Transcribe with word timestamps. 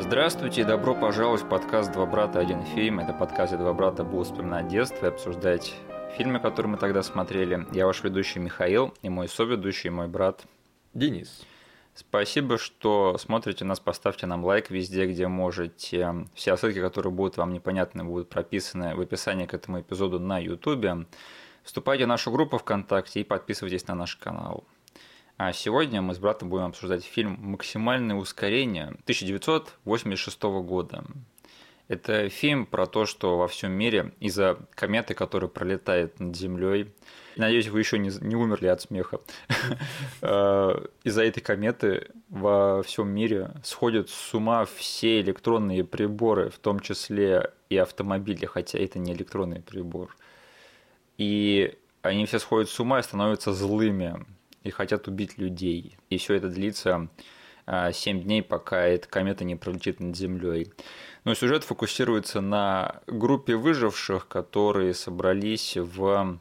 Здравствуйте 0.00 0.62
и 0.62 0.64
добро 0.64 0.94
пожаловать 0.94 1.42
в 1.42 1.48
подкаст 1.48 1.92
«Два 1.92 2.06
брата, 2.06 2.40
один 2.40 2.64
фильм». 2.64 3.00
Это 3.00 3.12
подкаст, 3.12 3.52
где 3.52 3.62
два 3.62 3.74
брата 3.74 4.02
будут 4.02 4.28
вспоминать 4.28 4.66
детство 4.66 5.04
и 5.04 5.08
обсуждать 5.10 5.74
фильмы, 6.16 6.40
которые 6.40 6.72
мы 6.72 6.78
тогда 6.78 7.02
смотрели. 7.02 7.66
Я 7.70 7.84
ваш 7.84 8.02
ведущий 8.02 8.38
Михаил 8.38 8.94
и 9.02 9.10
мой 9.10 9.28
соведущий, 9.28 9.90
мой 9.90 10.08
брат 10.08 10.46
Денис. 10.94 11.46
Спасибо, 11.94 12.56
что 12.56 13.18
смотрите 13.18 13.66
нас, 13.66 13.78
поставьте 13.78 14.26
нам 14.26 14.42
лайк 14.42 14.70
везде, 14.70 15.06
где 15.06 15.28
можете. 15.28 16.26
Все 16.34 16.56
ссылки, 16.56 16.80
которые 16.80 17.12
будут 17.12 17.36
вам 17.36 17.52
непонятны, 17.52 18.02
будут 18.02 18.30
прописаны 18.30 18.96
в 18.96 19.00
описании 19.02 19.44
к 19.44 19.52
этому 19.52 19.82
эпизоду 19.82 20.18
на 20.18 20.38
YouTube. 20.38 21.06
Вступайте 21.62 22.06
в 22.06 22.08
нашу 22.08 22.32
группу 22.32 22.56
ВКонтакте 22.56 23.20
и 23.20 23.24
подписывайтесь 23.24 23.86
на 23.86 23.94
наш 23.94 24.16
канал. 24.16 24.64
А 25.42 25.54
сегодня 25.54 26.02
мы 26.02 26.14
с 26.14 26.18
братом 26.18 26.50
будем 26.50 26.66
обсуждать 26.66 27.02
фильм 27.02 27.38
«Максимальное 27.40 28.14
ускорение» 28.14 28.88
1986 29.04 30.42
года. 30.42 31.02
Это 31.88 32.28
фильм 32.28 32.66
про 32.66 32.84
то, 32.84 33.06
что 33.06 33.38
во 33.38 33.48
всем 33.48 33.72
мире 33.72 34.12
из-за 34.20 34.58
кометы, 34.74 35.14
которая 35.14 35.48
пролетает 35.48 36.20
над 36.20 36.36
Землей, 36.36 36.92
надеюсь, 37.36 37.68
вы 37.68 37.78
еще 37.78 37.98
не, 37.98 38.10
не 38.20 38.36
умерли 38.36 38.66
от 38.66 38.82
смеха, 38.82 39.20
э, 40.20 40.86
из-за 41.04 41.24
этой 41.24 41.40
кометы 41.40 42.08
во 42.28 42.82
всем 42.82 43.08
мире 43.08 43.52
сходят 43.64 44.10
с 44.10 44.34
ума 44.34 44.66
все 44.66 45.22
электронные 45.22 45.84
приборы, 45.84 46.50
в 46.50 46.58
том 46.58 46.80
числе 46.80 47.50
и 47.70 47.78
автомобили, 47.78 48.44
хотя 48.44 48.78
это 48.78 48.98
не 48.98 49.14
электронный 49.14 49.62
прибор. 49.62 50.14
И 51.16 51.78
они 52.02 52.26
все 52.26 52.38
сходят 52.40 52.68
с 52.68 52.78
ума 52.78 53.00
и 53.00 53.02
становятся 53.02 53.54
злыми 53.54 54.26
и 54.62 54.70
хотят 54.70 55.08
убить 55.08 55.38
людей. 55.38 55.96
И 56.08 56.18
все 56.18 56.34
это 56.34 56.48
длится 56.48 57.08
7 57.66 58.22
дней, 58.22 58.42
пока 58.42 58.82
эта 58.82 59.08
комета 59.08 59.44
не 59.44 59.56
пролетит 59.56 60.00
над 60.00 60.16
Землей. 60.16 60.72
Но 61.24 61.34
сюжет 61.34 61.64
фокусируется 61.64 62.40
на 62.40 63.00
группе 63.06 63.54
выживших, 63.54 64.26
которые 64.26 64.94
собрались 64.94 65.76
в 65.76 66.38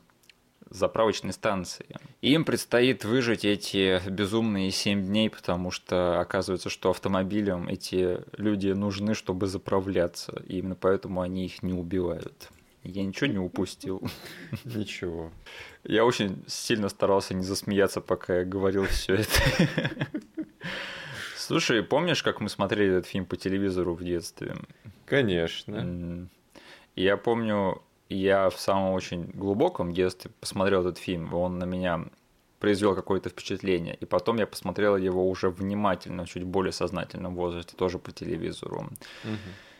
заправочной 0.69 1.33
станции. 1.33 1.85
И 2.21 2.33
им 2.33 2.45
предстоит 2.45 3.03
выжить 3.03 3.43
эти 3.43 3.99
безумные 4.09 4.71
7 4.71 5.05
дней, 5.05 5.29
потому 5.29 5.71
что 5.71 6.19
оказывается, 6.19 6.69
что 6.69 6.91
автомобилям 6.91 7.67
эти 7.67 8.19
люди 8.37 8.69
нужны, 8.69 9.15
чтобы 9.15 9.47
заправляться. 9.47 10.41
И 10.47 10.59
именно 10.59 10.75
поэтому 10.75 11.21
они 11.21 11.45
их 11.45 11.63
не 11.63 11.73
убивают. 11.73 12.49
Я 12.89 13.03
ничего 13.03 13.27
не 13.27 13.37
упустил. 13.37 14.01
Ничего. 14.65 15.31
Я 15.83 16.05
очень 16.05 16.43
сильно 16.47 16.89
старался 16.89 17.33
не 17.33 17.43
засмеяться, 17.43 18.01
пока 18.01 18.39
я 18.39 18.45
говорил 18.45 18.85
все 18.85 19.15
это. 19.15 19.91
Слушай, 21.37 21.83
помнишь, 21.83 22.23
как 22.23 22.41
мы 22.41 22.49
смотрели 22.49 22.97
этот 22.97 23.07
фильм 23.07 23.25
по 23.25 23.37
телевизору 23.37 23.93
в 23.93 24.03
детстве? 24.03 24.55
Конечно. 25.05 26.27
Я 26.95 27.17
помню, 27.17 27.81
я 28.09 28.49
в 28.49 28.59
самом 28.59 28.93
очень 28.93 29.23
глубоком 29.33 29.93
детстве 29.93 30.31
посмотрел 30.39 30.81
этот 30.81 30.97
фильм, 30.97 31.33
он 31.33 31.57
на 31.59 31.65
меня 31.65 32.05
произвел 32.59 32.95
какое-то 32.95 33.29
впечатление. 33.29 33.95
И 33.95 34.05
потом 34.05 34.37
я 34.37 34.45
посмотрел 34.45 34.97
его 34.97 35.29
уже 35.29 35.49
внимательно, 35.49 36.27
чуть 36.27 36.43
более 36.43 36.71
сознательном 36.71 37.35
возрасте, 37.35 37.75
тоже 37.75 37.99
по 37.99 38.11
телевизору. 38.11 38.89
Угу. 39.23 39.37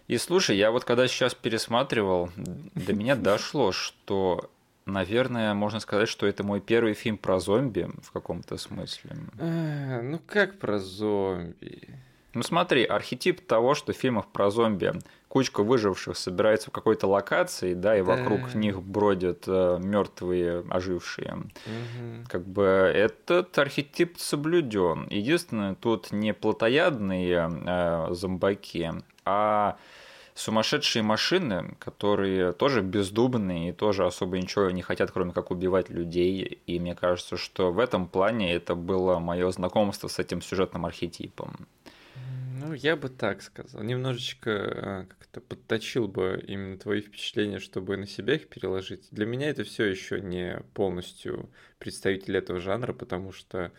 И 0.09 0.17
слушай, 0.17 0.57
я 0.57 0.71
вот 0.71 0.85
когда 0.85 1.07
сейчас 1.07 1.35
пересматривал, 1.35 2.31
до 2.35 2.93
меня 2.93 3.15
дошло, 3.15 3.71
что 3.71 4.49
Наверное, 4.85 5.53
можно 5.53 5.79
сказать, 5.79 6.09
что 6.09 6.25
это 6.25 6.43
мой 6.43 6.59
первый 6.59 6.95
фильм 6.95 7.17
про 7.17 7.39
зомби 7.39 7.87
в 8.01 8.11
каком-то 8.11 8.57
смысле. 8.57 9.11
А, 9.39 10.01
ну 10.01 10.19
как 10.25 10.57
про 10.57 10.79
зомби? 10.79 11.89
Ну 12.33 12.41
смотри, 12.41 12.85
архетип 12.85 13.45
того, 13.45 13.75
что 13.75 13.93
в 13.93 13.95
фильмах 13.95 14.27
про 14.27 14.49
зомби 14.49 14.93
кучка 15.27 15.61
выживших 15.61 16.17
собирается 16.17 16.69
в 16.69 16.73
какой-то 16.73 17.07
локации, 17.07 17.75
да, 17.75 17.97
и 17.97 18.03
да. 18.03 18.15
вокруг 18.15 18.55
них 18.55 18.81
бродят 18.81 19.43
э, 19.47 19.77
мертвые, 19.79 20.63
ожившие. 20.69 21.33
Угу. 21.33 22.27
Как 22.27 22.45
бы 22.45 22.63
этот 22.63 23.55
архетип 23.59 24.17
соблюден. 24.17 25.07
Единственное, 25.11 25.75
тут 25.75 26.11
не 26.11 26.33
плотоядные 26.33 27.47
э, 27.47 28.07
зомбаки, 28.11 28.91
а 29.25 29.77
сумасшедшие 30.39 31.03
машины, 31.03 31.75
которые 31.79 32.53
тоже 32.53 32.81
бездумные 32.81 33.69
и 33.69 33.73
тоже 33.73 34.05
особо 34.05 34.37
ничего 34.37 34.69
не 34.71 34.81
хотят, 34.81 35.11
кроме 35.11 35.33
как 35.33 35.51
убивать 35.51 35.89
людей. 35.89 36.61
И 36.65 36.79
мне 36.79 36.95
кажется, 36.95 37.37
что 37.37 37.71
в 37.71 37.79
этом 37.79 38.07
плане 38.07 38.53
это 38.53 38.75
было 38.75 39.19
мое 39.19 39.51
знакомство 39.51 40.07
с 40.07 40.17
этим 40.17 40.41
сюжетным 40.41 40.85
архетипом. 40.85 41.67
Ну, 42.61 42.73
я 42.73 42.95
бы 42.95 43.09
так 43.09 43.41
сказал. 43.41 43.83
Немножечко 43.83 44.51
а, 44.51 45.05
как-то 45.05 45.41
подточил 45.41 46.07
бы 46.07 46.43
именно 46.45 46.77
твои 46.77 47.01
впечатления, 47.01 47.59
чтобы 47.59 47.95
на 47.97 48.07
себя 48.07 48.35
их 48.35 48.47
переложить. 48.47 49.07
Для 49.11 49.25
меня 49.25 49.49
это 49.49 49.63
все 49.63 49.85
еще 49.85 50.19
не 50.19 50.61
полностью 50.73 51.49
представитель 51.79 52.37
этого 52.37 52.59
жанра, 52.59 52.93
потому 52.93 53.31
что 53.31 53.71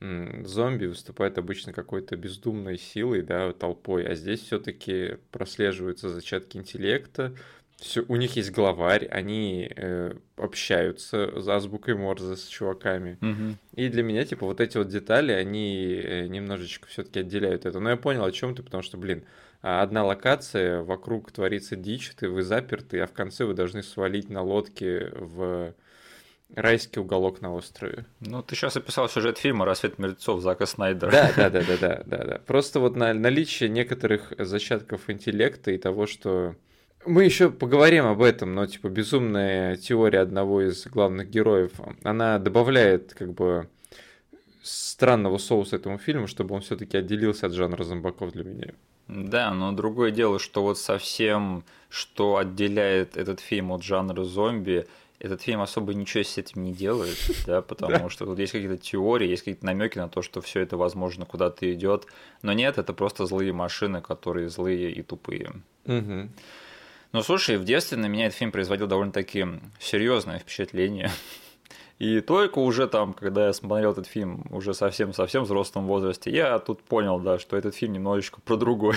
зомби 0.00 0.86
выступает 0.86 1.38
обычно 1.38 1.72
какой-то 1.72 2.16
бездумной 2.16 2.78
силой, 2.78 3.22
да, 3.22 3.52
толпой, 3.52 4.04
а 4.06 4.14
здесь 4.14 4.40
все-таки 4.40 5.18
прослеживаются 5.30 6.08
зачатки 6.08 6.56
интеллекта, 6.56 7.34
все, 7.76 8.04
у 8.08 8.16
них 8.16 8.36
есть 8.36 8.52
главарь, 8.52 9.06
они 9.06 9.70
э, 9.74 10.14
общаются 10.36 11.38
за 11.40 11.56
азбукой 11.56 11.94
Морзе 11.94 12.36
с 12.36 12.46
чуваками. 12.46 13.18
Угу. 13.20 13.56
И 13.74 13.88
для 13.88 14.02
меня, 14.02 14.24
типа, 14.24 14.46
вот 14.46 14.60
эти 14.60 14.78
вот 14.78 14.88
детали, 14.88 15.32
они 15.32 16.00
э, 16.02 16.26
немножечко 16.26 16.86
все-таки 16.86 17.20
отделяют 17.20 17.66
это. 17.66 17.80
Но 17.80 17.90
я 17.90 17.96
понял, 17.96 18.24
о 18.24 18.32
чем 18.32 18.54
ты, 18.54 18.62
потому 18.62 18.82
что, 18.82 18.96
блин, 18.96 19.24
а 19.60 19.82
одна 19.82 20.04
локация, 20.04 20.82
вокруг 20.82 21.32
творится 21.32 21.74
дичь, 21.74 22.12
ты 22.16 22.28
вы 22.28 22.42
заперты, 22.42 23.00
а 23.00 23.06
в 23.06 23.12
конце 23.12 23.44
вы 23.44 23.54
должны 23.54 23.82
свалить 23.82 24.30
на 24.30 24.42
лодке 24.42 25.10
в 25.14 25.74
Райский 26.54 27.00
уголок 27.00 27.40
на 27.40 27.52
острове. 27.52 28.06
Ну, 28.20 28.42
ты 28.42 28.54
сейчас 28.54 28.76
описал 28.76 29.08
сюжет 29.08 29.38
фильма 29.38 29.64
«Рассвет 29.64 29.98
мертвецов» 29.98 30.40
Зака 30.40 30.66
Снайдера. 30.66 31.10
Да, 31.10 31.32
да, 31.36 31.50
да, 31.50 31.62
да, 31.62 31.76
да, 31.76 32.02
да, 32.06 32.24
да. 32.24 32.40
Просто 32.46 32.80
вот 32.80 32.96
на 32.96 33.12
наличие 33.12 33.68
некоторых 33.68 34.32
зачатков 34.38 35.10
интеллекта 35.10 35.72
и 35.72 35.78
того, 35.78 36.06
что 36.06 36.54
мы 37.06 37.24
еще 37.24 37.50
поговорим 37.50 38.06
об 38.06 38.22
этом, 38.22 38.54
но 38.54 38.66
типа 38.66 38.88
безумная 38.88 39.76
теория 39.76 40.20
одного 40.20 40.62
из 40.62 40.86
главных 40.86 41.28
героев, 41.28 41.72
она 42.02 42.38
добавляет 42.38 43.14
как 43.14 43.32
бы 43.32 43.68
странного 44.62 45.38
соуса 45.38 45.76
этому 45.76 45.98
фильму, 45.98 46.26
чтобы 46.26 46.54
он 46.54 46.62
все-таки 46.62 46.96
отделился 46.96 47.46
от 47.46 47.52
жанра 47.52 47.84
зомбаков 47.84 48.32
для 48.32 48.44
меня. 48.44 48.72
Да, 49.06 49.52
но 49.52 49.72
другое 49.72 50.10
дело, 50.10 50.38
что 50.38 50.62
вот 50.62 50.78
совсем, 50.78 51.64
что 51.90 52.36
отделяет 52.38 53.18
этот 53.18 53.40
фильм 53.40 53.72
от 53.72 53.82
жанра 53.82 54.24
зомби, 54.24 54.86
этот 55.24 55.40
фильм 55.40 55.62
особо 55.62 55.94
ничего 55.94 56.22
с 56.22 56.36
этим 56.36 56.64
не 56.64 56.72
делает, 56.72 57.16
да, 57.46 57.62
потому 57.62 58.10
что 58.10 58.26
тут 58.26 58.38
есть 58.38 58.52
какие-то 58.52 58.76
теории, 58.76 59.26
есть 59.26 59.42
какие-то 59.42 59.64
намеки 59.64 59.98
на 59.98 60.08
то, 60.08 60.20
что 60.20 60.42
все 60.42 60.60
это, 60.60 60.76
возможно, 60.76 61.24
куда-то 61.24 61.72
идет. 61.72 62.06
Но 62.42 62.52
нет, 62.52 62.76
это 62.76 62.92
просто 62.92 63.24
злые 63.24 63.52
машины, 63.52 64.02
которые 64.02 64.50
злые 64.50 64.92
и 64.92 65.02
тупые. 65.02 65.52
Угу. 65.86 66.28
Ну, 67.12 67.22
слушай, 67.22 67.56
в 67.56 67.64
детстве 67.64 67.96
на 67.96 68.06
меня 68.06 68.26
этот 68.26 68.38
фильм 68.38 68.52
производил 68.52 68.86
довольно-таки 68.86 69.46
серьезное 69.80 70.40
впечатление. 70.40 71.10
И 71.98 72.20
только 72.20 72.58
уже 72.58 72.88
там, 72.88 73.14
когда 73.14 73.46
я 73.46 73.52
смотрел 73.52 73.92
этот 73.92 74.06
фильм 74.06 74.46
уже 74.50 74.74
совсем-совсем 74.74 75.44
взрослом 75.44 75.86
возрасте, 75.86 76.30
я 76.30 76.58
тут 76.58 76.82
понял, 76.82 77.20
да, 77.20 77.38
что 77.38 77.56
этот 77.56 77.74
фильм 77.74 77.92
немножечко 77.92 78.40
про 78.40 78.56
другой. 78.56 78.96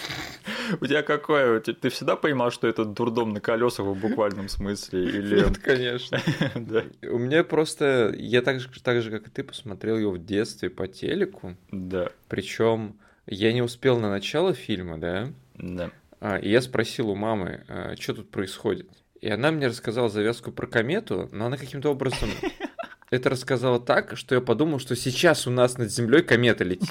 У 0.80 0.86
тебя 0.86 1.02
какое? 1.02 1.60
Ты 1.60 1.88
всегда 1.88 2.16
понимал, 2.16 2.50
что 2.50 2.68
это 2.68 2.84
дурдом 2.84 3.32
на 3.32 3.40
колесах 3.40 3.86
в 3.86 3.98
буквальном 3.98 4.48
смысле? 4.48 5.04
Или... 5.04 5.36
Нет, 5.36 5.58
конечно. 5.58 6.20
да. 6.54 6.84
У 7.02 7.18
меня 7.18 7.44
просто... 7.44 8.14
Я 8.16 8.42
так 8.42 8.60
же, 8.60 8.68
так 8.82 9.00
же, 9.02 9.10
как 9.10 9.28
и 9.28 9.30
ты, 9.30 9.42
посмотрел 9.42 9.96
его 9.96 10.12
в 10.12 10.24
детстве 10.24 10.68
по 10.68 10.86
телеку. 10.86 11.56
Да. 11.70 12.10
Причем 12.28 12.96
я 13.26 13.52
не 13.52 13.62
успел 13.62 13.98
на 13.98 14.10
начало 14.10 14.52
фильма, 14.52 14.98
да? 14.98 15.28
Да. 15.54 15.90
А, 16.20 16.38
и 16.38 16.50
я 16.50 16.60
спросил 16.60 17.10
у 17.10 17.14
мамы, 17.14 17.64
а, 17.68 17.96
что 17.98 18.14
тут 18.14 18.30
происходит. 18.30 18.88
И 19.22 19.30
она 19.30 19.52
мне 19.52 19.68
рассказала 19.68 20.08
завязку 20.08 20.50
про 20.50 20.66
комету, 20.66 21.28
но 21.30 21.46
она 21.46 21.56
каким-то 21.56 21.90
образом 21.90 22.28
это 23.10 23.30
рассказала 23.30 23.78
так, 23.78 24.16
что 24.16 24.34
я 24.34 24.40
подумал, 24.40 24.80
что 24.80 24.96
сейчас 24.96 25.46
у 25.46 25.50
нас 25.50 25.78
над 25.78 25.92
землей 25.92 26.22
комета 26.22 26.64
летит. 26.64 26.90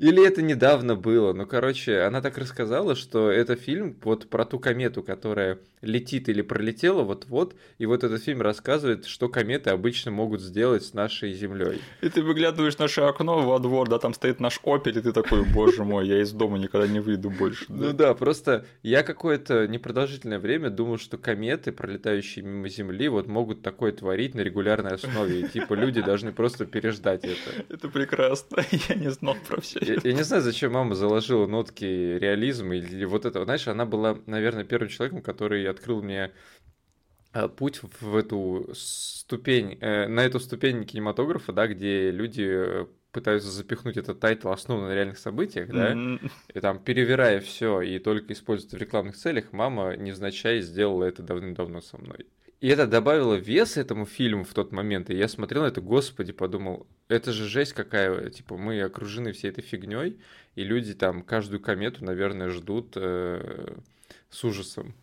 Или 0.00 0.26
это 0.26 0.40
недавно 0.40 0.96
было. 0.96 1.34
Ну, 1.34 1.46
короче, 1.46 2.00
она 2.00 2.22
так 2.22 2.38
рассказала, 2.38 2.96
что 2.96 3.30
это 3.30 3.54
фильм 3.54 3.94
вот 4.02 4.30
про 4.30 4.46
ту 4.46 4.58
комету, 4.58 5.02
которая 5.02 5.58
летит 5.82 6.28
или 6.28 6.42
пролетела 6.42 7.02
вот-вот, 7.02 7.54
и 7.78 7.86
вот 7.86 8.04
этот 8.04 8.22
фильм 8.22 8.40
рассказывает, 8.42 9.06
что 9.06 9.28
кометы 9.28 9.70
обычно 9.70 10.10
могут 10.10 10.40
сделать 10.40 10.84
с 10.84 10.94
нашей 10.94 11.32
Землей. 11.32 11.80
И 12.00 12.08
ты 12.08 12.22
выглядываешь 12.22 12.78
наше 12.78 13.02
окно 13.02 13.40
во 13.42 13.58
двор, 13.58 13.88
да, 13.88 13.98
там 13.98 14.14
стоит 14.14 14.40
наш 14.40 14.60
Опель, 14.64 14.98
и 14.98 15.00
ты 15.00 15.12
такой, 15.12 15.44
боже 15.44 15.84
мой, 15.84 16.06
я 16.06 16.20
из 16.20 16.32
дома 16.32 16.58
никогда 16.58 16.86
не 16.86 17.00
выйду 17.00 17.30
больше. 17.30 17.66
Да? 17.68 17.74
Ну 17.74 17.92
да, 17.92 18.14
просто 18.14 18.66
я 18.82 19.02
какое-то 19.02 19.66
непродолжительное 19.68 20.38
время 20.38 20.70
думал, 20.70 20.98
что 20.98 21.18
кометы, 21.18 21.72
пролетающие 21.72 22.44
мимо 22.44 22.68
Земли, 22.68 23.08
вот 23.08 23.26
могут 23.26 23.62
такое 23.62 23.92
творить 23.92 24.34
на 24.34 24.40
регулярной 24.40 24.92
основе, 24.92 25.40
и 25.40 25.48
типа 25.48 25.74
люди 25.74 26.02
должны 26.02 26.32
просто 26.32 26.66
переждать 26.66 27.24
это. 27.24 27.64
Это 27.68 27.88
прекрасно, 27.88 28.62
я 28.88 28.94
не 28.94 29.10
знал 29.10 29.36
про 29.48 29.60
все 29.60 29.80
Я, 29.94 30.10
я 30.10 30.12
не 30.12 30.22
знаю, 30.22 30.42
зачем 30.42 30.72
мама 30.72 30.94
заложила 30.94 31.46
нотки 31.46 31.84
реализма 31.84 32.76
или 32.76 33.04
вот 33.04 33.24
это. 33.24 33.44
Знаешь, 33.44 33.68
она 33.68 33.86
была, 33.86 34.18
наверное, 34.26 34.64
первым 34.64 34.88
человеком, 34.88 35.22
который 35.22 35.68
открыл 35.68 36.02
мне 36.02 36.32
а, 37.32 37.48
путь 37.48 37.80
в 38.00 38.16
эту 38.16 38.70
ступень, 38.74 39.78
э, 39.80 40.08
на 40.08 40.20
эту 40.20 40.40
ступень 40.40 40.84
кинематографа, 40.84 41.52
да, 41.52 41.68
где 41.68 42.10
люди 42.10 42.44
э, 42.44 42.86
пытаются 43.12 43.50
запихнуть 43.50 43.96
этот 43.96 44.18
title 44.18 44.48
основан 44.48 44.88
на 44.88 44.94
реальных 44.94 45.18
событиях, 45.18 45.68
да, 45.68 45.92
mm-hmm. 45.92 46.30
и 46.54 46.60
там 46.60 46.78
перевирая 46.80 47.40
все 47.40 47.82
и 47.82 47.98
только 47.98 48.32
используя 48.32 48.78
в 48.78 48.82
рекламных 48.82 49.16
целях, 49.16 49.52
мама 49.52 49.96
невзначай 49.96 50.60
сделала 50.60 51.04
это 51.04 51.22
давным-давно 51.22 51.80
со 51.80 51.98
мной. 51.98 52.26
И 52.60 52.68
это 52.68 52.86
добавило 52.86 53.34
вес 53.34 53.78
этому 53.78 54.04
фильму 54.04 54.44
в 54.44 54.52
тот 54.52 54.70
момент. 54.70 55.08
И 55.08 55.16
я 55.16 55.28
смотрел 55.28 55.62
на 55.62 55.68
это, 55.68 55.80
господи, 55.80 56.32
подумал, 56.32 56.86
это 57.08 57.32
же 57.32 57.48
жесть 57.48 57.72
какая, 57.72 58.28
типа, 58.28 58.58
мы 58.58 58.82
окружены 58.82 59.32
всей 59.32 59.48
этой 59.50 59.62
фигней, 59.62 60.18
и 60.56 60.62
люди 60.62 60.92
там 60.92 61.22
каждую 61.22 61.60
комету, 61.60 62.04
наверное, 62.04 62.50
ждут 62.50 62.92
э, 62.96 63.76
с 64.28 64.44
ужасом. 64.44 64.94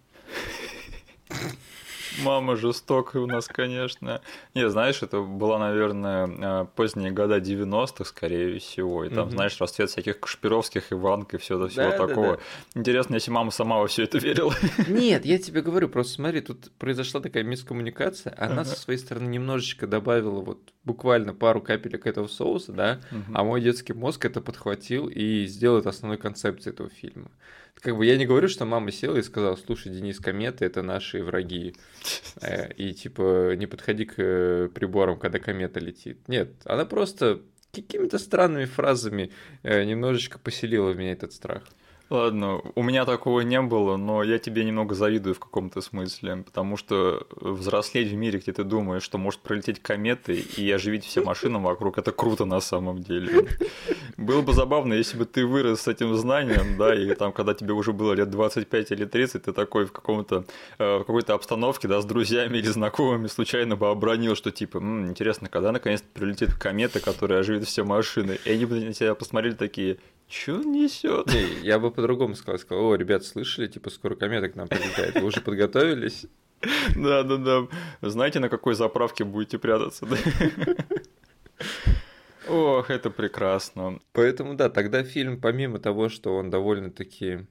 Мама 2.24 2.56
жестокая 2.56 3.22
у 3.22 3.28
нас, 3.28 3.48
конечно. 3.48 4.22
Не, 4.54 4.70
знаешь, 4.70 5.02
это 5.02 5.22
была, 5.22 5.60
наверное, 5.60 6.28
э, 6.28 6.66
поздние 6.76 7.12
года 7.12 7.38
90-х, 7.38 8.06
скорее 8.06 8.60
всего. 8.60 9.06
И 9.06 9.10
там, 9.10 9.28
угу. 9.28 9.32
знаешь, 9.32 9.60
расцвет 9.60 9.90
всяких 9.90 10.20
Кашпировских, 10.20 10.92
Иванк 10.92 11.34
и 11.34 11.38
всего, 11.38 11.68
всего 11.68 11.92
да, 11.92 11.98
такого. 11.98 12.28
Да, 12.28 12.40
да. 12.74 12.80
Интересно, 12.80 13.16
если 13.16 13.32
мама 13.32 13.52
сама 13.52 13.80
во 13.80 13.88
все 13.88 14.04
это 14.04 14.18
верила. 14.18 14.54
Нет, 14.88 15.26
я 15.26 15.38
тебе 15.38 15.62
говорю, 15.62 15.90
просто 15.90 16.14
смотри, 16.14 16.42
тут 16.42 16.72
произошла 16.78 17.22
такая 17.22 17.44
мискоммуникация. 17.44 18.34
Она 18.38 18.62
ага. 18.62 18.66
со 18.66 18.76
своей 18.76 19.00
стороны 19.00 19.28
немножечко 19.28 19.88
добавила 19.88 20.42
вот 20.42 20.60
буквально 20.84 21.34
пару 21.34 21.62
капелек 21.62 22.08
этого 22.08 22.28
соуса, 22.28 22.72
да, 22.72 23.02
угу. 23.12 23.22
а 23.34 23.44
мой 23.44 23.62
детский 23.62 23.94
мозг 23.94 24.26
это 24.26 24.42
подхватил 24.42 25.08
и 25.08 25.46
сделал 25.46 25.80
это 25.80 25.90
основной 25.90 26.18
концепцией 26.18 26.74
этого 26.74 26.90
фильма 26.90 27.30
как 27.82 27.96
бы 27.96 28.06
я 28.06 28.18
не 28.18 28.26
говорю, 28.26 28.48
что 28.48 28.66
мама 28.66 28.92
села 28.92 29.18
и 29.18 29.24
сказала, 29.24 29.56
слушай, 29.56 29.92
Денис, 29.92 30.20
кометы 30.20 30.66
это 30.66 30.82
наши 30.82 31.24
враги. 31.24 31.76
Э, 32.42 32.72
и 32.74 32.94
типа 32.94 33.56
не 33.56 33.68
подходи 33.68 34.06
к 34.06 34.16
э, 34.18 34.70
приборам, 34.74 35.20
когда 35.20 35.40
комета 35.40 35.80
летит. 35.80 36.28
Нет, 36.28 36.50
она 36.66 36.86
просто 36.86 37.42
какими-то 37.74 38.18
странными 38.18 38.66
фразами 38.66 39.32
э, 39.64 39.84
немножечко 39.84 40.40
поселила 40.40 40.92
в 40.92 40.98
меня 40.98 41.12
этот 41.12 41.34
страх. 41.34 41.64
Ладно, 42.10 42.62
у 42.76 42.84
меня 42.84 43.04
такого 43.04 43.42
не 43.42 43.62
было, 43.62 43.98
но 43.98 44.24
я 44.24 44.40
тебе 44.40 44.64
немного 44.64 44.96
завидую 44.96 45.36
в 45.36 45.40
каком-то 45.40 45.82
смысле, 45.82 46.38
потому 46.46 46.78
что 46.78 47.28
взрослеть 47.32 48.10
в 48.10 48.16
мире, 48.16 48.40
где 48.40 48.54
ты 48.54 48.64
думаешь, 48.64 49.04
что 49.04 49.18
может 49.18 49.42
пролететь 49.42 49.82
кометы 49.82 50.40
и 50.40 50.72
оживить 50.72 51.04
все 51.04 51.22
машины 51.22 51.60
вокруг, 51.60 51.98
это 51.98 52.14
круто 52.14 52.46
на 52.46 52.62
самом 52.62 53.00
деле. 53.00 53.48
Было 54.16 54.42
бы 54.42 54.54
забавно, 54.54 54.94
если 54.94 55.18
бы 55.18 55.26
ты 55.26 55.46
вырос 55.46 55.82
с 55.82 55.88
этим 55.90 56.16
знанием, 56.16 56.78
да, 56.78 56.96
и 56.96 57.14
там, 57.14 57.34
когда 57.34 57.54
тебе 57.54 57.74
уже 57.74 57.92
было 57.92 58.14
лет 58.14 58.30
25 58.30 58.92
или 58.92 59.04
30, 59.06 59.44
ты 59.44 59.52
такой 59.52 59.86
в 59.86 59.92
каком-то 59.92 60.46
э, 60.80 60.98
в 60.98 61.00
какой-то 61.00 61.34
обстановке, 61.34 61.88
да, 61.90 62.02
с 62.02 62.06
друзьями 62.06 62.58
или 62.58 62.68
знакомыми 62.68 63.28
случайно 63.28 63.76
бы 63.76 63.90
обронил, 63.90 64.36
что 64.36 64.50
типа, 64.50 64.78
М, 64.78 65.10
интересно, 65.10 65.50
когда 65.50 65.74
наконец-то 65.74 66.08
прилетит 66.14 66.54
комета, 66.54 67.00
которая 67.00 67.42
оживит 67.42 67.66
все 67.66 67.84
машины, 67.84 68.40
и 68.46 68.52
они 68.52 68.66
бы 68.66 68.80
на 68.80 68.94
тебя 68.94 69.14
посмотрели 69.14 69.54
такие, 69.56 69.98
Че 70.28 70.56
он 70.56 70.72
несет? 70.72 71.28
Не, 71.28 71.66
я 71.66 71.80
бы 71.80 71.90
по-другому 71.90 72.36
сказал. 72.36 72.60
Сказал, 72.60 72.86
о, 72.86 72.96
ребят, 72.96 73.24
слышали, 73.24 73.68
типа 73.68 73.90
скоро 73.90 74.16
комета 74.16 74.50
к 74.50 74.56
нам 74.56 74.68
прилетает. 74.68 75.16
Вы 75.16 75.26
уже 75.26 75.42
подготовились? 75.42 76.26
Да, 76.96 77.24
да, 77.24 77.38
да. 77.38 77.68
Знаете, 78.02 78.40
на 78.40 78.50
какой 78.50 78.76
заправке 78.76 79.24
будете 79.24 79.58
прятаться? 79.58 80.08
Ох, 82.50 82.90
это 82.90 83.10
прекрасно. 83.10 84.00
Поэтому 84.14 84.56
да, 84.56 84.70
тогда 84.70 85.04
фильм, 85.04 85.40
помимо 85.40 85.80
того, 85.80 86.10
что 86.10 86.36
он 86.36 86.50
довольно-таки 86.50 87.46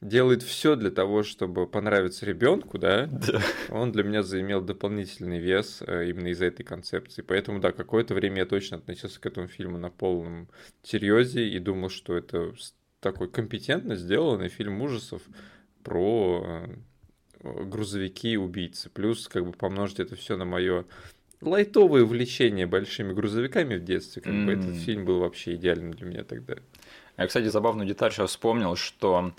делает 0.00 0.42
все 0.42 0.76
для 0.76 0.90
того, 0.90 1.22
чтобы 1.22 1.66
понравиться 1.66 2.24
ребенку, 2.24 2.78
да, 2.78 3.06
да, 3.06 3.40
он 3.70 3.92
для 3.92 4.04
меня 4.04 4.22
заимел 4.22 4.60
дополнительный 4.60 5.38
вес 5.38 5.82
э, 5.86 6.08
именно 6.08 6.28
из-за 6.28 6.46
этой 6.46 6.62
концепции. 6.62 7.22
Поэтому, 7.22 7.60
да, 7.60 7.72
какое-то 7.72 8.14
время 8.14 8.38
я 8.38 8.46
точно 8.46 8.76
относился 8.76 9.20
к 9.20 9.26
этому 9.26 9.48
фильму 9.48 9.78
на 9.78 9.90
полном 9.90 10.48
серьезе 10.82 11.48
и 11.48 11.58
думал, 11.58 11.88
что 11.88 12.16
это 12.16 12.52
такой 13.00 13.28
компетентно 13.28 13.96
сделанный 13.96 14.48
фильм 14.48 14.80
ужасов 14.82 15.22
про 15.82 16.64
э, 17.42 17.64
грузовики 17.64 18.36
убийцы. 18.36 18.90
Плюс, 18.90 19.28
как 19.28 19.44
бы 19.44 19.52
помножить 19.52 20.00
это 20.00 20.14
все 20.14 20.36
на 20.36 20.44
мое 20.44 20.84
лайтовое 21.40 22.02
увлечение 22.02 22.66
большими 22.66 23.12
грузовиками 23.12 23.76
в 23.76 23.84
детстве, 23.84 24.22
как 24.22 24.32
mm. 24.32 24.46
бы 24.46 24.52
этот 24.52 24.76
фильм 24.76 25.04
был 25.04 25.20
вообще 25.20 25.54
идеальным 25.54 25.92
для 25.92 26.06
меня 26.06 26.24
тогда. 26.24 26.54
Я, 27.16 27.26
кстати, 27.26 27.46
забавную 27.46 27.86
деталь 27.86 28.12
сейчас 28.12 28.30
вспомнил, 28.30 28.76
что 28.76 29.32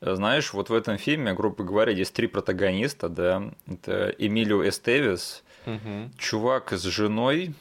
знаешь, 0.00 0.52
вот 0.52 0.70
в 0.70 0.74
этом 0.74 0.98
фильме, 0.98 1.32
грубо 1.32 1.64
говоря, 1.64 1.92
есть 1.92 2.14
три 2.14 2.26
протагониста, 2.26 3.08
да, 3.08 3.50
это 3.66 4.14
Эмилио 4.18 4.68
Эстевис, 4.68 5.42
угу. 5.64 6.10
чувак 6.18 6.72
с 6.72 6.82
женой 6.82 7.54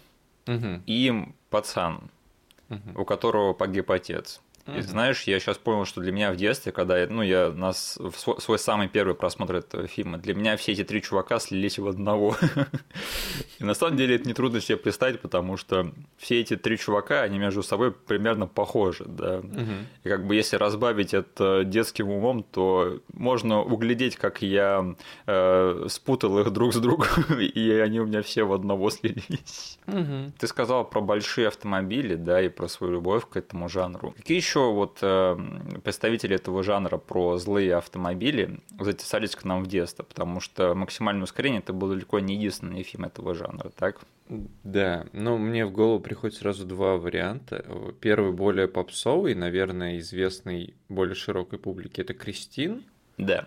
угу. 0.47 0.81
и 0.85 1.13
пацан, 1.49 2.09
угу. 2.69 3.01
у 3.01 3.05
которого 3.05 3.53
погиб 3.53 3.91
отец. 3.91 4.41
И 4.67 4.81
знаешь, 4.81 5.23
я 5.23 5.39
сейчас 5.39 5.59
понял, 5.59 5.85
что 5.85 6.01
для 6.01 6.11
меня 6.11 6.31
в 6.31 6.37
детстве, 6.37 6.71
когда 6.71 6.97
я, 6.97 7.07
ну, 7.07 7.21
я 7.21 7.51
нас 7.51 7.99
свой, 8.15 8.41
свой 8.41 8.57
самый 8.57 8.87
первый 8.87 9.13
просмотр 9.13 9.57
этого 9.57 9.85
фильма, 9.85 10.17
для 10.17 10.33
меня 10.33 10.57
все 10.57 10.71
эти 10.71 10.83
три 10.83 11.03
чувака 11.03 11.39
слились 11.39 11.77
в 11.77 11.87
одного. 11.87 12.35
И 13.59 13.63
на 13.63 13.75
самом 13.75 13.95
деле 13.95 14.15
это 14.15 14.27
нетрудно 14.27 14.59
себе 14.61 14.77
представить, 14.77 15.21
потому 15.21 15.57
что 15.57 15.91
все 16.17 16.41
эти 16.41 16.55
три 16.55 16.79
чувака, 16.79 17.21
они 17.21 17.37
между 17.37 17.61
собой 17.61 17.91
примерно 17.91 18.47
похожи, 18.47 19.05
да. 19.05 19.41
И 20.03 20.09
как 20.09 20.25
бы 20.25 20.35
если 20.35 20.55
разбавить 20.55 21.13
это 21.13 21.63
детским 21.63 22.09
умом, 22.09 22.41
то 22.41 22.99
можно 23.13 23.61
углядеть, 23.61 24.15
как 24.15 24.41
я 24.41 24.95
э, 25.27 25.85
спутал 25.89 26.39
их 26.39 26.51
друг 26.51 26.73
с 26.73 26.77
другом, 26.77 27.07
и 27.39 27.69
они 27.71 27.99
у 27.99 28.05
меня 28.07 28.23
все 28.23 28.43
в 28.45 28.53
одного 28.53 28.89
слились. 28.89 29.77
Ты 29.85 30.47
сказал 30.47 30.89
про 30.89 31.01
большие 31.01 31.49
автомобили, 31.49 32.15
да, 32.15 32.41
и 32.41 32.49
про 32.49 32.67
свою 32.67 32.93
любовь 32.93 33.27
к 33.29 33.37
этому 33.37 33.69
жанру. 33.69 34.13
Какие 34.17 34.37
еще 34.37 34.54
еще 34.55 34.71
вот 34.71 34.99
э, 35.01 35.37
представители 35.83 36.35
этого 36.35 36.63
жанра 36.63 36.97
про 36.97 37.37
злые 37.37 37.75
автомобили 37.75 38.59
затесались 38.79 39.35
к 39.35 39.43
нам 39.43 39.63
в 39.63 39.67
детство, 39.67 40.03
потому 40.03 40.39
что 40.39 40.73
«Максимальное 40.73 41.23
ускорение» 41.23 41.59
это 41.59 41.73
был 41.73 41.89
далеко 41.89 42.19
не 42.19 42.35
единственный 42.35 42.83
фильм 42.83 43.05
этого 43.05 43.33
жанра, 43.33 43.71
так? 43.75 43.99
Да, 44.63 45.05
но 45.11 45.37
мне 45.37 45.65
в 45.65 45.71
голову 45.71 45.99
приходит 45.99 46.37
сразу 46.37 46.65
два 46.65 46.97
варианта. 46.97 47.65
Первый 47.99 48.31
более 48.31 48.67
попсовый, 48.67 49.35
наверное, 49.35 49.99
известный 49.99 50.73
более 50.89 51.15
широкой 51.15 51.59
публике, 51.59 52.01
это 52.01 52.13
«Кристин». 52.13 52.83
Да. 53.17 53.45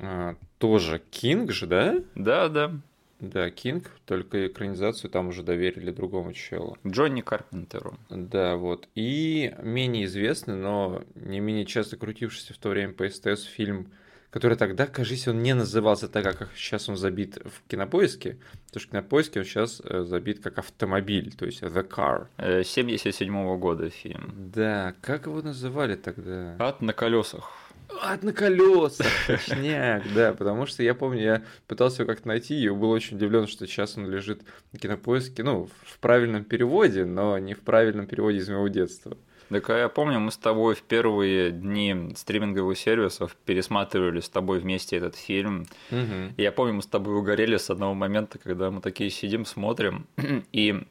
А, 0.00 0.36
тоже 0.58 1.02
Кинг 1.10 1.50
же, 1.50 1.66
да? 1.66 1.96
Да, 2.14 2.48
да. 2.48 2.72
Да, 3.22 3.50
Кинг, 3.50 3.88
только 4.04 4.48
экранизацию 4.48 5.08
там 5.08 5.28
уже 5.28 5.44
доверили 5.44 5.92
другому 5.92 6.32
челу. 6.32 6.76
Джонни 6.84 7.20
Карпентеру. 7.20 7.96
Да, 8.10 8.56
вот. 8.56 8.88
И 8.96 9.54
менее 9.62 10.06
известный, 10.06 10.56
но 10.56 11.04
не 11.14 11.38
менее 11.38 11.64
часто 11.64 11.96
крутившийся 11.96 12.52
в 12.52 12.58
то 12.58 12.70
время 12.70 12.94
по 12.94 13.08
СТС 13.08 13.44
фильм, 13.44 13.92
который 14.30 14.56
тогда, 14.56 14.88
кажется, 14.88 15.30
он 15.30 15.40
не 15.40 15.54
назывался 15.54 16.08
так, 16.08 16.36
как 16.36 16.48
сейчас 16.56 16.88
он 16.88 16.96
забит 16.96 17.38
в 17.44 17.70
кинопоиске, 17.70 18.38
потому 18.66 18.80
что 18.80 18.88
в 18.88 18.90
кинопоиске 18.90 19.38
он 19.38 19.46
сейчас 19.46 19.80
э, 19.84 20.02
забит 20.02 20.42
как 20.42 20.58
автомобиль, 20.58 21.32
то 21.32 21.46
есть 21.46 21.62
The 21.62 21.88
Car. 21.88 22.64
77 22.64 23.32
-го 23.32 23.56
года 23.56 23.88
фильм. 23.88 24.32
Да, 24.52 24.94
как 25.00 25.26
его 25.26 25.42
называли 25.42 25.94
тогда? 25.94 26.56
Ад 26.58 26.82
на 26.82 26.92
колесах. 26.92 27.52
Ад 28.00 28.22
на 28.22 28.32
колесах, 28.32 29.06
точняк, 29.26 30.02
да, 30.14 30.32
потому 30.32 30.66
что 30.66 30.82
я 30.82 30.94
помню, 30.94 31.22
я 31.22 31.42
пытался 31.66 32.02
его 32.02 32.12
как-то 32.12 32.28
найти, 32.28 32.60
и 32.60 32.68
был 32.68 32.90
очень 32.90 33.16
удивлен, 33.16 33.46
что 33.46 33.66
сейчас 33.66 33.96
он 33.96 34.08
лежит 34.08 34.42
на 34.72 34.78
кинопоиске, 34.78 35.42
ну, 35.42 35.68
в 35.84 35.98
правильном 35.98 36.44
переводе, 36.44 37.04
но 37.04 37.38
не 37.38 37.54
в 37.54 37.60
правильном 37.60 38.06
переводе 38.06 38.38
из 38.38 38.48
моего 38.48 38.68
детства. 38.68 39.16
Так 39.52 39.68
а 39.68 39.76
я 39.76 39.88
помню, 39.90 40.18
мы 40.18 40.30
с 40.30 40.38
тобой 40.38 40.74
в 40.74 40.82
первые 40.82 41.50
дни 41.50 42.14
стриминговых 42.16 42.78
сервисов 42.78 43.36
пересматривали 43.44 44.20
с 44.20 44.28
тобой 44.30 44.60
вместе 44.60 44.96
этот 44.96 45.14
фильм. 45.14 45.66
Угу. 45.90 46.34
И 46.38 46.42
я 46.42 46.52
помню, 46.52 46.74
мы 46.74 46.82
с 46.82 46.86
тобой 46.86 47.16
угорели 47.16 47.58
с 47.58 47.68
одного 47.68 47.92
момента, 47.92 48.38
когда 48.38 48.70
мы 48.70 48.80
такие 48.80 49.10
сидим, 49.10 49.44
смотрим, 49.44 50.06
и 50.52 50.86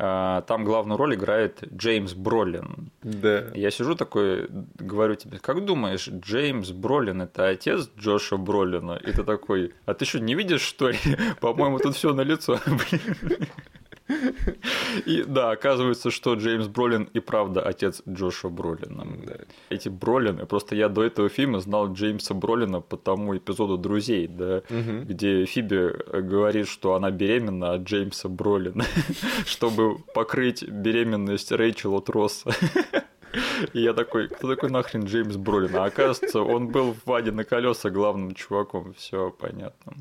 там 0.00 0.64
главную 0.64 0.96
роль 0.96 1.14
играет 1.14 1.62
Джеймс 1.74 2.14
Бролин. 2.14 2.90
Да. 3.02 3.50
Я 3.54 3.70
сижу 3.70 3.94
такой, 3.94 4.48
говорю 4.78 5.14
тебе, 5.14 5.38
как 5.38 5.62
думаешь, 5.64 6.08
Джеймс 6.08 6.70
Бролин 6.70 7.20
это 7.20 7.48
отец 7.48 7.90
Джоша 7.98 8.38
Бролина? 8.38 8.92
И 8.92 9.12
ты 9.12 9.24
такой, 9.24 9.74
а 9.84 9.92
ты 9.92 10.06
что, 10.06 10.18
не 10.20 10.34
видишь, 10.34 10.62
что 10.62 10.88
ли? 10.88 10.98
По-моему, 11.40 11.78
тут 11.78 11.96
все 11.96 12.14
на 12.14 12.22
лицо. 12.22 12.58
И 15.06 15.22
да, 15.26 15.50
оказывается, 15.50 16.10
что 16.10 16.34
Джеймс 16.34 16.66
Бролин 16.66 17.08
и 17.12 17.20
правда 17.20 17.62
отец 17.62 18.02
Джоша 18.08 18.48
Бролина. 18.48 19.06
Да. 19.26 19.36
Эти 19.68 19.88
Бролины, 19.88 20.46
просто 20.46 20.74
я 20.74 20.88
до 20.88 21.02
этого 21.02 21.28
фильма 21.28 21.60
знал 21.60 21.92
Джеймса 21.92 22.34
Бролина 22.34 22.80
по 22.80 22.96
тому 22.96 23.36
эпизоду 23.36 23.76
«Друзей», 23.76 24.26
да, 24.26 24.62
угу. 24.68 25.04
где 25.04 25.44
Фиби 25.44 26.20
говорит, 26.20 26.68
что 26.68 26.94
она 26.94 27.10
беременна 27.10 27.74
от 27.74 27.82
Джеймса 27.82 28.28
Бролина, 28.28 28.84
чтобы 29.46 29.98
покрыть 30.14 30.62
беременность 30.66 31.52
Рэйчел 31.52 31.94
от 31.94 32.10
Росса. 32.10 32.50
И 33.72 33.80
я 33.82 33.92
такой, 33.92 34.28
кто 34.28 34.48
такой 34.48 34.70
нахрен 34.70 35.04
Джеймс 35.04 35.36
Бролин? 35.36 35.76
А 35.76 35.84
оказывается, 35.84 36.40
он 36.42 36.68
был 36.68 36.94
в 36.94 37.06
Ваде 37.06 37.30
на 37.30 37.44
колеса 37.44 37.90
главным 37.90 38.34
чуваком. 38.34 38.94
Все 38.94 39.30
понятно. 39.30 39.92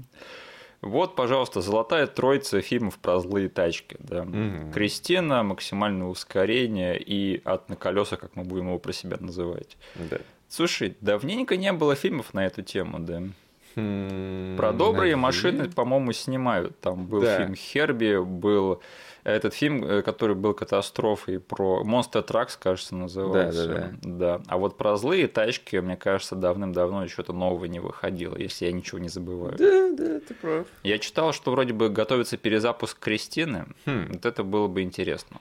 Вот, 0.82 1.16
пожалуйста, 1.16 1.62
золотая 1.62 2.08
троица 2.08 2.62
фильмов 2.62 3.00
про 3.00 3.20
злые 3.20 3.50
тачки. 3.50 3.98
Да. 4.00 4.24
Угу. 4.24 4.72
Кристина, 4.74 5.44
максимальное 5.44 6.08
ускорение 6.08 6.98
и 6.98 7.42
ад 7.44 7.68
на 7.70 7.76
колеса, 7.76 8.16
как 8.16 8.36
мы 8.36 8.44
будем 8.44 8.68
его 8.68 8.80
про 8.80 8.94
себя 8.94 9.18
называть. 9.20 9.78
Да. 9.96 10.20
Слушай, 10.48 10.96
давненько 11.02 11.58
не 11.58 11.74
было 11.74 11.96
фильмов 11.96 12.34
на 12.34 12.46
эту 12.46 12.62
тему, 12.62 13.00
да. 13.00 13.24
Хм, 13.76 14.56
про 14.58 14.72
добрые 14.72 15.16
наверное. 15.16 15.22
машины, 15.22 15.70
по-моему, 15.70 16.12
снимают. 16.14 16.80
Там 16.80 17.06
был 17.06 17.22
да. 17.22 17.38
фильм 17.38 17.56
Херби, 17.56 18.18
был 18.18 18.82
этот 19.24 19.54
фильм, 19.54 19.84
э, 19.84 20.02
который 20.02 20.36
был 20.36 20.54
катастрофой, 20.54 21.40
про 21.40 21.84
Monster 21.84 22.26
Trucks, 22.26 22.58
кажется, 22.60 22.96
назывался. 22.96 23.68
Да, 23.68 23.74
да, 23.74 23.92
да. 24.02 24.38
да. 24.38 24.42
А 24.48 24.58
вот 24.58 24.78
про 24.78 24.96
злые 24.98 25.28
тачки, 25.28 25.78
мне 25.78 25.98
кажется, 25.98 26.36
давным-давно 26.36 27.08
что-то 27.08 27.34
нового 27.34 27.66
не 27.66 27.80
выходило, 27.80 28.38
если 28.38 28.66
я 28.66 28.72
ничего 28.72 29.00
не 29.00 29.10
забываю. 29.10 29.58
Да, 29.58 29.92
да, 29.92 30.20
ты 30.20 30.34
прав. 30.34 30.68
Я 30.84 31.00
читал, 31.00 31.34
что 31.34 31.52
вроде 31.52 31.74
бы 31.74 31.90
готовится 31.90 32.38
перезапуск 32.38 33.00
Кристины. 33.00 33.66
Хм. 33.86 34.08
Вот 34.14 34.26
это 34.26 34.44
было 34.44 34.68
бы 34.68 34.82
интересно. 34.82 35.40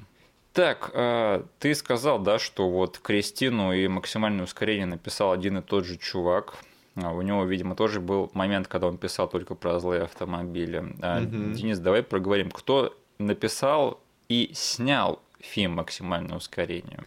Так, 0.53 0.91
а, 0.95 1.47
ты 1.61 1.75
сказал, 1.75 2.19
да, 2.19 2.39
что 2.39 2.69
вот 2.69 2.99
Кристину 2.99 3.73
и 3.73 3.87
максимальное 3.87 4.45
ускорение 4.45 4.87
написал 4.87 5.33
один 5.33 5.59
и 5.59 5.63
тот 5.63 5.85
же 5.85 5.97
чувак. 5.97 6.57
А, 6.97 7.13
у 7.13 7.23
него, 7.23 7.45
видимо, 7.45 7.77
тоже 7.77 8.01
был 8.01 8.31
момент, 8.35 8.67
когда 8.67 8.89
он 8.89 8.99
писал 8.99 9.29
только 9.29 9.55
про 9.55 9.79
злые 9.79 10.03
автомобили. 10.03 10.79
Угу. 10.79 11.55
Денис, 11.55 11.79
давай 11.79 12.03
проговорим, 12.03 12.51
кто 12.51 12.97
написал 13.19 14.01
и 14.29 14.51
снял 14.55 15.23
фильм 15.41 15.73
«Максимальное 15.73 16.37
ускорение»? 16.37 17.05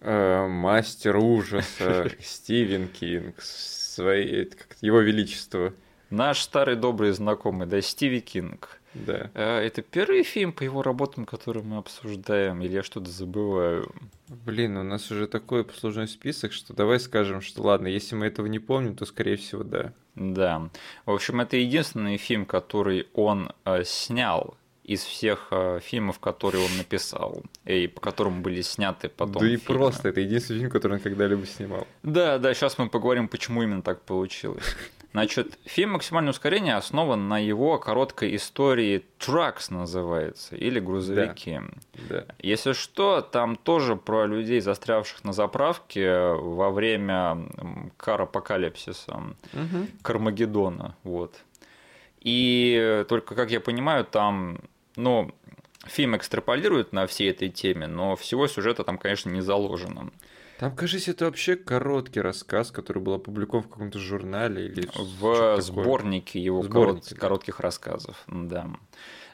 Э, 0.00 0.46
мастер 0.46 1.16
ужаса 1.16 2.10
Стивен 2.20 2.88
Кинг, 2.88 3.40
своей, 3.40 4.50
его 4.80 5.00
величество. 5.00 5.72
Наш 6.10 6.40
старый 6.40 6.76
добрый 6.76 7.12
знакомый, 7.12 7.66
да, 7.66 7.80
Стиви 7.80 8.20
Кинг. 8.20 8.80
Да. 8.94 9.30
Э, 9.34 9.58
это 9.58 9.82
первый 9.82 10.22
фильм 10.22 10.52
по 10.52 10.62
его 10.62 10.82
работам, 10.82 11.24
который 11.26 11.62
мы 11.62 11.78
обсуждаем, 11.78 12.62
или 12.62 12.74
я 12.74 12.82
что-то 12.82 13.10
забываю? 13.10 13.92
Блин, 14.28 14.76
у 14.76 14.82
нас 14.82 15.10
уже 15.10 15.26
такой 15.26 15.64
послужной 15.64 16.08
список, 16.08 16.52
что 16.52 16.72
давай 16.72 17.00
скажем, 17.00 17.40
что 17.40 17.62
ладно, 17.62 17.88
если 17.88 18.14
мы 18.14 18.26
этого 18.26 18.46
не 18.46 18.58
помним, 18.58 18.96
то 18.96 19.04
скорее 19.04 19.36
всего 19.36 19.64
да. 19.64 19.92
Да. 20.14 20.70
В 21.04 21.10
общем, 21.10 21.40
это 21.40 21.56
единственный 21.56 22.16
фильм, 22.16 22.46
который 22.46 23.08
он 23.12 23.52
э, 23.64 23.82
снял 23.84 24.56
из 24.86 25.02
всех 25.02 25.48
э, 25.50 25.80
фильмов, 25.82 26.20
которые 26.20 26.64
он 26.64 26.76
написал, 26.76 27.42
и 27.64 27.88
по 27.88 28.00
которым 28.00 28.42
были 28.42 28.62
сняты 28.62 29.08
потом. 29.08 29.42
Да 29.42 29.48
и 29.48 29.56
просто, 29.56 30.10
это 30.10 30.20
единственный 30.20 30.60
фильм, 30.60 30.70
который 30.70 30.94
он 30.94 31.00
когда-либо 31.00 31.44
снимал. 31.44 31.86
Да, 32.04 32.38
да, 32.38 32.54
сейчас 32.54 32.78
мы 32.78 32.88
поговорим, 32.88 33.26
почему 33.26 33.64
именно 33.64 33.82
так 33.82 34.02
получилось. 34.02 34.76
Значит, 35.10 35.58
фильм 35.64 35.92
«Максимальное 35.92 36.30
ускорение» 36.30 36.76
основан 36.76 37.26
на 37.26 37.38
его 37.38 37.78
короткой 37.78 38.36
истории 38.36 39.04
«Trucks» 39.18 39.72
называется, 39.72 40.54
или 40.54 40.78
«Грузовики». 40.78 41.60
Да, 42.08 42.20
да. 42.20 42.34
Если 42.38 42.72
что, 42.72 43.22
там 43.22 43.56
тоже 43.56 43.96
про 43.96 44.26
людей, 44.26 44.60
застрявших 44.60 45.24
на 45.24 45.32
заправке 45.32 46.16
во 46.32 46.70
время 46.70 47.48
кар-апокалипсиса, 47.96 49.14
угу. 49.52 49.86
Кармагеддона, 50.02 50.94
вот. 51.02 51.34
И 52.20 53.04
только, 53.08 53.34
как 53.34 53.50
я 53.50 53.60
понимаю, 53.60 54.04
там 54.04 54.58
ну, 54.96 55.30
фильм 55.86 56.16
экстраполирует 56.16 56.92
на 56.92 57.06
всей 57.06 57.30
этой 57.30 57.48
теме, 57.48 57.86
но 57.86 58.16
всего 58.16 58.46
сюжета 58.48 58.84
там, 58.84 58.98
конечно, 58.98 59.30
не 59.30 59.40
заложено. 59.40 60.10
Там, 60.58 60.74
кажется, 60.74 61.10
это 61.10 61.26
вообще 61.26 61.54
короткий 61.54 62.20
рассказ, 62.20 62.70
который 62.70 63.02
был 63.02 63.14
опубликован 63.14 63.62
в 63.62 63.68
каком-то 63.68 63.98
журнале 63.98 64.66
или 64.66 64.88
в 65.20 65.60
сборнике 65.60 66.40
его 66.40 66.62
Сборник, 66.62 67.04
корот... 67.04 67.18
коротких 67.18 67.60
рассказов, 67.60 68.22
да. 68.26 68.70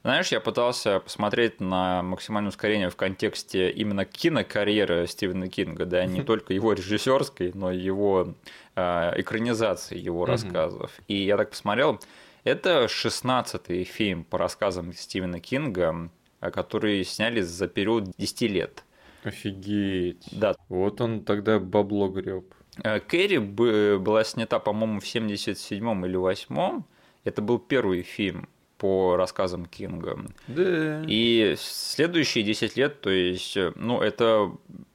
Знаешь, 0.03 0.33
я 0.33 0.41
пытался 0.41 0.99
посмотреть 0.99 1.61
на 1.61 2.03
максимальное 2.03 2.49
ускорение 2.49 2.91
в 2.91 2.97
контексте 2.97 3.71
именно 3.71 4.05
кинокарьеры 4.05 5.07
Стивена 5.07 5.47
Кинга, 5.47 5.87
да, 5.87 6.05
не 6.07 6.23
только 6.25 6.55
его 6.55 6.73
режиссерской, 6.73 7.53
но 7.55 7.71
и 7.71 7.79
его 7.79 8.35
э, 8.75 9.13
экранизации 9.21 9.97
его 9.97 10.25
рассказов. 10.25 10.91
И 11.07 11.15
я 11.15 11.37
так 11.37 11.51
посмотрел, 11.51 12.01
это 12.45 12.89
шестнадцатый 12.89 13.85
фильм 13.85 14.25
по 14.25 14.39
рассказам 14.39 14.93
Стивена 14.93 15.41
Кинга, 15.41 16.11
который 16.41 17.05
сняли 17.05 17.41
за 17.41 17.69
период 17.69 18.11
10 18.17 18.41
лет. 18.43 18.85
Офигеть. 19.25 20.25
Да. 20.33 20.55
Вот 20.69 21.01
он 21.01 21.25
тогда 21.25 21.59
бабло 21.61 22.09
греб. 22.09 22.53
Э, 22.83 23.01
Кэрри 23.01 23.39
была 23.39 24.25
снята, 24.25 24.59
по-моему, 24.59 25.01
в 25.01 25.05
77-м 25.05 26.07
или 26.07 26.19
8-м. 26.19 26.85
Это 27.25 27.43
был 27.43 27.59
первый 27.59 28.03
фильм 28.03 28.49
по 28.79 29.17
рассказам 29.17 29.67
Кинга. 29.67 30.19
Да. 30.49 31.05
И 31.07 31.55
следующие 31.57 32.43
10 32.43 32.77
лет, 32.77 33.01
то 33.01 33.11
есть, 33.11 33.57
э, 33.57 33.73
ну, 33.77 34.01
это 34.01 34.53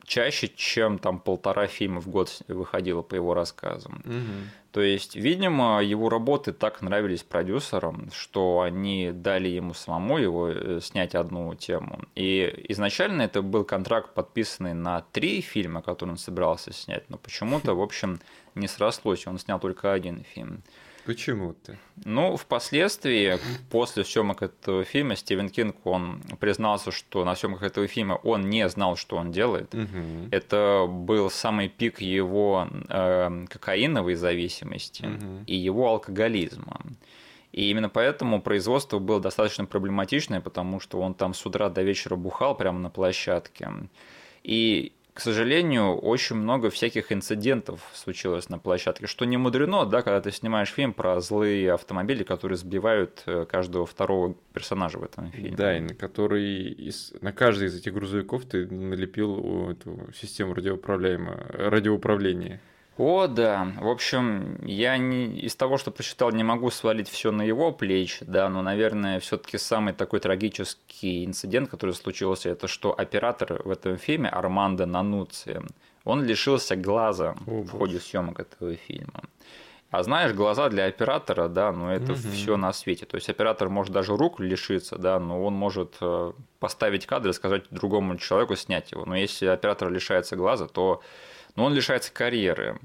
чаще, 0.07 0.47
чем 0.47 0.97
там 0.97 1.19
полтора 1.19 1.67
фильма 1.67 2.01
в 2.01 2.07
год 2.07 2.41
выходило 2.47 3.01
по 3.01 3.13
его 3.13 3.33
рассказам. 3.33 4.01
Угу. 4.05 4.49
То 4.71 4.81
есть, 4.81 5.15
видимо, 5.15 5.83
его 5.83 6.07
работы 6.09 6.53
так 6.53 6.81
нравились 6.81 7.23
продюсерам, 7.23 8.09
что 8.13 8.61
они 8.61 9.11
дали 9.11 9.49
ему 9.49 9.73
самому 9.73 10.17
его 10.17 10.47
э, 10.49 10.79
снять 10.81 11.13
одну 11.13 11.53
тему. 11.55 11.99
И 12.15 12.65
изначально 12.69 13.23
это 13.23 13.41
был 13.41 13.65
контракт, 13.65 14.13
подписанный 14.13 14.73
на 14.73 15.01
три 15.11 15.41
фильма, 15.41 15.81
которые 15.81 16.13
он 16.13 16.17
собирался 16.17 16.71
снять, 16.73 17.09
но 17.09 17.17
почему-то, 17.17 17.75
в 17.75 17.81
общем, 17.81 18.19
не 18.55 18.67
срослось, 18.67 19.27
он 19.27 19.39
снял 19.39 19.59
только 19.59 19.91
один 19.91 20.23
фильм. 20.23 20.63
Почему 21.07 21.53
ты? 21.53 21.77
Ну, 22.03 22.35
впоследствии, 22.35 23.39
после 23.71 24.03
съемок 24.03 24.43
этого 24.43 24.83
фильма, 24.83 25.15
Стивен 25.15 25.47
Кинг, 25.49 25.77
он 25.85 26.21
признался, 26.37 26.91
что 26.91 27.23
на 27.23 27.33
съемках 27.33 27.63
этого 27.63 27.87
фильма 27.87 28.15
он 28.23 28.49
не 28.49 28.67
знал, 28.67 28.97
что 28.97 29.15
он 29.15 29.31
делает. 29.31 29.73
Угу. 29.73 30.27
Это 30.31 30.85
был 30.89 31.29
самый 31.29 31.69
пик 31.69 32.01
его 32.01 32.67
э, 32.89 33.45
кокаиновой 33.47 34.15
зависимости 34.15 35.05
угу. 35.05 35.43
и 35.47 35.55
его 35.55 35.87
алкоголизма. 35.87 36.81
И 37.53 37.69
именно 37.71 37.87
поэтому 37.87 38.41
производство 38.41 38.99
было 38.99 39.21
достаточно 39.21 39.63
проблематичное, 39.63 40.41
потому 40.41 40.81
что 40.81 40.99
он 40.99 41.13
там 41.13 41.33
с 41.33 41.45
утра 41.45 41.69
до 41.69 41.83
вечера 41.83 42.17
бухал 42.17 42.53
прямо 42.53 42.79
на 42.79 42.89
площадке. 42.89 43.69
И 44.43 44.91
к 45.17 45.19
сожалению, 45.19 45.95
очень 45.95 46.35
много 46.35 46.69
всяких 46.69 47.11
инцидентов 47.11 47.81
случилось 47.95 48.49
на 48.49 48.59
площадке, 48.59 49.07
что 49.07 49.25
не 49.25 49.35
мудрено, 49.35 49.87
да, 49.87 50.03
когда 50.03 50.21
ты 50.21 50.31
снимаешь 50.31 50.69
фильм 50.69 50.93
про 50.93 51.19
злые 51.21 51.73
автомобили, 51.73 52.21
которые 52.21 52.55
сбивают 52.55 53.23
э, 53.25 53.47
каждого 53.49 53.87
второго 53.87 54.35
персонажа 54.53 54.99
в 54.99 55.03
этом 55.03 55.31
фильме. 55.31 55.57
Да, 55.57 55.75
и 55.75 55.79
на 55.79 55.95
который 55.95 56.67
из, 56.67 57.15
на 57.19 57.33
каждый 57.33 57.69
из 57.69 57.75
этих 57.75 57.95
грузовиков 57.95 58.45
ты 58.45 58.67
налепил 58.67 59.71
эту 59.71 60.07
систему 60.13 60.53
радиоуправления. 60.53 62.61
О, 62.97 63.27
да. 63.27 63.73
В 63.79 63.87
общем, 63.87 64.57
я 64.65 64.97
не, 64.97 65.27
из 65.27 65.55
того, 65.55 65.77
что 65.77 65.91
прочитал, 65.91 66.31
не 66.31 66.43
могу 66.43 66.71
свалить 66.71 67.09
все 67.09 67.31
на 67.31 67.43
его 67.43 67.71
плечи, 67.71 68.25
да, 68.25 68.49
но, 68.49 68.63
наверное, 68.63 69.19
все-таки 69.19 69.57
самый 69.57 69.93
такой 69.93 70.19
трагический 70.19 71.23
инцидент, 71.23 71.69
который 71.69 71.93
случился, 71.93 72.49
это 72.49 72.67
что 72.67 72.97
оператор 72.97 73.61
в 73.63 73.69
этом 73.69 73.97
фильме, 73.97 74.29
Армандо 74.29 74.87
Нануци, 74.87 75.61
он 76.03 76.23
лишился 76.23 76.75
глаза 76.75 77.35
О, 77.45 77.61
в 77.61 77.69
ходе 77.69 77.99
съемок 77.99 78.39
этого 78.39 78.75
фильма. 78.75 79.21
А 79.89 80.03
знаешь, 80.03 80.33
глаза 80.33 80.67
для 80.69 80.85
оператора, 80.85 81.47
да, 81.47 81.71
ну 81.71 81.89
это 81.89 82.11
угу. 82.11 82.21
все 82.33 82.57
на 82.57 82.73
свете. 82.73 83.05
То 83.05 83.15
есть 83.15 83.29
оператор 83.29 83.69
может 83.69 83.93
даже 83.93 84.17
рук 84.17 84.39
лишиться, 84.39 84.97
да, 84.97 85.17
но 85.19 85.41
он 85.43 85.53
может 85.53 85.95
э, 86.01 86.33
поставить 86.59 87.05
кадр 87.05 87.29
и 87.29 87.33
сказать 87.33 87.63
другому 87.69 88.17
человеку 88.17 88.55
снять 88.55 88.91
его. 88.91 89.05
Но 89.05 89.15
если 89.15 89.45
оператор 89.45 89.89
лишается 89.89 90.35
глаза, 90.35 90.67
то 90.67 91.01
но 91.57 91.65
он 91.65 91.73
лишается 91.73 92.13
карьеры. 92.13 92.79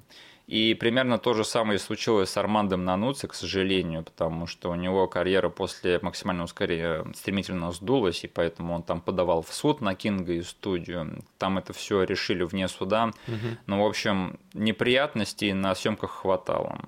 И 0.48 0.74
примерно 0.74 1.18
то 1.18 1.34
же 1.34 1.44
самое 1.44 1.78
случилось 1.78 2.30
с 2.30 2.36
Армандом 2.36 2.84
Нануци, 2.84 3.28
к 3.28 3.34
сожалению, 3.34 4.02
потому 4.02 4.46
что 4.46 4.70
у 4.70 4.74
него 4.74 5.06
карьера 5.06 5.48
после 5.48 6.00
максимального 6.02 6.46
ускорения 6.46 7.06
стремительно 7.14 7.70
сдулась, 7.70 8.24
и 8.24 8.28
поэтому 8.28 8.74
он 8.74 8.82
там 8.82 9.00
подавал 9.00 9.42
в 9.42 9.54
суд 9.54 9.80
на 9.80 9.94
Кинга 9.94 10.32
и 10.32 10.42
студию. 10.42 11.24
Там 11.38 11.58
это 11.58 11.72
все 11.72 12.02
решили 12.02 12.42
вне 12.42 12.66
суда. 12.66 13.12
Угу. 13.28 13.58
Ну, 13.66 13.82
в 13.82 13.86
общем, 13.86 14.38
неприятностей 14.52 15.52
на 15.52 15.74
съемках 15.74 16.10
хватало. 16.10 16.80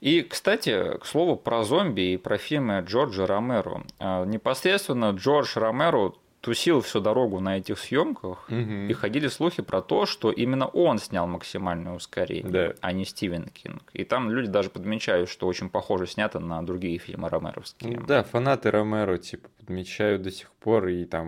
И, 0.00 0.22
кстати, 0.22 0.96
к 0.98 1.04
слову 1.04 1.36
про 1.36 1.62
зомби 1.64 2.12
и 2.12 2.16
про 2.16 2.38
фильмы 2.38 2.82
Джорджа 2.86 3.26
Ромеро. 3.26 3.82
А, 3.98 4.24
непосредственно 4.24 5.10
Джордж 5.10 5.58
Ромеро 5.58 6.14
тусил 6.40 6.80
всю 6.80 7.00
дорогу 7.00 7.40
на 7.40 7.58
этих 7.58 7.78
съемках, 7.78 8.48
Угу. 8.48 8.88
и 8.88 8.92
ходили 8.94 9.28
слухи 9.28 9.62
про 9.62 9.82
то, 9.82 10.06
что 10.06 10.30
именно 10.30 10.66
он 10.66 10.98
снял 10.98 11.26
максимальное 11.26 11.92
ускорение, 11.94 12.50
Да. 12.50 12.74
а 12.80 12.92
не 12.92 13.04
Стивен 13.04 13.46
Кинг. 13.48 13.82
И 13.92 14.04
там 14.04 14.30
люди 14.30 14.48
даже 14.48 14.70
подмечают, 14.70 15.28
что 15.28 15.46
очень 15.46 15.68
похоже 15.68 16.06
снято 16.06 16.38
на 16.40 16.62
другие 16.62 16.98
фильмы 16.98 17.28
ромеровские. 17.28 18.00
Да, 18.06 18.22
фанаты 18.22 18.70
Ромеро, 18.70 19.18
типа, 19.18 19.48
подмечают 19.58 20.22
до 20.22 20.30
сих 20.30 20.50
пор 20.52 20.88
и 20.88 21.04
там 21.04 21.26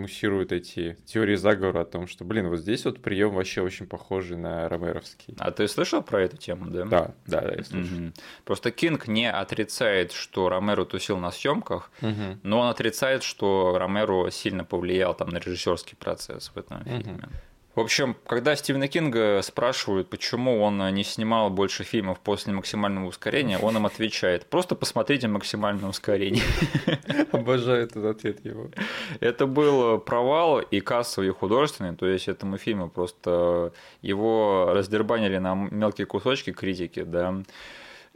муссируют 0.00 0.52
эти 0.52 0.96
теории 1.06 1.36
заговора 1.36 1.80
о 1.82 1.84
том, 1.84 2.06
что, 2.06 2.24
блин, 2.24 2.48
вот 2.48 2.58
здесь 2.58 2.84
вот 2.84 3.00
прием 3.00 3.30
вообще 3.34 3.62
очень 3.62 3.86
похожий 3.86 4.36
на 4.36 4.68
ромеровский. 4.68 5.34
А 5.38 5.50
ты 5.50 5.66
слышал 5.68 6.02
про 6.02 6.22
эту 6.22 6.36
тему, 6.36 6.66
да? 6.70 6.84
Да, 6.84 7.14
да, 7.26 7.40
да, 7.42 7.54
я 7.54 7.64
слышу. 7.64 7.94
Мгм. 7.94 8.12
Просто 8.44 8.70
Кинг 8.70 9.06
не 9.08 9.30
отрицает, 9.30 10.12
что 10.12 10.48
Ромеро 10.48 10.84
тусил 10.84 11.16
на 11.18 11.30
съемках, 11.30 11.90
Мгм. 12.00 12.40
но 12.42 12.60
он 12.60 12.68
отрицает, 12.68 13.22
что 13.22 13.76
Ромеро 13.78 14.30
сильно 14.30 14.47
повлиял 14.64 15.14
там 15.14 15.28
на 15.28 15.38
режиссерский 15.38 15.96
процесс 15.96 16.52
в 16.54 16.58
этом 16.58 16.84
фильме. 16.84 17.28
В 17.78 17.80
общем, 17.80 18.16
когда 18.26 18.56
Стивена 18.56 18.88
Кинга 18.88 19.40
спрашивают, 19.40 20.10
почему 20.10 20.60
он 20.62 20.78
не 20.92 21.04
снимал 21.04 21.48
больше 21.48 21.84
фильмов 21.84 22.18
после 22.18 22.52
максимального 22.52 23.06
ускорения, 23.06 23.56
он 23.56 23.76
им 23.76 23.86
отвечает: 23.86 24.46
просто 24.46 24.74
посмотрите 24.74 25.28
максимальное 25.28 25.88
ускорение. 25.88 26.42
Обожаю 27.32 27.84
этот 27.84 28.04
ответ 28.04 28.44
его. 28.44 28.70
Это 29.20 29.46
был 29.46 30.00
провал 30.00 30.58
и 30.58 30.80
кассовый, 30.80 31.28
и 31.28 31.32
художественный, 31.32 31.94
то 31.94 32.08
есть 32.08 32.26
этому 32.26 32.58
фильму 32.58 32.88
просто 32.90 33.72
его 34.02 34.72
раздербанили 34.74 35.38
на 35.38 35.54
мелкие 35.54 36.06
кусочки 36.08 36.52
критики, 36.52 37.04
да. 37.04 37.42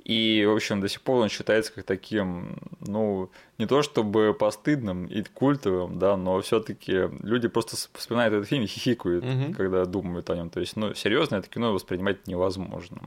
И, 0.05 0.45
в 0.47 0.53
общем, 0.55 0.81
до 0.81 0.89
сих 0.89 1.01
пор 1.03 1.23
он 1.23 1.29
считается 1.29 1.73
как 1.73 1.85
таким, 1.85 2.57
ну, 2.81 3.31
не 3.59 3.67
то 3.67 3.83
чтобы 3.83 4.35
постыдным 4.35 5.07
и 5.07 5.23
культовым, 5.23 5.99
да, 5.99 6.17
но 6.17 6.41
все-таки 6.41 7.09
люди 7.23 7.47
просто 7.49 7.77
вспоминают 7.95 8.35
этот 8.35 8.49
фильм 8.49 8.65
и 8.65 8.67
хихикают, 8.67 9.25
Мгм. 9.25 9.55
когда 9.55 9.85
думают 9.85 10.29
о 10.31 10.37
нем. 10.37 10.51
То 10.51 10.59
есть, 10.61 10.77
ну, 10.77 10.95
серьезно, 10.95 11.37
это 11.37 11.49
кино 11.49 11.73
воспринимать 11.73 12.27
невозможно. 12.27 12.99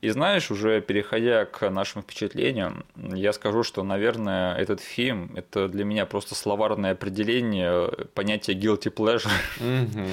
И 0.00 0.10
знаешь, 0.10 0.50
уже 0.50 0.80
переходя 0.80 1.44
к 1.44 1.70
нашим 1.70 2.02
впечатлениям, 2.02 2.84
я 2.96 3.32
скажу, 3.32 3.62
что, 3.62 3.84
наверное, 3.84 4.56
этот 4.56 4.80
фильм 4.80 5.30
это 5.36 5.68
для 5.68 5.84
меня 5.84 6.06
просто 6.06 6.34
словарное 6.34 6.92
определение 6.92 7.88
понятия 8.14 8.52
guilty 8.54 8.92
pleasure, 8.92 9.30
Мгм. 9.60 10.06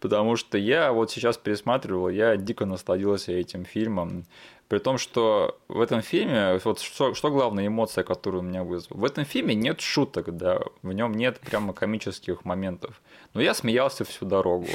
потому 0.00 0.36
что 0.36 0.56
я 0.56 0.90
вот 0.92 1.10
сейчас 1.10 1.36
пересматривал, 1.36 2.08
я 2.08 2.36
дико 2.36 2.64
насладился 2.64 3.32
этим 3.32 3.64
фильмом. 3.66 4.24
При 4.68 4.78
том, 4.78 4.98
что 4.98 5.58
в 5.68 5.80
этом 5.80 6.02
фильме, 6.02 6.60
вот 6.64 6.80
что, 6.80 7.14
что 7.14 7.30
главная 7.30 7.68
эмоция, 7.68 8.02
которую 8.02 8.42
у 8.42 8.44
меня 8.46 8.64
вызвала, 8.64 9.00
в 9.00 9.04
этом 9.04 9.24
фильме 9.24 9.54
нет 9.54 9.80
шуток, 9.80 10.36
да, 10.36 10.60
в 10.82 10.92
нем 10.92 11.14
нет 11.14 11.38
прямо 11.38 11.72
комических 11.72 12.44
моментов. 12.44 13.00
Но 13.32 13.40
я 13.40 13.54
смеялся 13.54 14.04
всю 14.04 14.26
дорогу. 14.26 14.66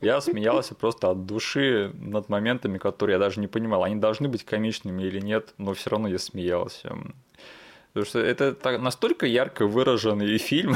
Я 0.00 0.22
смеялся 0.22 0.74
просто 0.74 1.10
от 1.10 1.26
души 1.26 1.90
над 1.94 2.30
моментами, 2.30 2.78
которые 2.78 3.14
я 3.14 3.18
даже 3.18 3.40
не 3.40 3.46
понимал, 3.46 3.84
они 3.84 3.96
должны 3.96 4.28
быть 4.28 4.44
комичными 4.44 5.02
или 5.02 5.20
нет, 5.20 5.52
но 5.58 5.74
все 5.74 5.90
равно 5.90 6.08
я 6.08 6.18
смеялся. 6.18 6.96
Потому 7.96 8.06
что 8.10 8.18
это 8.18 8.52
так- 8.52 8.80
настолько 8.80 9.24
ярко 9.26 9.66
выраженный 9.66 10.36
фильм, 10.50 10.74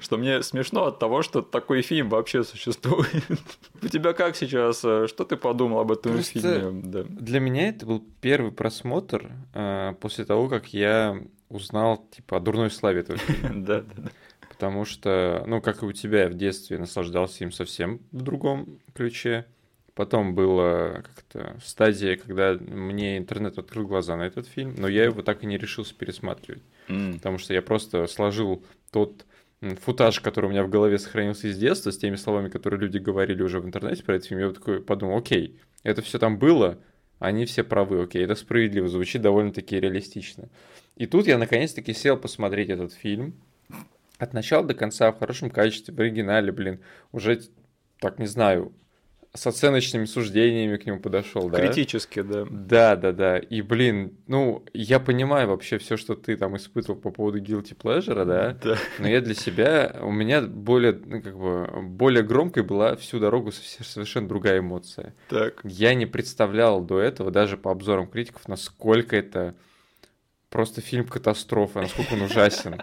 что 0.00 0.16
мне 0.16 0.42
смешно 0.42 0.86
от 0.86 0.98
того, 1.00 1.22
что 1.22 1.42
такой 1.42 1.82
фильм 1.82 2.08
вообще 2.08 2.44
существует. 2.44 3.24
У 3.82 3.88
тебя 3.88 4.12
как 4.12 4.36
сейчас? 4.36 4.78
Что 4.78 5.24
ты 5.28 5.36
подумал 5.36 5.80
об 5.80 5.90
этом 5.90 6.12
Просто- 6.12 6.38
фильме? 6.40 6.82
Да. 6.84 7.02
Для 7.02 7.40
меня 7.40 7.68
это 7.70 7.84
был 7.84 8.04
первый 8.20 8.52
просмотр 8.52 9.32
э, 9.54 9.94
после 10.00 10.24
того, 10.24 10.48
как 10.48 10.68
я 10.72 11.20
узнал, 11.48 12.06
типа, 12.14 12.36
о 12.36 12.40
дурной 12.40 12.70
славе 12.70 13.00
этого 13.00 13.18
фильма. 13.26 13.50
Да, 13.64 13.80
да, 13.80 13.92
да. 13.96 14.10
Потому 14.48 14.84
что, 14.84 15.42
ну, 15.46 15.60
как 15.60 15.82
и 15.82 15.86
у 15.86 15.92
тебя, 15.92 16.22
я 16.24 16.28
в 16.28 16.34
детстве 16.34 16.78
наслаждался 16.78 17.42
им 17.44 17.50
совсем 17.52 18.00
в 18.12 18.22
другом 18.22 18.78
ключе. 18.94 19.46
Потом 19.96 20.34
была 20.34 21.02
как-то 21.02 21.56
стадия, 21.64 22.16
когда 22.16 22.52
мне 22.52 23.16
интернет 23.16 23.56
открыл 23.58 23.86
глаза 23.86 24.14
на 24.14 24.24
этот 24.26 24.46
фильм, 24.46 24.74
но 24.76 24.88
я 24.88 25.04
его 25.04 25.22
так 25.22 25.42
и 25.42 25.46
не 25.46 25.56
решился 25.56 25.94
пересматривать. 25.94 26.62
М, 26.88 27.14
Потому 27.14 27.38
что 27.38 27.54
я 27.54 27.62
просто 27.62 28.06
сложил 28.06 28.62
тот 28.92 29.24
футаж, 29.80 30.20
который 30.20 30.46
у 30.46 30.50
меня 30.50 30.64
в 30.64 30.68
голове 30.68 30.98
сохранился 30.98 31.48
из 31.48 31.56
детства, 31.56 31.90
с 31.90 31.96
теми 31.96 32.16
словами, 32.16 32.50
которые 32.50 32.78
люди 32.78 32.98
говорили 32.98 33.42
уже 33.42 33.58
в 33.58 33.64
интернете 33.64 34.04
про 34.04 34.16
этот 34.16 34.28
фильм. 34.28 34.40
Я 34.40 34.48
вот 34.48 34.56
такой 34.56 34.82
подумал, 34.82 35.16
окей, 35.16 35.58
это 35.82 36.02
все 36.02 36.18
там 36.18 36.38
было, 36.38 36.78
они 37.18 37.46
все 37.46 37.64
правы, 37.64 38.02
окей, 38.02 38.22
это 38.22 38.34
справедливо, 38.34 38.88
звучит 38.88 39.22
довольно-таки 39.22 39.80
реалистично. 39.80 40.50
И 40.96 41.06
тут 41.06 41.26
я 41.26 41.38
наконец-таки 41.38 41.94
сел 41.94 42.18
посмотреть 42.18 42.68
этот 42.68 42.92
фильм 42.92 43.32
от 44.18 44.34
начала 44.34 44.62
до 44.62 44.74
конца 44.74 45.10
в 45.10 45.18
хорошем 45.18 45.48
качестве, 45.48 45.94
в 45.94 46.00
оригинале, 46.00 46.52
блин, 46.52 46.80
уже, 47.12 47.40
так 47.98 48.18
не 48.18 48.26
знаю, 48.26 48.72
с 49.36 49.46
оценочными 49.46 50.04
суждениями 50.06 50.76
к 50.76 50.86
нему 50.86 50.98
подошел, 50.98 51.48
да? 51.48 51.58
Критически, 51.58 52.22
да. 52.22 52.46
Да, 52.50 52.96
да, 52.96 53.12
да. 53.12 53.38
И, 53.38 53.62
блин, 53.62 54.16
ну, 54.26 54.64
я 54.72 54.98
понимаю 54.98 55.48
вообще 55.48 55.78
все, 55.78 55.96
что 55.96 56.14
ты 56.14 56.36
там 56.36 56.56
испытывал 56.56 56.98
по 56.98 57.10
поводу 57.10 57.40
guilty 57.40 57.76
pleasure, 57.76 58.24
да, 58.24 58.56
Да. 58.62 58.76
но 58.98 59.08
я 59.08 59.20
для 59.20 59.34
себя, 59.34 59.96
у 60.00 60.10
меня 60.10 60.40
более, 60.42 60.92
ну, 61.04 61.22
как 61.22 61.38
бы, 61.38 61.68
более 61.82 62.22
громкой 62.22 62.62
была 62.62 62.96
всю 62.96 63.18
дорогу 63.20 63.52
совершенно 63.52 64.26
другая 64.28 64.58
эмоция. 64.60 65.14
Так. 65.28 65.60
Я 65.64 65.94
не 65.94 66.06
представлял 66.06 66.80
до 66.80 66.98
этого, 66.98 67.30
даже 67.30 67.56
по 67.56 67.70
обзорам 67.70 68.06
критиков, 68.08 68.48
насколько 68.48 69.14
это 69.16 69.54
просто 70.48 70.80
фильм-катастрофа, 70.80 71.82
насколько 71.82 72.14
он 72.14 72.22
ужасен. 72.22 72.80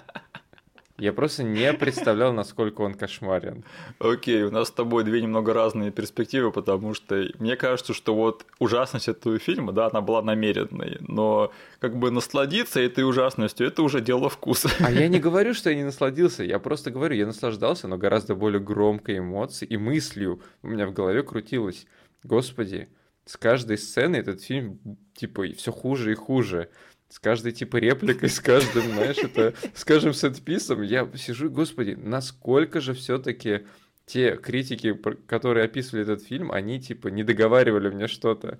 Я 1.03 1.11
просто 1.11 1.43
не 1.43 1.73
представлял, 1.73 2.31
насколько 2.31 2.79
он 2.79 2.93
кошмарен. 2.93 3.65
Окей, 3.99 4.43
у 4.43 4.51
нас 4.51 4.69
с 4.69 4.71
тобой 4.71 5.03
две 5.03 5.21
немного 5.21 5.53
разные 5.53 5.91
перспективы, 5.91 6.49
потому 6.49 6.93
что 6.93 7.27
мне 7.39 7.57
кажется, 7.57 7.93
что 7.93 8.15
вот 8.15 8.45
ужасность 8.57 9.09
этого 9.09 9.37
фильма, 9.37 9.73
да, 9.73 9.87
она 9.87 9.99
была 9.99 10.21
намеренной, 10.21 10.99
но 11.01 11.51
как 11.79 11.97
бы 11.97 12.09
насладиться 12.09 12.79
этой 12.79 13.03
ужасностью, 13.03 13.67
это 13.67 13.83
уже 13.83 13.99
дело 13.99 14.29
вкуса. 14.29 14.69
А 14.79 14.89
я 14.89 15.09
не 15.09 15.19
говорю, 15.19 15.53
что 15.53 15.69
я 15.69 15.75
не 15.75 15.83
насладился, 15.83 16.41
я 16.45 16.57
просто 16.57 16.89
говорю, 16.89 17.17
я 17.17 17.25
наслаждался, 17.25 17.89
но 17.89 17.97
гораздо 17.97 18.33
более 18.33 18.61
громкой 18.61 19.17
эмоцией 19.17 19.73
и 19.73 19.77
мыслью 19.77 20.39
у 20.61 20.67
меня 20.69 20.87
в 20.87 20.93
голове 20.93 21.21
крутилось. 21.21 21.85
Господи, 22.23 22.87
с 23.25 23.35
каждой 23.35 23.77
сцены 23.77 24.15
этот 24.15 24.41
фильм, 24.41 24.79
типа, 25.15 25.47
все 25.57 25.73
хуже 25.73 26.13
и 26.13 26.15
хуже. 26.15 26.69
С 27.13 27.19
каждой, 27.19 27.51
типа, 27.51 27.77
репликой, 27.77 28.27
с 28.27 28.39
каждым, 28.39 28.85
знаешь, 28.85 29.19
это, 29.19 29.53
с 29.75 29.85
каждым 29.85 30.15
сетписом 30.15 30.81
я 30.81 31.07
сижу, 31.15 31.47
господи, 31.51 31.95
насколько 31.95 32.81
же 32.81 32.95
все-таки 32.95 33.67
те 34.07 34.35
критики, 34.35 34.99
которые 35.27 35.65
описывали 35.65 36.01
этот 36.01 36.23
фильм, 36.23 36.51
они, 36.51 36.81
типа, 36.81 37.09
не 37.09 37.23
договаривали 37.23 37.89
мне 37.89 38.07
что-то. 38.07 38.57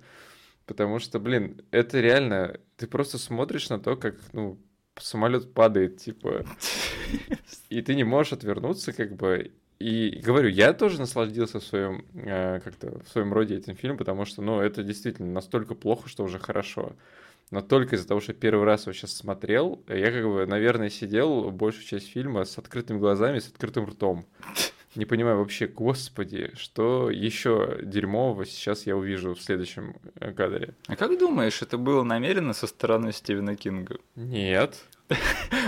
Потому 0.66 1.00
что, 1.00 1.18
блин, 1.18 1.62
это 1.72 2.00
реально, 2.00 2.60
ты 2.76 2.86
просто 2.86 3.18
смотришь 3.18 3.70
на 3.70 3.80
то, 3.80 3.96
как, 3.96 4.14
ну, 4.32 4.60
самолет 5.00 5.52
падает, 5.52 5.96
типа, 5.96 6.46
и 7.70 7.82
ты 7.82 7.96
не 7.96 8.04
можешь 8.04 8.34
отвернуться, 8.34 8.92
как 8.92 9.16
бы. 9.16 9.50
И 9.80 10.20
говорю, 10.24 10.48
я 10.48 10.74
тоже 10.74 11.00
насладился 11.00 11.58
в 11.58 11.64
своем, 11.64 12.06
э, 12.14 12.60
как-то, 12.60 13.02
в 13.02 13.08
своем 13.08 13.32
роде 13.32 13.56
этим 13.56 13.74
фильмом, 13.74 13.98
потому 13.98 14.24
что, 14.24 14.42
ну, 14.42 14.60
это 14.60 14.84
действительно 14.84 15.32
настолько 15.32 15.74
плохо, 15.74 16.08
что 16.08 16.22
уже 16.22 16.38
хорошо. 16.38 16.94
Но 17.50 17.60
только 17.60 17.96
из-за 17.96 18.08
того, 18.08 18.20
что 18.20 18.32
первый 18.32 18.64
раз 18.64 18.82
его 18.82 18.92
сейчас 18.92 19.12
смотрел, 19.16 19.82
я, 19.88 20.10
как 20.10 20.24
бы, 20.24 20.46
наверное, 20.46 20.90
сидел 20.90 21.50
большую 21.50 21.84
часть 21.84 22.08
фильма 22.10 22.44
с 22.44 22.58
открытыми 22.58 22.98
глазами, 22.98 23.38
с 23.38 23.48
открытым 23.48 23.86
ртом. 23.86 24.26
Не 24.96 25.06
понимаю 25.06 25.38
вообще, 25.38 25.66
господи, 25.66 26.52
что 26.56 27.10
еще 27.10 27.80
дерьмового 27.82 28.46
сейчас 28.46 28.86
я 28.86 28.96
увижу 28.96 29.34
в 29.34 29.42
следующем 29.42 29.96
э, 30.20 30.32
кадре. 30.32 30.74
А 30.86 30.94
как 30.94 31.18
думаешь, 31.18 31.62
это 31.62 31.78
было 31.78 32.04
намеренно 32.04 32.52
со 32.52 32.68
стороны 32.68 33.12
Стивена 33.12 33.56
Кинга? 33.56 33.98
Нет. 34.14 34.84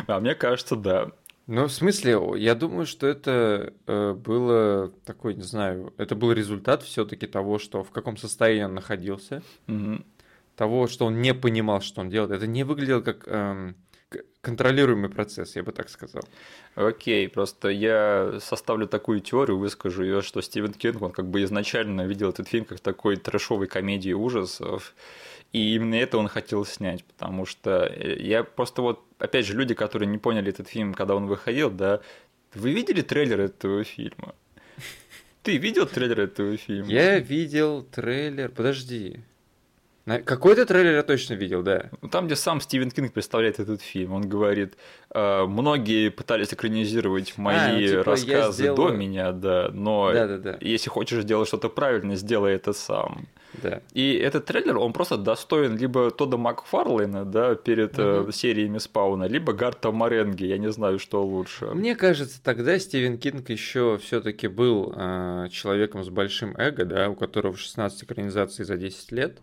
А 0.07 0.21
мне 0.21 0.35
кажется, 0.35 0.77
да. 0.77 1.11
Ну, 1.49 1.67
в 1.67 1.73
смысле, 1.73 2.19
я 2.37 2.55
думаю, 2.55 2.87
что 2.87 3.07
это 3.07 3.73
э, 3.87 4.13
было 4.15 4.93
такой, 5.05 5.35
не 5.35 5.43
знаю, 5.43 5.93
это 5.97 6.17
был 6.17 6.33
результат 6.33 6.83
все-таки 6.83 7.27
того, 7.27 7.59
что 7.59 7.85
в 7.85 7.91
каком 7.91 8.17
состоянии 8.17 8.65
он 8.65 8.75
находился, 8.75 9.43
Мгм. 9.67 10.05
Того, 10.57 10.89
что 10.89 11.07
он 11.07 11.21
не 11.21 11.35
понимал, 11.35 11.81
что 11.81 12.01
он 12.01 12.11
делает. 12.11 12.33
Это 12.33 12.47
не 12.47 12.65
выглядело 12.65 13.01
как 13.01 13.29
эм, 13.29 13.77
контролируемый 14.41 15.11
процесс, 15.11 15.57
я 15.57 15.63
бы 15.63 15.73
так 15.73 15.89
сказал. 15.89 16.23
Окей, 16.75 17.29
просто 17.29 17.69
я 17.69 18.39
составлю 18.41 18.87
такую 18.87 19.21
теорию, 19.21 19.59
выскажу 19.59 20.05
ее, 20.05 20.23
что 20.23 20.41
Стивен 20.41 20.73
Кинг, 20.73 21.03
он 21.03 21.13
как 21.13 21.27
бы 21.27 21.43
изначально 21.43 22.07
видел 22.07 22.31
этот 22.31 22.49
фильм 22.49 22.65
как 22.65 22.81
такой 22.81 23.17
трэшовой 23.17 23.67
комедии 23.67 24.13
ужасов, 24.13 24.95
и 25.53 25.75
именно 25.75 25.95
это 25.95 26.19
он 26.19 26.29
хотел 26.29 26.65
снять, 26.65 27.05
потому 27.05 27.47
что 27.47 27.87
э, 27.87 28.19
я 28.21 28.45
просто 28.45 28.83
вот, 28.83 29.05
опять 29.19 29.47
же, 29.47 29.55
люди, 29.55 29.75
которые 29.75 30.09
не 30.09 30.19
поняли 30.19 30.51
этот 30.51 30.69
фильм, 30.69 30.95
когда 30.95 31.15
он 31.15 31.27
выходил, 31.27 31.71
да, 31.71 32.01
вы 32.55 32.73
видели 32.73 33.03
трейлер 33.03 33.41
этого 33.41 33.85
фильма? 33.85 34.35
Ты 35.43 35.57
видел 35.57 35.87
трейлер 35.87 36.21
этого 36.21 36.57
фильма? 36.57 36.89
Я 36.89 37.19
видел 37.19 37.83
трейлер, 37.83 38.51
подожди, 38.51 39.21
Какой-то 40.07 40.67
трейлер 40.67 40.95
я 40.95 41.03
точно 41.03 41.35
видел, 41.35 41.63
да. 41.63 41.91
Ну, 42.01 42.09
там, 42.09 42.27
где 42.27 42.37
сам 42.37 42.61
Стивен 42.61 42.93
Кинг 42.93 43.13
представляет 43.13 43.59
этот 43.59 43.83
фильм, 43.83 44.13
он 44.13 44.29
говорит, 44.29 44.75
э, 45.13 45.45
многие 45.47 46.11
пытались 46.11 46.55
экранизировать 46.55 47.37
мои 47.37 47.57
а, 47.57 47.73
ну, 47.73 47.81
типа, 47.81 48.05
рассказы 48.05 48.63
сделаю... 48.63 48.91
до 48.91 48.97
меня, 48.97 49.33
да, 49.33 49.69
но 49.73 50.13
да, 50.13 50.29
да, 50.29 50.39
да. 50.39 50.59
если 50.61 50.91
хочешь 50.91 51.23
сделать 51.23 51.49
что-то 51.49 51.69
правильно, 51.69 52.15
сделай 52.15 52.55
это 52.55 52.73
сам. 52.73 53.27
Да. 53.63 53.81
И 53.95 54.15
этот 54.15 54.45
трейлер, 54.45 54.79
он 54.79 54.93
просто 54.93 55.17
достоин 55.17 55.77
либо 55.77 56.13
Тода 56.13 56.37
Макфарлейна, 56.37 57.25
да, 57.25 57.57
перед 57.57 57.99
угу. 57.99 58.31
сериями 58.31 58.79
Спауна, 58.79 59.25
либо 59.25 59.53
Гарта 59.53 59.91
Маренги, 59.91 60.45
я 60.45 60.59
не 60.59 60.71
знаю, 60.71 61.01
что 61.01 61.25
лучше. 61.25 61.67
Мне 61.67 61.97
кажется, 61.97 62.41
тогда 62.41 62.79
Стивен 62.79 63.19
Кинг 63.19 63.51
еще 63.51 63.99
все-таки 64.01 64.47
был 64.47 64.93
э, 64.95 65.49
человеком 65.51 66.05
с 66.05 66.11
большим 66.11 66.55
эго, 66.57 66.85
да, 66.85 67.09
у 67.09 67.17
которого 67.17 67.57
16 67.57 68.05
экранизаций 68.05 68.65
за 68.65 68.77
10 68.77 69.11
лет. 69.11 69.39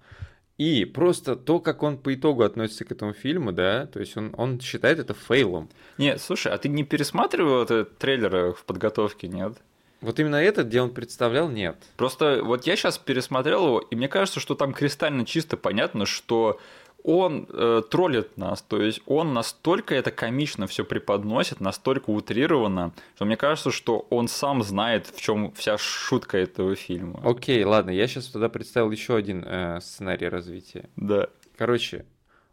И 0.63 0.85
просто 0.85 1.35
то, 1.35 1.59
как 1.59 1.83
он 1.83 1.97
по 1.97 2.13
итогу 2.13 2.43
относится 2.43 2.85
к 2.85 2.91
этому 2.93 3.11
фильму, 3.11 3.51
да, 3.51 3.85
то 3.87 3.99
есть 3.99 4.15
он, 4.15 4.33
он 4.37 4.61
считает 4.61 4.97
это 4.97 5.13
фейлом. 5.13 5.67
Не, 5.97 6.17
слушай, 6.17 6.53
а 6.53 6.57
ты 6.57 6.69
не 6.69 6.85
пересматривал 6.85 7.63
этот 7.63 7.97
трейлер 7.97 8.53
в 8.53 8.63
подготовке, 8.63 9.27
нет? 9.27 9.57
Вот 9.99 10.21
именно 10.21 10.37
этот, 10.37 10.67
где 10.67 10.81
он 10.81 10.91
представлял, 10.91 11.49
нет. 11.49 11.75
Просто 11.97 12.39
вот 12.45 12.65
я 12.65 12.77
сейчас 12.77 12.97
пересмотрел 12.97 13.65
его, 13.65 13.79
и 13.79 13.95
мне 13.97 14.07
кажется, 14.07 14.39
что 14.39 14.55
там 14.55 14.71
кристально 14.71 15.25
чисто 15.25 15.57
понятно, 15.57 16.05
что 16.05 16.61
он 17.03 17.47
э, 17.49 17.81
троллит 17.89 18.37
нас, 18.37 18.61
то 18.61 18.81
есть 18.81 19.01
он 19.05 19.33
настолько 19.33 19.93
это 19.93 20.11
комично 20.11 20.67
все 20.67 20.85
преподносит, 20.85 21.59
настолько 21.59 22.09
утрированно, 22.09 22.93
что 23.15 23.25
мне 23.25 23.37
кажется, 23.37 23.71
что 23.71 24.07
он 24.09 24.27
сам 24.27 24.63
знает, 24.63 25.07
в 25.07 25.21
чем 25.21 25.51
вся 25.53 25.77
шутка 25.77 26.37
этого 26.37 26.75
фильма. 26.75 27.19
Окей, 27.23 27.63
ладно, 27.63 27.91
я 27.91 28.07
сейчас 28.07 28.27
тогда 28.27 28.49
представил 28.49 28.89
еще 28.91 29.15
один 29.15 29.43
э, 29.45 29.79
сценарий 29.81 30.29
развития. 30.29 30.89
Да. 30.95 31.27
Короче, 31.57 32.05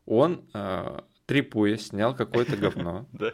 он 0.05 0.43
э, 0.53 1.01
трипуя 1.27 1.77
снял 1.77 2.15
какое-то 2.15 2.57
говно. 2.59 3.07
Да. 3.13 3.33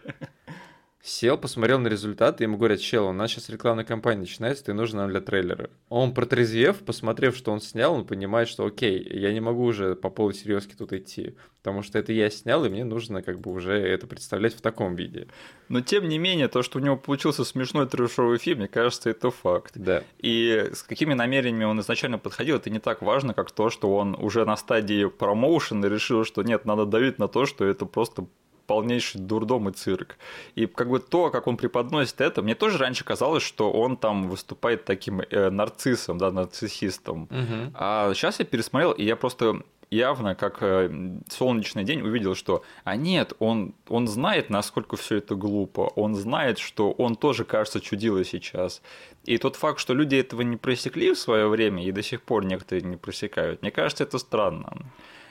Сел, 1.07 1.39
посмотрел 1.39 1.79
на 1.79 1.87
результаты, 1.87 2.43
ему 2.43 2.57
говорят, 2.57 2.81
чел, 2.81 3.07
у 3.07 3.13
нас 3.13 3.31
сейчас 3.31 3.49
рекламная 3.49 3.85
кампания 3.85 4.23
начинается, 4.23 4.65
ты 4.65 4.73
нужен 4.73 4.97
нам 4.97 5.09
для 5.09 5.21
трейлера. 5.21 5.71
Он 5.89 6.13
протрезвев, 6.13 6.79
посмотрев, 6.79 7.37
что 7.37 7.53
он 7.53 7.61
снял, 7.61 7.95
он 7.95 8.05
понимает, 8.05 8.49
что 8.49 8.67
окей, 8.67 9.09
я 9.17 9.33
не 9.33 9.39
могу 9.39 9.63
уже 9.63 9.95
по 9.95 10.11
полу 10.11 10.33
серьезки 10.33 10.75
тут 10.75 10.93
идти, 10.93 11.37
потому 11.63 11.85
что 11.85 12.01
это 12.01 12.13
я 12.13 12.29
снял, 12.29 12.65
и 12.65 12.69
мне 12.71 12.83
нужно 12.83 13.23
как 13.23 13.39
бы 13.39 13.53
уже 13.53 13.75
это 13.75 14.09
представлять 14.09 14.55
в 14.55 14.61
таком 14.61 14.97
виде. 14.97 15.29
Но 15.69 15.81
тем 15.81 16.09
не 16.09 16.19
менее, 16.19 16.49
то, 16.49 16.65
что 16.65 16.81
у 16.81 16.83
него 16.83 16.97
получился 16.97 17.45
смешной 17.45 17.87
трешовый 17.87 18.39
фильм, 18.39 18.59
мне 18.59 18.69
кажется, 18.69 19.09
это 19.09 19.31
факт. 19.31 19.75
Да. 19.77 20.03
И 20.19 20.71
с 20.73 20.83
какими 20.83 21.15
намерениями 21.15 21.67
он 21.67 21.81
изначально 21.83 22.19
подходил, 22.19 22.57
это 22.57 22.69
не 22.69 22.81
так 22.81 23.01
важно, 23.01 23.33
как 23.33 23.53
то, 23.53 23.71
что 23.71 23.95
он 23.95 24.17
уже 24.17 24.45
на 24.45 24.57
стадии 24.57 25.05
промоушена 25.05 25.87
решил, 25.87 26.25
что 26.25 26.43
нет, 26.43 26.65
надо 26.65 26.85
давить 26.85 27.21
на 27.21 27.29
то, 27.29 27.47
что 27.47 27.65
это 27.65 27.87
просто 27.87 28.27
полнейший 28.67 29.21
дурдом 29.21 29.69
и 29.69 29.73
цирк. 29.73 30.17
И 30.55 30.67
как 30.67 30.89
бы 30.89 30.99
то, 30.99 31.31
как 31.31 31.47
он 31.47 31.57
преподносит 31.57 32.21
это, 32.21 32.43
мне 32.43 32.55
тоже 32.55 32.79
раньше 32.79 33.05
казалось, 33.05 33.43
что 33.43 33.73
он 33.73 33.97
там 33.97 34.29
выступает 34.29 34.85
таким 34.85 35.21
э, 35.21 35.51
нарциссом, 35.51 36.19
да, 36.19 36.31
нарциссистом. 36.31 37.25
Угу. 37.25 37.73
А 37.75 38.13
сейчас 38.15 38.39
я 38.39 38.45
пересмотрел, 38.45 38.93
и 38.93 39.05
я 39.05 39.17
просто 39.17 39.63
явно, 39.91 40.35
как 40.35 40.59
э, 40.61 40.91
солнечный 41.29 41.85
день, 41.85 42.03
увидел, 42.03 42.35
что, 42.35 42.65
а 42.85 42.97
нет, 42.97 43.33
он, 43.39 43.75
он 43.89 44.09
знает, 44.09 44.51
насколько 44.51 44.97
все 44.97 45.17
это 45.17 45.35
глупо, 45.35 45.93
он 45.95 46.15
знает, 46.15 46.59
что 46.59 46.91
он 46.93 47.17
тоже, 47.17 47.45
кажется, 47.45 47.81
чудило 47.81 48.25
сейчас. 48.25 48.83
И 49.25 49.39
тот 49.39 49.57
факт, 49.57 49.79
что 49.79 49.95
люди 49.95 50.17
этого 50.17 50.43
не 50.43 50.57
просекли 50.57 51.13
в 51.13 51.19
свое 51.19 51.49
время, 51.49 51.85
и 51.85 51.93
до 51.93 52.03
сих 52.03 52.23
пор 52.23 52.45
некоторые 52.45 52.83
не 52.85 52.97
просекают, 52.97 53.63
мне 53.63 53.71
кажется, 53.71 54.05
это 54.05 54.19
странно. 54.19 54.77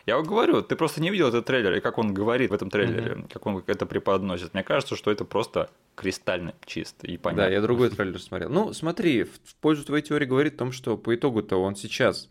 Я 0.05 0.17
вот 0.17 0.27
говорю, 0.27 0.61
ты 0.61 0.75
просто 0.75 1.01
не 1.01 1.09
видел 1.09 1.29
этот 1.29 1.45
трейлер, 1.45 1.73
и 1.73 1.79
как 1.79 1.97
он 1.97 2.13
говорит 2.13 2.51
в 2.51 2.53
этом 2.53 2.69
трейлере, 2.69 3.13
mm-hmm. 3.13 3.33
как 3.33 3.45
он 3.45 3.63
это 3.65 3.85
преподносит. 3.85 4.53
Мне 4.53 4.63
кажется, 4.63 4.95
что 4.95 5.11
это 5.11 5.25
просто 5.25 5.69
кристально 5.95 6.53
чисто 6.65 7.07
и 7.07 7.17
понятно. 7.17 7.45
Да, 7.45 7.49
я 7.49 7.61
другой 7.61 7.89
трейлер 7.89 8.21
смотрел. 8.21 8.49
Ну, 8.49 8.73
смотри, 8.73 9.23
в 9.23 9.55
пользу 9.61 9.83
твоей 9.83 10.03
теории 10.03 10.25
говорит 10.25 10.55
о 10.55 10.57
том, 10.57 10.71
что 10.71 10.95
по 10.97 11.15
итогу-то 11.15 11.57
он 11.57 11.75
сейчас 11.75 12.29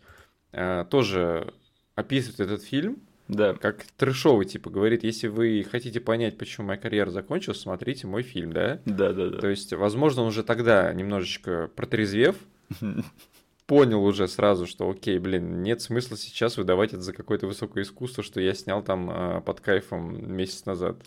э, 0.53 0.85
тоже 0.89 1.53
описывает 1.95 2.39
этот 2.39 2.63
фильм, 2.63 3.01
да. 3.27 3.55
Как 3.55 3.85
трешовый, 3.97 4.45
типа, 4.45 4.69
говорит, 4.69 5.03
если 5.03 5.27
вы 5.27 5.65
хотите 5.69 5.99
понять, 5.99 6.37
почему 6.37 6.67
моя 6.67 6.79
карьера 6.79 7.09
закончилась, 7.09 7.59
смотрите 7.59 8.05
мой 8.05 8.21
фильм, 8.21 8.53
да? 8.53 8.79
Да, 8.85 9.13
да, 9.13 9.29
да. 9.29 9.39
То 9.39 9.47
есть, 9.47 9.73
возможно, 9.73 10.21
он 10.21 10.27
уже 10.27 10.43
тогда 10.43 10.93
немножечко 10.93 11.71
протрезвев, 11.75 12.35
понял 13.67 14.03
уже 14.03 14.27
сразу, 14.27 14.67
что 14.67 14.89
окей, 14.89 15.17
блин, 15.17 15.63
нет 15.63 15.81
смысла 15.81 16.17
сейчас 16.17 16.57
выдавать 16.57 16.93
это 16.93 17.01
за 17.01 17.13
какое-то 17.13 17.47
высокое 17.47 17.83
искусство, 17.83 18.23
что 18.23 18.39
я 18.39 18.53
снял 18.53 18.83
там 18.83 19.09
э, 19.09 19.41
под 19.41 19.59
кайфом 19.59 20.35
месяц 20.35 20.65
назад. 20.65 20.97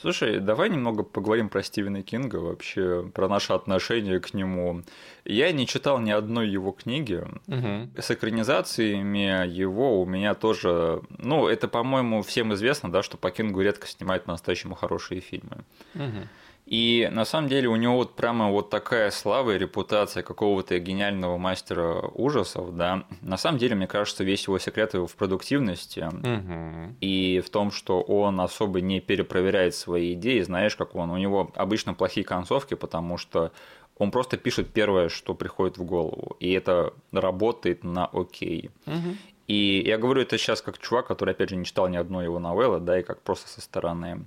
Слушай, 0.00 0.38
давай 0.40 0.68
немного 0.68 1.02
поговорим 1.02 1.48
про 1.48 1.62
Стивена 1.62 2.02
Кинга, 2.02 2.36
вообще 2.36 3.10
про 3.14 3.28
наше 3.28 3.52
отношение 3.52 4.20
к 4.20 4.34
нему. 4.34 4.82
Я 5.24 5.50
не 5.52 5.66
читал 5.66 5.98
ни 5.98 6.10
одной 6.10 6.48
его 6.48 6.72
книги. 6.72 7.24
Угу. 7.46 8.00
С 8.00 8.10
экранизациями 8.10 9.48
его 9.48 10.02
у 10.02 10.06
меня 10.06 10.34
тоже... 10.34 11.00
Ну, 11.18 11.48
это, 11.48 11.68
по-моему, 11.68 12.22
всем 12.22 12.52
известно, 12.54 12.92
да, 12.92 13.02
что 13.02 13.16
по 13.16 13.30
Кингу 13.30 13.60
редко 13.60 13.86
снимают 13.86 14.24
по-настоящему 14.24 14.74
хорошие 14.74 15.20
фильмы. 15.20 15.64
Угу. 15.94 16.28
И 16.66 17.10
на 17.12 17.26
самом 17.26 17.48
деле 17.48 17.68
у 17.68 17.76
него 17.76 17.96
вот 17.96 18.16
прямо 18.16 18.50
вот 18.50 18.70
такая 18.70 19.10
слава 19.10 19.54
и 19.54 19.58
репутация 19.58 20.22
какого-то 20.22 20.78
гениального 20.78 21.36
мастера 21.36 22.00
ужасов, 22.14 22.74
да. 22.74 23.04
На 23.20 23.36
самом 23.36 23.58
деле, 23.58 23.74
мне 23.74 23.86
кажется, 23.86 24.24
весь 24.24 24.46
его 24.46 24.58
секрет 24.58 24.94
его 24.94 25.06
в 25.06 25.14
продуктивности 25.14 26.00
угу. 26.00 26.94
и 27.00 27.42
в 27.44 27.50
том, 27.50 27.70
что 27.70 28.00
он 28.00 28.40
особо 28.40 28.80
не 28.80 29.00
перепроверяет 29.00 29.74
свои 29.74 30.14
идеи, 30.14 30.40
знаешь, 30.40 30.74
как 30.74 30.94
он. 30.94 31.10
У 31.10 31.18
него 31.18 31.52
обычно 31.54 31.92
плохие 31.92 32.24
концовки, 32.24 32.74
потому 32.74 33.18
что 33.18 33.52
он 33.98 34.10
просто 34.10 34.38
пишет 34.38 34.72
первое, 34.72 35.10
что 35.10 35.34
приходит 35.34 35.76
в 35.76 35.84
голову, 35.84 36.36
и 36.40 36.50
это 36.52 36.94
работает 37.12 37.84
на 37.84 38.06
окей. 38.06 38.70
Угу. 38.86 39.16
И 39.48 39.82
я 39.86 39.98
говорю 39.98 40.22
это 40.22 40.38
сейчас 40.38 40.62
как 40.62 40.78
чувак, 40.78 41.06
который, 41.06 41.32
опять 41.32 41.50
же, 41.50 41.56
не 41.56 41.66
читал 41.66 41.88
ни 41.88 41.98
одной 41.98 42.24
его 42.24 42.38
новеллы, 42.38 42.80
да, 42.80 42.98
и 42.98 43.02
как 43.02 43.20
просто 43.20 43.48
со 43.48 43.60
стороны 43.60 44.24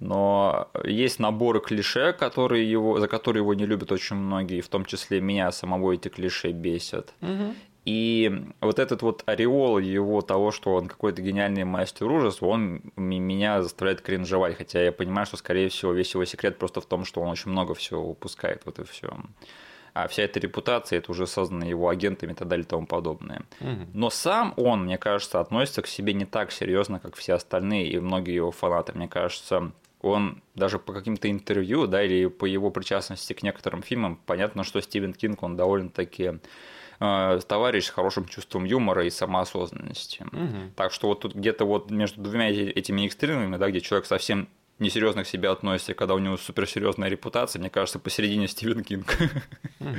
но 0.00 0.68
есть 0.84 1.18
наборы 1.18 1.60
клише, 1.60 2.12
которые 2.12 2.70
его, 2.70 2.98
за 3.00 3.08
которые 3.08 3.42
его 3.42 3.54
не 3.54 3.66
любят 3.66 3.92
очень 3.92 4.16
многие, 4.16 4.60
в 4.60 4.68
том 4.68 4.84
числе 4.84 5.20
меня 5.20 5.50
самого 5.52 5.92
эти 5.92 6.08
клише 6.08 6.52
бесят. 6.52 7.14
Угу. 7.20 7.54
И 7.84 8.44
вот 8.62 8.78
этот 8.78 9.02
вот 9.02 9.22
ореол 9.26 9.78
его 9.78 10.22
того, 10.22 10.52
что 10.52 10.74
он 10.74 10.88
какой-то 10.88 11.20
гениальный 11.20 11.64
мастер 11.64 12.10
ужаса, 12.10 12.44
он 12.46 12.80
меня 12.96 13.62
заставляет 13.62 14.00
кринжевать, 14.00 14.56
хотя 14.56 14.82
я 14.82 14.90
понимаю, 14.90 15.26
что, 15.26 15.36
скорее 15.36 15.68
всего, 15.68 15.92
весь 15.92 16.14
его 16.14 16.24
секрет 16.24 16.58
просто 16.58 16.80
в 16.80 16.86
том, 16.86 17.04
что 17.04 17.20
он 17.20 17.28
очень 17.28 17.50
много 17.50 17.74
всего 17.74 18.08
выпускает, 18.08 18.62
вот 18.64 18.78
и 18.78 18.84
все. 18.84 19.14
А 19.92 20.08
вся 20.08 20.24
эта 20.24 20.40
репутация, 20.40 20.98
это 20.98 21.12
уже 21.12 21.26
создано 21.26 21.66
его 21.66 21.88
агентами 21.88 22.32
и 22.32 22.34
так 22.34 22.48
далее 22.48 22.64
и 22.64 22.68
тому 22.68 22.86
подобное. 22.86 23.42
Угу. 23.60 23.88
Но 23.92 24.10
сам 24.10 24.54
он, 24.56 24.84
мне 24.84 24.98
кажется, 24.98 25.38
относится 25.38 25.82
к 25.82 25.86
себе 25.86 26.14
не 26.14 26.24
так 26.24 26.52
серьезно, 26.52 26.98
как 26.98 27.14
все 27.14 27.34
остальные 27.34 27.88
и 27.88 28.00
многие 28.00 28.34
его 28.34 28.50
фанаты. 28.50 28.92
Мне 28.94 29.08
кажется, 29.08 29.70
он 30.04 30.42
даже 30.54 30.78
по 30.78 30.92
каким-то 30.92 31.30
интервью, 31.30 31.86
да, 31.86 32.02
или 32.02 32.26
по 32.26 32.44
его 32.44 32.70
причастности 32.70 33.32
к 33.32 33.42
некоторым 33.42 33.82
фильмам, 33.82 34.20
понятно, 34.26 34.64
что 34.64 34.80
Стивен 34.80 35.14
Кинг, 35.14 35.42
он 35.42 35.56
довольно-таки 35.56 36.40
э, 37.00 37.40
товарищ 37.46 37.86
с 37.86 37.90
хорошим 37.90 38.26
чувством 38.26 38.64
юмора 38.64 39.06
и 39.06 39.10
самоосознанности. 39.10 40.22
Угу. 40.22 40.72
Так 40.76 40.92
что 40.92 41.08
вот 41.08 41.20
тут 41.20 41.34
где-то 41.34 41.64
вот 41.64 41.90
между 41.90 42.20
двумя 42.20 42.50
этими 42.50 43.06
экстремами, 43.06 43.56
да, 43.56 43.70
где 43.70 43.80
человек 43.80 44.06
совсем 44.06 44.48
несерьезно 44.78 45.24
к 45.24 45.26
себе 45.26 45.50
относится, 45.50 45.94
когда 45.94 46.14
у 46.14 46.18
него 46.18 46.36
суперсерьезная 46.36 47.08
репутация, 47.08 47.60
мне 47.60 47.70
кажется, 47.70 47.98
посередине 47.98 48.48
Стивен 48.48 48.82
Кинг. 48.84 49.16
Угу. 49.80 49.90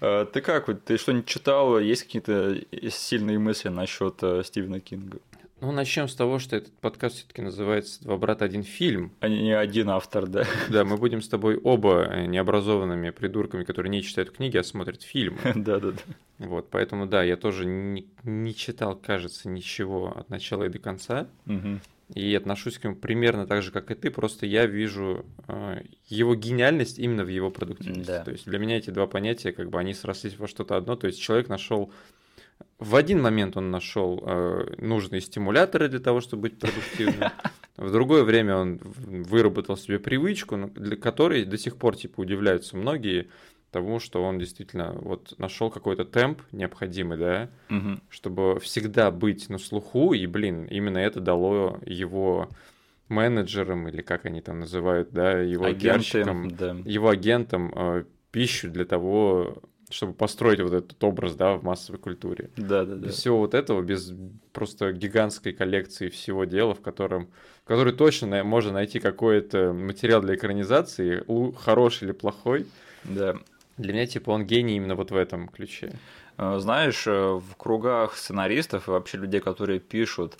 Ты 0.32 0.40
как, 0.40 0.66
ты 0.84 0.96
что-нибудь 0.96 1.26
читал? 1.26 1.78
Есть 1.78 2.04
какие-то 2.04 2.56
сильные 2.90 3.38
мысли 3.38 3.68
насчет 3.68 4.22
э, 4.22 4.42
Стивена 4.44 4.80
Кинга? 4.80 5.18
Ну, 5.60 5.72
начнем 5.72 6.08
с 6.08 6.14
того, 6.14 6.38
что 6.38 6.56
этот 6.56 6.72
подкаст 6.78 7.16
все-таки 7.16 7.42
называется 7.42 8.02
Два 8.02 8.16
брата, 8.16 8.46
один 8.46 8.62
фильм. 8.62 9.12
А 9.20 9.28
не 9.28 9.54
один 9.54 9.90
автор, 9.90 10.26
да. 10.26 10.44
Да, 10.70 10.84
мы 10.84 10.96
будем 10.96 11.20
с 11.20 11.28
тобой 11.28 11.58
оба 11.58 12.24
необразованными 12.26 13.10
придурками, 13.10 13.64
которые 13.64 13.90
не 13.90 14.02
читают 14.02 14.30
книги, 14.30 14.56
а 14.56 14.62
смотрят 14.62 15.02
фильмы. 15.02 15.38
Да, 15.54 15.78
да, 15.78 15.90
да. 15.90 16.02
Вот, 16.38 16.70
поэтому 16.70 17.06
да, 17.06 17.22
я 17.22 17.36
тоже 17.36 17.66
не, 17.66 18.06
не 18.24 18.54
читал, 18.54 18.96
кажется, 18.96 19.50
ничего 19.50 20.16
от 20.16 20.30
начала 20.30 20.64
и 20.64 20.68
до 20.70 20.78
конца. 20.78 21.28
Угу. 21.46 21.80
И 22.14 22.34
отношусь 22.34 22.78
к 22.78 22.84
нему 22.84 22.96
примерно 22.96 23.46
так 23.46 23.62
же, 23.62 23.70
как 23.70 23.90
и 23.90 23.94
ты, 23.94 24.10
просто 24.10 24.46
я 24.46 24.64
вижу 24.64 25.26
э, 25.46 25.82
его 26.08 26.34
гениальность 26.34 26.98
именно 26.98 27.24
в 27.24 27.28
его 27.28 27.50
продуктивности. 27.50 28.06
Да. 28.06 28.24
То 28.24 28.30
есть 28.32 28.46
для 28.46 28.58
меня 28.58 28.78
эти 28.78 28.90
два 28.90 29.06
понятия, 29.06 29.52
как 29.52 29.68
бы 29.68 29.78
они 29.78 29.92
срослись 29.92 30.38
во 30.38 30.48
что-то 30.48 30.76
одно. 30.76 30.96
То 30.96 31.06
есть 31.06 31.20
человек 31.20 31.48
нашел 31.48 31.92
в 32.78 32.96
один 32.96 33.20
момент 33.22 33.56
он 33.56 33.70
нашел 33.70 34.22
э, 34.26 34.74
нужные 34.78 35.20
стимуляторы 35.20 35.88
для 35.88 36.00
того, 36.00 36.20
чтобы 36.20 36.42
быть 36.42 36.58
продуктивным. 36.58 37.30
В 37.76 37.90
другое 37.92 38.24
время 38.24 38.56
он 38.56 38.78
выработал 38.82 39.76
себе 39.76 39.98
привычку, 39.98 40.70
для 40.74 40.96
которой 40.96 41.44
до 41.44 41.56
сих 41.58 41.76
пор 41.76 41.96
типа 41.96 42.20
удивляются 42.20 42.76
многие. 42.76 43.28
тому, 43.70 44.00
что 44.00 44.24
он 44.24 44.38
действительно 44.40 44.92
вот 45.00 45.38
нашел 45.38 45.70
какой-то 45.70 46.04
темп 46.04 46.42
необходимый, 46.50 47.16
да, 47.16 47.48
Мгм. 47.68 48.00
чтобы 48.08 48.58
всегда 48.58 49.12
быть 49.12 49.48
на 49.48 49.58
слуху, 49.58 50.12
и, 50.12 50.26
блин, 50.26 50.64
именно 50.64 50.98
это 50.98 51.20
дало 51.20 51.78
его 51.86 52.48
менеджерам, 53.08 53.88
или 53.88 54.02
как 54.02 54.24
они 54.26 54.40
там 54.40 54.60
называют, 54.60 55.10
да, 55.12 55.38
его 55.40 55.72
пиарщикам, 55.72 56.50
да. 56.50 56.76
его 56.84 57.08
агентам 57.10 57.72
э, 57.74 58.04
пищу 58.32 58.70
для 58.70 58.84
того, 58.84 59.62
чтобы 59.90 60.14
построить 60.14 60.60
вот 60.60 60.72
этот 60.72 61.02
образ, 61.04 61.34
да, 61.34 61.54
в 61.56 61.64
массовой 61.64 61.98
культуре. 61.98 62.50
Да, 62.56 62.84
да, 62.84 62.94
да. 62.94 63.08
Без 63.08 63.14
всего 63.16 63.38
вот 63.38 63.54
этого, 63.54 63.82
без 63.82 64.12
просто 64.52 64.92
гигантской 64.92 65.52
коллекции 65.52 66.08
всего 66.08 66.44
дела, 66.44 66.74
в 66.74 66.80
котором, 66.80 67.28
в 67.64 67.68
которой 67.68 67.92
точно 67.92 68.42
можно 68.44 68.72
найти 68.72 69.00
какой-то 69.00 69.72
материал 69.72 70.22
для 70.22 70.34
экранизации, 70.36 71.24
хороший 71.58 72.04
или 72.04 72.12
плохой. 72.12 72.66
Да. 73.04 73.36
Для 73.76 73.92
меня, 73.92 74.06
типа, 74.06 74.30
он 74.30 74.44
гений 74.44 74.76
именно 74.76 74.94
вот 74.94 75.10
в 75.10 75.16
этом 75.16 75.48
ключе. 75.48 75.92
Э, 76.36 76.58
Знаешь, 76.58 77.06
э, 77.06 77.12
в 77.12 77.56
кругах 77.56 78.16
сценаристов 78.16 78.88
и 78.88 78.90
вообще 78.90 79.18
людей, 79.18 79.40
которые 79.40 79.80
пишут, 79.80 80.36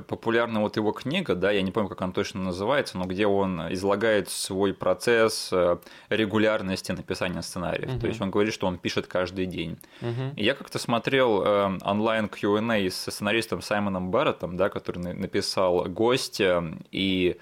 популярна 0.00 0.60
вот 0.60 0.76
его 0.76 0.92
книга, 0.92 1.34
да, 1.34 1.50
я 1.50 1.62
не 1.62 1.70
помню, 1.70 1.88
как 1.88 2.02
она 2.02 2.12
точно 2.12 2.40
называется, 2.42 2.98
но 2.98 3.04
где 3.04 3.26
он 3.26 3.72
излагает 3.72 4.28
свой 4.28 4.74
процесс 4.74 5.50
э, 5.52 5.76
регулярности 6.08 6.92
написания 6.92 7.42
сценариев. 7.42 7.90
Мгм. 7.90 8.00
То 8.00 8.06
есть 8.06 8.20
он 8.20 8.30
говорит, 8.30 8.52
что 8.54 8.66
он 8.66 8.78
пишет 8.78 9.06
каждый 9.06 9.46
день. 9.46 9.78
Мгм. 10.00 10.34
И 10.36 10.44
я 10.44 10.54
как-то 10.54 10.78
смотрел 10.78 11.42
э, 11.44 11.78
онлайн 11.82 12.28
Q&A 12.28 12.90
со 12.90 13.10
сценаристом 13.10 13.62
Саймоном 13.62 14.10
Барреттом, 14.10 14.56
да, 14.56 14.68
который 14.68 14.98
на- 14.98 15.14
написал 15.14 15.84
«Гостя», 15.84 16.64
и 16.90 17.36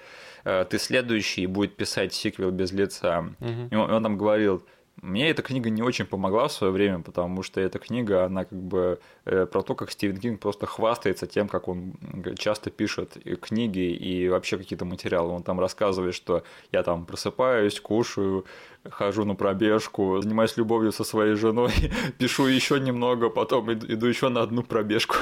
э, 0.44 0.64
«Ты 0.68 0.78
следующий» 0.78 1.46
будет 1.46 1.76
писать 1.76 2.12
сиквел 2.14 2.50
без 2.50 2.72
лица. 2.72 3.22
Мгм. 3.38 3.68
И 3.70 3.74
он, 3.74 3.90
и 3.90 3.94
он 3.94 4.02
там 4.02 4.16
говорил, 4.18 4.64
мне 5.00 5.30
эта 5.30 5.42
книга 5.42 5.70
не 5.70 5.82
очень 5.82 6.04
помогла 6.04 6.48
в 6.48 6.52
свое 6.52 6.72
время, 6.72 7.00
потому 7.00 7.42
что 7.42 7.60
эта 7.60 7.78
книга, 7.78 8.24
она 8.24 8.44
как 8.44 8.62
бы 8.62 9.00
э, 9.24 9.46
про 9.46 9.62
то, 9.62 9.74
как 9.74 9.90
Стивен 9.90 10.18
Кинг 10.18 10.40
просто 10.40 10.66
хвастается 10.66 11.26
тем, 11.26 11.48
как 11.48 11.68
он 11.68 11.94
часто 12.36 12.70
пишет 12.70 13.16
и 13.16 13.34
книги 13.34 13.80
и 13.80 14.28
вообще 14.28 14.58
какие-то 14.58 14.84
материалы. 14.84 15.32
Он 15.32 15.42
там 15.42 15.58
рассказывает, 15.58 16.14
что 16.14 16.44
я 16.72 16.82
там 16.82 17.06
просыпаюсь, 17.06 17.80
кушаю, 17.80 18.44
хожу 18.90 19.24
на 19.24 19.34
пробежку, 19.34 20.20
занимаюсь 20.20 20.56
любовью 20.56 20.92
со 20.92 21.04
своей 21.04 21.34
женой, 21.34 21.72
пишу 22.18 22.46
еще 22.46 22.80
немного, 22.80 23.28
потом 23.30 23.72
иду, 23.72 24.06
еще 24.06 24.28
на 24.28 24.42
одну 24.42 24.62
пробежку. 24.62 25.16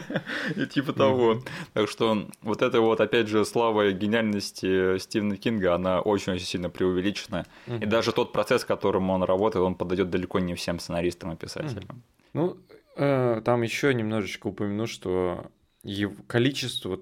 И 0.56 0.66
типа 0.66 0.92
того. 0.92 1.42
Так 1.72 1.88
что 1.88 2.26
вот 2.42 2.62
это 2.62 2.80
вот, 2.80 3.00
опять 3.00 3.28
же, 3.28 3.44
слава 3.44 3.90
гениальности 3.92 4.98
Стивена 4.98 5.36
Кинга, 5.36 5.74
она 5.74 6.00
очень-очень 6.00 6.46
сильно 6.46 6.70
преувеличена. 6.70 7.46
И 7.66 7.86
даже 7.86 8.12
тот 8.12 8.32
процесс, 8.32 8.64
которым 8.64 9.10
он 9.10 9.22
работает, 9.22 9.64
он 9.64 9.74
подойдет 9.74 10.10
далеко 10.10 10.38
не 10.38 10.54
всем 10.54 10.78
сценаристам 10.78 11.32
и 11.32 11.36
писателям. 11.36 12.02
Ну, 12.32 12.56
э, 12.96 13.42
там 13.44 13.62
еще 13.62 13.92
немножечко 13.92 14.46
упомяну, 14.48 14.86
что 14.86 15.50
количество 16.26 17.00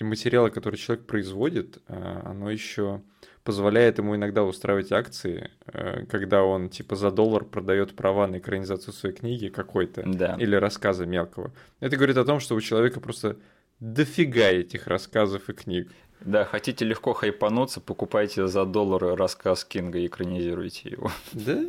материала, 0.00 0.48
который 0.48 0.76
человек 0.76 1.06
производит, 1.06 1.78
э, 1.88 2.22
оно 2.24 2.50
еще 2.50 3.02
позволяет 3.50 3.98
ему 3.98 4.14
иногда 4.14 4.44
устраивать 4.44 4.92
акции, 4.92 5.50
э, 5.66 6.06
когда 6.06 6.44
он 6.44 6.68
типа 6.68 6.94
за 6.94 7.10
доллар 7.10 7.44
продает 7.44 7.96
права 7.96 8.28
на 8.28 8.38
экранизацию 8.38 8.94
своей 8.94 9.12
книги 9.12 9.48
какой-то 9.48 10.04
Да. 10.06 10.36
или 10.38 10.54
рассказа 10.54 11.04
мелкого. 11.04 11.50
Это 11.80 11.96
говорит 11.96 12.16
о 12.16 12.24
том, 12.24 12.38
что 12.38 12.54
у 12.54 12.60
человека 12.60 13.00
просто 13.00 13.38
дофига 13.80 14.50
этих 14.50 14.86
рассказов 14.86 15.48
и 15.48 15.52
книг. 15.52 15.90
Да, 16.20 16.44
хотите 16.44 16.84
легко 16.84 17.12
хайпануться, 17.12 17.80
покупайте 17.80 18.46
за 18.46 18.64
доллар 18.64 19.16
рассказ 19.16 19.64
Кинга 19.64 19.98
и 19.98 20.06
экранизируйте 20.06 20.90
его. 20.90 21.10
Да? 21.32 21.64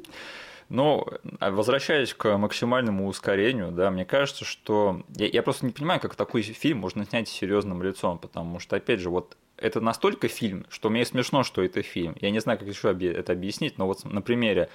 Но 0.70 1.08
а 1.40 1.50
возвращаясь 1.50 2.14
к 2.14 2.38
максимальному 2.38 3.08
ускорению, 3.08 3.72
да, 3.72 3.90
мне 3.90 4.06
кажется, 4.06 4.46
что 4.46 5.02
я, 5.16 5.26
я 5.26 5.42
просто 5.42 5.66
не 5.66 5.72
понимаю, 5.72 6.00
как 6.00 6.14
такой 6.14 6.44
фильм 6.44 6.78
можно 6.78 7.06
снять 7.06 7.28
серьезным 7.28 7.82
лицом, 7.82 8.20
потому 8.20 8.60
что, 8.60 8.76
опять 8.76 9.00
же, 9.00 9.10
вот 9.10 9.36
это 9.62 9.80
настолько 9.80 10.28
фильм, 10.28 10.66
что 10.70 10.90
мне 10.90 11.06
смешно, 11.06 11.44
что 11.44 11.62
это 11.62 11.82
фильм. 11.82 12.16
Я 12.20 12.32
не 12.32 12.40
знаю, 12.40 12.60
как 12.60 12.68
еще 12.68 12.90
это 12.92 13.34
объяснить, 13.34 13.78
но 13.78 13.88
вот 13.88 14.04
на 14.04 14.22
примере. 14.22 14.70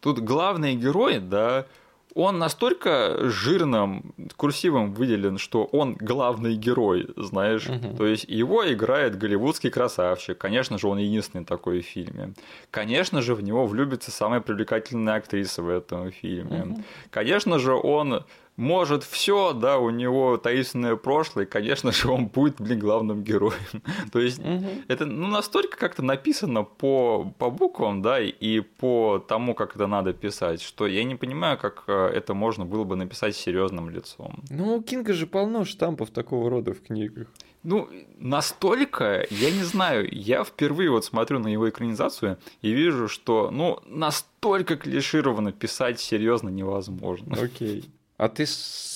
Тут 0.00 0.18
главный 0.20 0.74
герой, 0.74 1.18
да, 1.18 1.66
он 2.14 2.38
настолько 2.38 3.28
жирным 3.30 4.14
курсивом 4.36 4.92
выделен, 4.92 5.38
что 5.38 5.64
он 5.64 5.94
главный 5.94 6.56
герой, 6.56 7.08
знаешь. 7.16 7.68
Мгм. 7.68 7.96
То 7.96 8.06
есть 8.06 8.24
его 8.24 8.70
играет 8.72 9.16
голливудский 9.16 9.70
красавчик. 9.70 10.36
Конечно 10.36 10.78
же, 10.78 10.88
он 10.88 10.98
единственный 10.98 11.44
такой 11.44 11.80
в 11.80 11.86
фильме. 11.86 12.34
Конечно 12.70 13.22
же, 13.22 13.34
в 13.34 13.42
него 13.42 13.66
влюбится 13.66 14.10
самая 14.10 14.40
привлекательная 14.40 15.14
актриса 15.14 15.62
в 15.62 15.68
этом 15.68 16.10
фильме. 16.10 16.64
Мгм. 16.64 16.84
Конечно 17.10 17.58
же, 17.58 17.74
он 17.74 18.24
может 18.60 19.04
все, 19.04 19.54
да, 19.54 19.78
у 19.78 19.88
него 19.88 20.36
таинственное 20.36 20.94
прошлое, 20.96 21.46
и, 21.46 21.48
конечно 21.48 21.92
же, 21.92 22.10
он 22.10 22.26
будет, 22.26 22.60
блин, 22.60 22.78
главным 22.78 23.24
героем. 23.24 23.54
То 24.12 24.20
есть 24.20 24.38
Мгм. 24.38 24.84
это 24.86 25.06
ну, 25.06 25.28
настолько 25.28 25.78
как-то 25.78 26.02
написано 26.02 26.62
по, 26.64 27.32
по 27.38 27.50
буквам, 27.50 28.02
да, 28.02 28.20
и 28.20 28.60
по 28.60 29.18
тому, 29.26 29.54
как 29.54 29.76
это 29.76 29.86
надо 29.86 30.12
писать, 30.12 30.60
что 30.60 30.86
я 30.86 31.04
не 31.04 31.16
понимаю, 31.16 31.56
как 31.58 31.84
э, 31.86 32.10
это 32.14 32.34
можно 32.34 32.66
было 32.66 32.84
бы 32.84 32.96
написать 32.96 33.34
серьезным 33.34 33.88
лицом. 33.88 34.44
Ну, 34.50 34.76
у 34.76 34.82
Кинга 34.82 35.14
же 35.14 35.26
полно 35.26 35.64
штампов 35.64 36.10
такого 36.10 36.50
рода 36.50 36.74
в 36.74 36.82
книгах. 36.82 37.28
Ну, 37.62 37.88
настолько, 38.18 39.26
я 39.30 39.50
не 39.50 39.62
знаю, 39.62 40.06
я 40.12 40.44
впервые 40.44 40.90
вот 40.90 41.04
смотрю 41.06 41.38
на 41.38 41.48
его 41.48 41.68
экранизацию 41.68 42.36
и 42.60 42.72
вижу, 42.72 43.08
что, 43.08 43.50
ну, 43.50 43.78
настолько 43.86 44.76
клишированно 44.76 45.52
писать 45.52 45.98
серьезно 45.98 46.50
невозможно. 46.50 47.36
Окей. 47.40 47.90
А 48.20 48.28
ты 48.28 48.44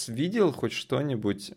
видел 0.08 0.52
хоть 0.52 0.72
что-нибудь 0.72 1.52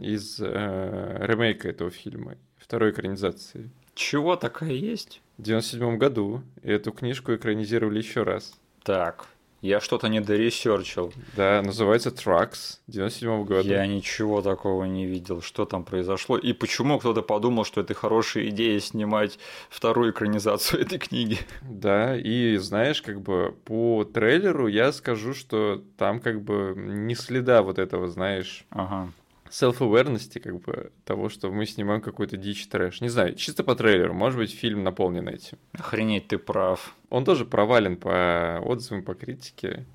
из 0.00 0.38
э, 0.38 1.16
ремейка 1.26 1.68
этого 1.68 1.90
фильма, 1.90 2.36
второй 2.56 2.92
экранизации? 2.92 3.70
Чего 3.96 4.36
такая 4.36 4.70
есть? 4.70 5.20
В 5.36 5.42
97 5.42 5.98
году 5.98 6.42
эту 6.62 6.92
книжку 6.92 7.34
экранизировали 7.34 7.98
еще 7.98 8.22
раз. 8.22 8.56
Так, 8.84 9.26
я 9.60 9.80
что-то 9.80 10.08
не 10.08 10.20
доресерчил. 10.20 11.12
Да, 11.36 11.62
называется 11.62 12.10
Trucks 12.10 12.80
97 12.86 13.44
года. 13.44 13.68
Я 13.68 13.86
ничего 13.86 14.40
такого 14.42 14.84
не 14.84 15.06
видел, 15.06 15.42
что 15.42 15.64
там 15.64 15.84
произошло. 15.84 16.38
И 16.38 16.52
почему 16.52 16.98
кто-то 16.98 17.22
подумал, 17.22 17.64
что 17.64 17.80
это 17.80 17.94
хорошая 17.94 18.48
идея 18.48 18.78
снимать 18.80 19.38
вторую 19.68 20.12
экранизацию 20.12 20.80
этой 20.82 20.98
книги. 20.98 21.38
Да, 21.62 22.16
и 22.16 22.56
знаешь, 22.56 23.02
как 23.02 23.20
бы 23.20 23.54
по 23.64 24.04
трейлеру 24.04 24.68
я 24.68 24.92
скажу, 24.92 25.34
что 25.34 25.82
там 25.96 26.20
как 26.20 26.42
бы 26.42 26.74
не 26.76 27.14
следа 27.14 27.62
вот 27.62 27.78
этого, 27.78 28.08
знаешь, 28.08 28.64
Ага. 28.70 29.10
self-awareness, 29.50 30.38
как 30.40 30.60
бы 30.60 30.92
того, 31.04 31.28
что 31.28 31.50
мы 31.50 31.66
снимаем 31.66 32.00
какой-то 32.00 32.36
дичь 32.36 32.66
трэш. 32.68 33.00
Не 33.00 33.08
знаю, 33.08 33.34
чисто 33.34 33.64
по 33.64 33.74
трейлеру, 33.74 34.14
может 34.14 34.38
быть, 34.38 34.52
фильм 34.54 34.84
наполнен 34.84 35.28
этим. 35.28 35.58
Охренеть, 35.72 36.28
ты 36.28 36.38
прав. 36.38 36.94
Он 37.10 37.24
тоже 37.24 37.44
провален 37.44 37.96
по 37.96 38.60
отзывам, 38.64 39.02
по 39.02 39.14
критике. 39.14 39.86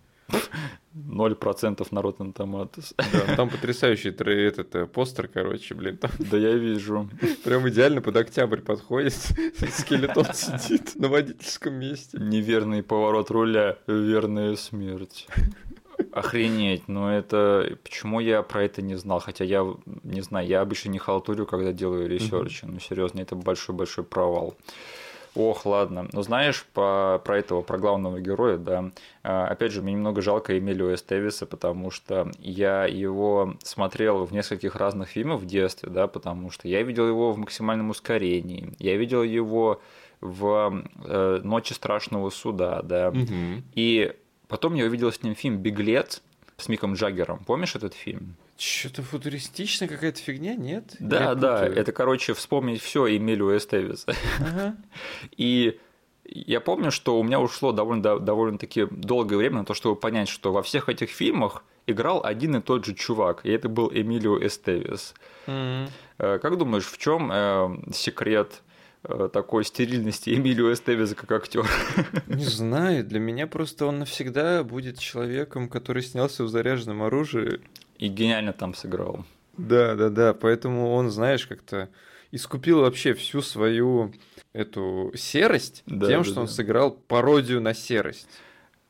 0% 0.96 1.88
на 1.92 2.00
Rotten 2.00 2.34
Tomatoes. 2.34 2.94
Да, 2.98 3.24
ну 3.28 3.36
там 3.36 3.50
потрясающий 3.50 4.12
тре- 4.12 4.48
этот 4.48 4.76
э, 4.76 4.86
постер, 4.86 5.28
короче, 5.28 5.74
блин, 5.74 5.98
там 5.98 6.12
Да 6.20 6.38
я 6.38 6.54
вижу. 6.54 7.10
прям 7.44 7.68
идеально 7.70 8.02
под 8.02 8.16
октябрь 8.18 8.62
подходит. 8.62 9.14
Скелетон 9.72 10.26
сидит 10.34 10.96
на 10.96 11.08
водительском 11.08 11.74
месте. 11.76 12.18
Неверный 12.20 12.84
поворот 12.84 13.32
руля, 13.32 13.78
верная 13.88 14.56
смерть. 14.56 15.28
Охренеть, 16.12 16.88
но 16.88 17.12
это... 17.14 17.78
Почему 17.84 18.20
я 18.20 18.44
про 18.44 18.64
это 18.64 18.82
не 18.82 18.96
знал? 18.96 19.20
Хотя 19.20 19.44
я, 19.44 19.66
не 20.04 20.22
знаю, 20.22 20.48
я 20.48 20.62
обычно 20.62 20.90
не 20.90 21.00
халтурю, 21.00 21.46
когда 21.46 21.72
делаю 21.72 22.08
ресерчи. 22.08 22.66
Ну, 22.66 22.80
серьезно, 22.80 23.22
это 23.22 23.36
большой-большой 23.36 24.04
провал. 24.04 24.56
Ох, 25.36 25.66
ладно. 25.66 26.08
Ну, 26.14 26.22
знаешь, 26.22 26.64
по, 26.74 27.20
про 27.26 27.40
этого, 27.40 27.64
про 27.64 27.80
главного 27.80 28.20
героя, 28.20 28.58
да, 28.58 28.92
а, 29.24 29.48
опять 29.48 29.72
же, 29.72 29.82
мне 29.82 29.94
немного 29.94 30.22
жалко 30.22 30.58
Эмилио 30.58 30.94
Эстевиса, 30.94 31.48
потому 31.48 31.90
что 31.90 32.32
я 32.40 32.86
его 32.86 33.56
смотрел 33.64 34.26
в 34.26 34.32
нескольких 34.32 34.76
разных 34.76 35.10
фильмах 35.10 35.40
в 35.42 35.46
детстве, 35.46 35.90
да, 35.90 36.08
потому 36.08 36.52
что 36.52 36.68
я 36.68 36.84
видел 36.84 37.08
его 37.08 37.32
в 37.32 37.38
максимальном 37.40 37.90
ускорении, 37.90 38.74
я 38.78 38.96
видел 38.96 39.24
его 39.24 39.82
в 40.22 40.84
э, 41.04 41.42
«Ночи 41.44 41.74
страшного 41.74 42.30
суда», 42.30 42.82
да, 42.84 43.12
и 43.74 44.14
потом 44.48 44.76
я 44.76 44.86
увидел 44.86 45.12
с 45.12 45.24
ним 45.24 45.34
фильм 45.34 45.58
«Беглец» 45.58 46.22
с 46.58 46.70
Миком 46.70 46.94
Джаггером. 46.94 47.40
Помнишь 47.46 47.76
этот 47.76 47.96
фильм? 47.96 48.36
Что-то 48.58 49.02
футуристичная 49.02 49.88
какая-то 49.88 50.20
фигня, 50.20 50.56
нет? 50.56 50.96
Да, 51.00 51.20
Я 51.30 51.36
да, 51.36 51.58
путаю. 51.58 51.76
это, 51.78 51.92
короче, 51.92 52.34
вспомнить 52.34 52.82
все 52.82 53.16
Эмилио 53.18 53.58
Эстевиса. 53.58 54.14
Ага. 54.40 54.76
И 55.38 55.80
я 56.26 56.62
помню, 56.62 56.92
что 56.92 57.20
у 57.20 57.24
меня 57.24 57.40
ушло 57.40 57.72
довольно, 57.72 58.20
довольно-таки 58.20 58.86
долгое 58.90 59.38
время 59.38 59.60
на 59.60 59.66
то, 59.66 59.74
чтобы 59.74 59.96
понять, 60.00 60.30
что 60.30 60.54
во 60.54 60.62
всех 60.62 60.88
этих 60.88 61.10
фильмах 61.10 61.64
играл 61.88 62.24
один 62.24 62.56
и 62.56 62.62
тот 62.62 62.86
же 62.86 62.94
чувак, 62.94 63.42
и 63.46 63.50
это 63.52 63.68
был 63.70 63.92
Эмилио 63.94 64.38
Эстевис. 64.46 65.14
М. 65.48 65.90
Э, 66.18 66.40
Как 66.40 66.58
думаешь, 66.58 66.86
в 66.86 66.98
чем 66.98 67.84
секрет 67.92 68.62
э, 69.04 69.30
такой 69.34 69.66
стерильности 69.66 70.30
Эмилио 70.34 70.72
Эстевиза 70.72 71.16
как 71.16 71.32
актер? 71.32 71.66
Не 72.28 72.46
знаю, 72.46 73.04
для 73.04 73.20
меня 73.20 73.48
просто 73.48 73.88
он 73.88 74.00
навсегда 74.00 74.64
будет 74.64 75.00
человеком, 75.00 75.68
который 75.68 76.04
снялся 76.04 76.44
в 76.46 76.48
заряженном 76.50 77.02
оружии. 77.04 77.60
И 78.04 78.10
гениально 78.10 78.52
там 78.52 78.74
сыграл. 78.74 79.24
Да, 79.58 79.96
да, 79.96 80.10
да, 80.10 80.34
поэтому 80.34 80.94
он, 80.94 81.10
знаешь, 81.10 81.48
как-то 81.48 81.88
искупил 82.32 82.82
вообще 82.82 83.14
всю 83.14 83.42
свою 83.42 84.14
эту 84.52 85.14
серость 85.16 85.84
Да, 85.86 86.08
тем, 86.08 86.24
да, 86.24 86.30
что 86.30 86.40
он 86.42 86.48
да. 86.48 86.52
сыграл 86.52 86.92
пародию 86.92 87.62
на 87.62 87.74
серость. 87.74 88.28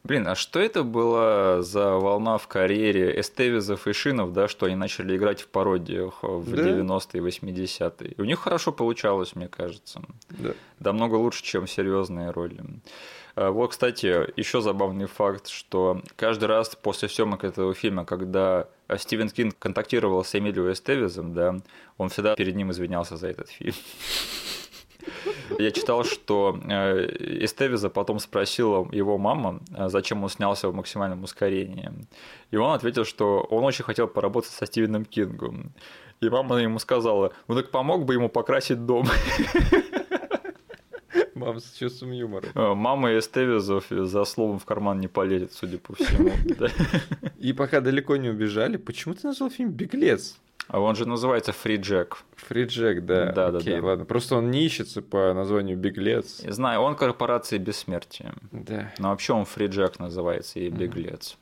Блин, 0.04 0.28
а 0.28 0.34
что 0.34 0.60
это 0.60 0.82
была 0.82 1.62
за 1.62 1.92
волна 1.92 2.40
в 2.40 2.48
карьере 2.48 3.20
Эстевизов 3.20 3.86
и 3.86 3.94
Шинов, 3.94 4.34
да, 4.34 4.48
что 4.48 4.66
они 4.66 4.76
начали 4.76 5.16
играть 5.16 5.42
в 5.42 5.48
пародиях 5.50 6.24
в 6.24 6.50
Да. 6.52 6.64
90-е 6.64 7.22
и 7.22 7.24
80-е? 7.24 8.12
И 8.18 8.20
у 8.22 8.26
них 8.26 8.40
хорошо 8.40 8.72
получалось, 8.72 9.36
мне 9.36 9.48
кажется. 9.48 10.02
Да. 10.32 10.54
Да, 10.80 10.92
много 10.92 11.16
лучше, 11.18 11.44
чем 11.44 11.68
серьезные 11.68 12.32
роли. 12.32 12.64
А, 13.36 13.52
Вот, 13.52 13.72
кстати, 13.72 14.30
еще 14.40 14.62
забавный 14.62 15.08
факт, 15.08 15.48
что 15.48 16.02
каждый 16.16 16.46
раз 16.46 16.76
после 16.76 17.10
съемок 17.10 17.44
этого 17.44 17.74
фильма, 17.74 18.06
когда 18.06 18.68
а, 18.88 18.98
Стивен 18.98 19.30
Кинг 19.30 19.58
контактировал 19.58 20.24
с 20.24 20.36
Эмилио 20.36 20.72
Эстевизом, 20.72 21.34
да, 21.34 21.56
он 21.98 22.10
всегда 22.10 22.36
перед 22.36 22.56
ним 22.56 22.72
извинялся 22.72 23.18
за 23.18 23.28
этот 23.28 23.50
фильм. 23.50 23.76
Я 25.60 25.72
читал, 25.72 26.06
что 26.06 26.58
э, 26.70 27.44
Эстевиза 27.44 27.90
потом 27.90 28.20
спросила 28.20 28.88
его 28.92 29.18
мама, 29.18 29.60
зачем 29.88 30.24
он 30.24 30.30
снялся 30.30 30.70
в 30.70 30.76
максимальном 30.76 31.24
ускорении. 31.24 31.92
И 32.52 32.56
он 32.56 32.72
ответил, 32.72 33.04
что 33.04 33.42
он 33.50 33.66
очень 33.66 33.84
хотел 33.84 34.08
поработать 34.08 34.52
со 34.52 34.66
Стивеном 34.66 35.04
Кингом. 35.04 35.74
И 36.22 36.30
мама 36.30 36.62
ему 36.62 36.80
сказала, 36.80 37.34
ну 37.50 37.56
так 37.56 37.70
помог 37.70 38.06
бы 38.06 38.14
ему 38.14 38.30
покрасить 38.30 38.86
дом. 38.86 39.06
Мам 41.46 41.60
с 41.60 41.74
чувством 41.74 42.12
юмора. 42.12 42.48
Э, 42.56 42.74
Мама 42.74 43.18
Эстевизов 43.18 43.86
за 43.90 44.24
словом 44.26 44.60
в 44.60 44.66
карман 44.66 45.00
не 45.00 45.08
полезет, 45.08 45.54
судя 45.54 45.78
по 45.78 45.96
всему. 45.96 46.32
да. 46.58 46.70
И 47.40 47.54
пока 47.54 47.82
далеко 47.82 48.16
не 48.18 48.30
убежали, 48.30 48.78
почему 48.78 49.14
ты 49.14 49.28
назвал 49.28 49.50
фильм 49.50 49.72
«Беглец»? 49.72 50.38
А 50.68 50.80
он 50.80 50.96
же 50.96 51.06
называется 51.06 51.52
Фри 51.52 51.76
Джек. 51.76 52.24
Фриджек, 52.38 53.06
да. 53.06 53.32
Да, 53.32 53.52
да, 53.52 53.58
Окей, 53.58 53.82
да. 53.82 53.86
ладно. 53.88 54.06
Просто 54.06 54.38
он 54.38 54.50
не 54.50 54.66
ищется 54.66 55.02
по 55.02 55.34
названию 55.34 55.78
«Беглец». 55.78 56.42
Знаю, 56.48 56.82
он 56.82 56.96
корпорации 56.96 57.58
бессмертия. 57.58 58.34
Да. 58.52 58.94
Но 58.98 59.10
вообще 59.10 59.34
он 59.34 59.46
Фри 59.46 59.68
Джек 59.68 60.00
называется 60.00 60.60
и 60.60 60.70
беглец. 60.70 61.38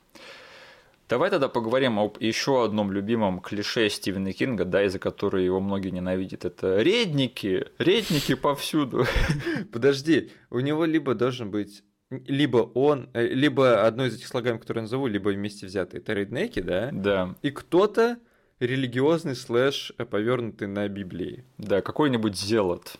Давай 1.11 1.29
тогда 1.29 1.49
поговорим 1.49 1.99
об 1.99 2.15
еще 2.21 2.63
одном 2.63 2.93
любимом 2.93 3.41
клише 3.41 3.89
Стивена 3.89 4.31
Кинга, 4.31 4.63
да, 4.63 4.85
из-за 4.85 4.97
которого 4.97 5.41
его 5.41 5.59
многие 5.59 5.89
ненавидят. 5.89 6.45
Это 6.45 6.81
редники, 6.81 7.65
редники 7.79 8.33
повсюду. 8.33 9.03
Подожди, 9.73 10.31
у 10.49 10.61
него 10.61 10.85
либо 10.85 11.13
должен 11.13 11.51
быть 11.51 11.83
либо 12.11 12.59
он, 12.59 13.09
э, 13.11 13.27
либо 13.27 13.85
одно 13.85 14.05
из 14.05 14.15
этих 14.15 14.27
слоганий, 14.27 14.57
которые 14.57 14.83
я 14.83 14.83
назову, 14.83 15.07
либо 15.07 15.31
вместе 15.31 15.65
взятые. 15.65 15.99
Это 15.99 16.13
реднеки, 16.13 16.61
да? 16.61 16.91
Да, 16.93 17.35
И 17.41 17.51
кто-то 17.51 18.17
религиозный 18.61 19.35
слэш 19.35 19.91
э, 19.97 20.05
повернутый 20.05 20.69
на 20.69 20.87
Библии. 20.87 21.43
да, 21.57 21.81
какой-нибудь 21.81 22.37
зелот. 22.37 22.95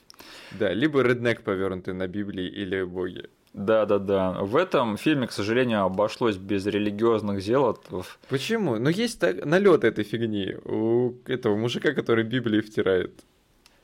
Да, 0.59 0.73
либо 0.73 1.01
реднек 1.01 1.43
повернутый 1.43 1.93
на 1.93 2.07
Библии 2.07 2.45
или 2.45 2.83
Боге. 2.83 3.29
Да, 3.53 3.85
да, 3.85 3.99
да. 3.99 4.31
В 4.41 4.55
этом 4.55 4.97
фильме, 4.97 5.27
к 5.27 5.31
сожалению, 5.31 5.83
обошлось 5.83 6.37
без 6.37 6.65
религиозных 6.65 7.41
зелотов. 7.41 8.17
Почему? 8.29 8.77
Ну, 8.77 8.89
есть 8.89 9.19
так, 9.19 9.43
налет 9.45 9.83
этой 9.83 10.03
фигни 10.05 10.55
у 10.63 11.15
этого 11.25 11.57
мужика, 11.57 11.91
который 11.91 12.23
Библию 12.23 12.63
втирает. 12.63 13.11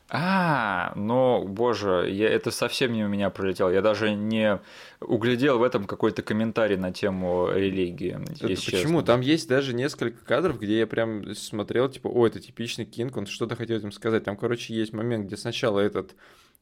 А, 0.10 0.93
ну, 0.95 1.45
боже, 1.45 2.08
я, 2.10 2.30
это 2.30 2.49
совсем 2.49 2.93
не 2.93 3.03
у 3.03 3.10
меня 3.10 3.30
пролетело. 3.30 3.69
Я 3.69 3.82
даже 3.82 4.13
не 4.13 4.62
углядел 5.01 5.60
в 5.60 5.63
этом 5.63 5.86
какой-то 5.86 6.21
комментарий 6.21 6.77
на 6.77 6.93
тему 6.93 7.49
религии. 7.53 8.17
Это 8.36 8.47
почему? 8.47 8.56
честно. 8.56 9.03
Там 9.03 9.19
есть 9.19 9.49
даже 9.49 9.73
несколько 9.73 10.23
кадров, 10.23 10.60
где 10.60 10.80
я 10.80 10.88
прям 10.88 11.36
смотрел, 11.36 11.89
типа, 11.89 12.08
о, 12.08 12.25
это 12.25 12.39
типичный 12.39 12.86
Кинг, 12.86 13.17
он 13.17 13.25
что-то 13.25 13.58
хотел 13.58 13.77
этим 13.77 13.91
сказать. 13.91 14.23
Там, 14.23 14.38
короче, 14.38 14.73
есть 14.73 14.93
момент, 14.93 15.25
где 15.25 15.36
сначала 15.36 15.82
этот 15.82 16.15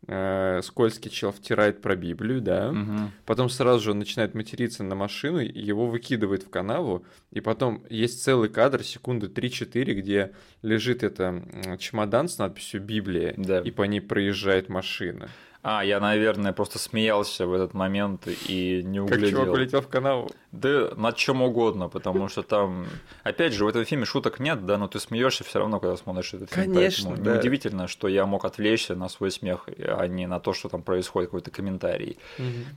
э, 0.08 0.62
скользкий 0.64 1.10
чел 1.10 1.32
втирает 1.32 1.82
про 1.82 1.96
Библию, 1.96 2.42
да, 2.42 2.72
Мгм. 2.72 3.12
потом 3.26 3.50
сразу 3.50 3.80
же 3.84 3.92
он 3.92 4.00
начинает 4.00 4.36
материться 4.36 4.84
на 4.84 4.96
машину, 4.96 5.40
его 5.40 5.88
выкидывает 5.88 6.44
в 6.44 6.50
канаву, 6.50 7.06
и 7.32 7.42
потом 7.42 7.84
есть 7.90 8.24
целый 8.24 8.50
кадр, 8.50 8.84
секунды 8.84 9.28
3-4, 9.28 9.94
где 9.96 10.32
лежит 10.62 11.04
это 11.04 11.44
чемодан 11.80 12.28
с 12.28 12.38
надписью 12.38 12.82
«Библия», 12.82 13.34
Да. 13.38 13.62
и 13.62 13.72
по 13.72 13.84
ней 13.84 14.00
проезжает 14.02 14.70
машина. 14.70 15.30
А, 15.68 15.84
я, 15.84 16.00
наверное, 16.00 16.54
просто 16.54 16.78
смеялся 16.78 17.48
в 17.48 17.54
этот 17.54 17.74
момент 17.74 18.28
и 18.48 18.84
не 18.84 19.00
Как 19.00 19.18
чувак 19.18 19.32
углядел. 19.32 19.54
улетел 19.54 19.82
в 19.82 19.88
канаву. 19.88 20.30
Да 20.52 20.92
над 20.96 21.16
чем 21.16 21.42
угодно, 21.42 21.90
потому 21.90 22.30
что 22.30 22.44
там, 22.44 22.86
опять 23.24 23.52
же, 23.52 23.66
в 23.66 23.68
этом 23.68 23.84
фильме 23.84 24.06
шуток 24.06 24.40
нет, 24.40 24.64
да, 24.68 24.78
но 24.78 24.88
ты 24.88 25.00
смеешься 25.00 25.44
все 25.44 25.58
равно, 25.58 25.80
когда 25.80 25.98
смотришь 25.98 26.36
этот 26.36 26.54
фильм. 26.54 26.72
Конечно, 26.72 27.10
поэтому 27.10 27.26
да. 27.26 27.34
Неудивительно, 27.34 27.88
что 27.88 28.08
я 28.08 28.28
мог 28.28 28.46
отвлечься 28.46 28.96
на 28.96 29.10
свой 29.10 29.32
смех, 29.32 29.68
а 29.80 30.06
не 30.06 30.28
на 30.28 30.40
то, 30.40 30.54
что 30.54 30.70
там 30.70 30.84
происходит 30.84 31.30
какой-то 31.32 31.50
комментарий. 31.50 32.20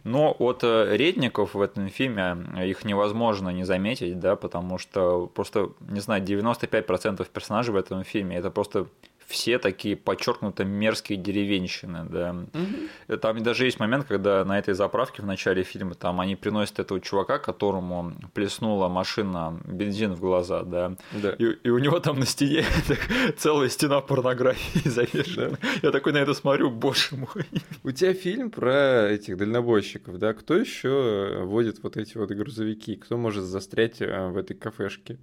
Но 0.05 0.35
от 0.39 0.61
э, 0.65 0.97
редников 0.97 1.53
в 1.53 1.61
этом 1.61 1.91
фильме 1.91 2.39
э, 2.57 2.69
их 2.69 2.87
невозможно 2.87 3.51
не 3.51 3.65
заметить, 3.65 4.19
да, 4.19 4.35
потому 4.35 4.79
что 4.79 5.27
просто, 5.27 5.73
не 5.81 6.01
знаю, 6.01 6.23
95% 6.23 7.29
персонажей 7.31 7.75
в 7.75 7.77
этом 7.77 8.03
фильме 8.03 8.39
это 8.39 8.51
просто 8.51 8.87
все 9.29 9.59
такие 9.59 9.95
подчеркнуто 9.95 10.65
мерзкие 10.65 11.19
деревенщины, 11.19 12.07
да. 12.09 12.33
Мгм. 12.33 13.19
Там 13.21 13.43
даже 13.43 13.67
есть 13.67 13.79
момент, 13.79 14.07
когда 14.07 14.43
на 14.45 14.59
этой 14.59 14.73
заправке 14.73 15.21
в 15.21 15.27
начале 15.27 15.63
фильма 15.65 15.95
там 15.95 16.21
они 16.21 16.35
приносят 16.35 16.79
этого 16.79 16.99
чувака, 17.01 17.39
которому 17.39 18.15
плеснула 18.33 18.89
машина 18.89 19.61
бензин 19.67 20.15
в 20.15 20.21
глаза, 20.21 20.63
да. 20.63 20.97
Да. 21.13 21.33
И, 21.33 21.45
и 21.63 21.69
у 21.69 21.79
него 21.79 22.01
там 22.01 22.19
на 22.19 22.27
стене 22.27 22.65
так 22.89 22.99
целая 23.37 23.69
стена 23.69 24.01
порнографии 24.01 24.89
завешена. 24.89 25.59
Я 25.83 25.91
такой 25.91 26.15
на 26.15 26.19
это 26.19 26.33
смотрю, 26.33 26.71
боже 26.71 27.17
мой. 27.17 27.45
У 27.85 27.91
тебя 27.91 28.15
фильм 28.15 28.51
про 28.51 29.11
этих 29.11 29.37
дальнобойщиков, 29.37 30.19
да? 30.19 30.33
Кто 30.33 30.57
еще 30.57 31.43
водит 31.45 31.83
вот 31.83 31.99
эти 31.99 32.17
вот 32.17 32.31
грузовики? 32.31 32.97
Кто 32.97 33.19
может 33.19 33.45
застрять 33.45 34.01
э, 34.01 34.29
в 34.29 34.39
этой 34.39 34.57
кафешке? 34.57 35.19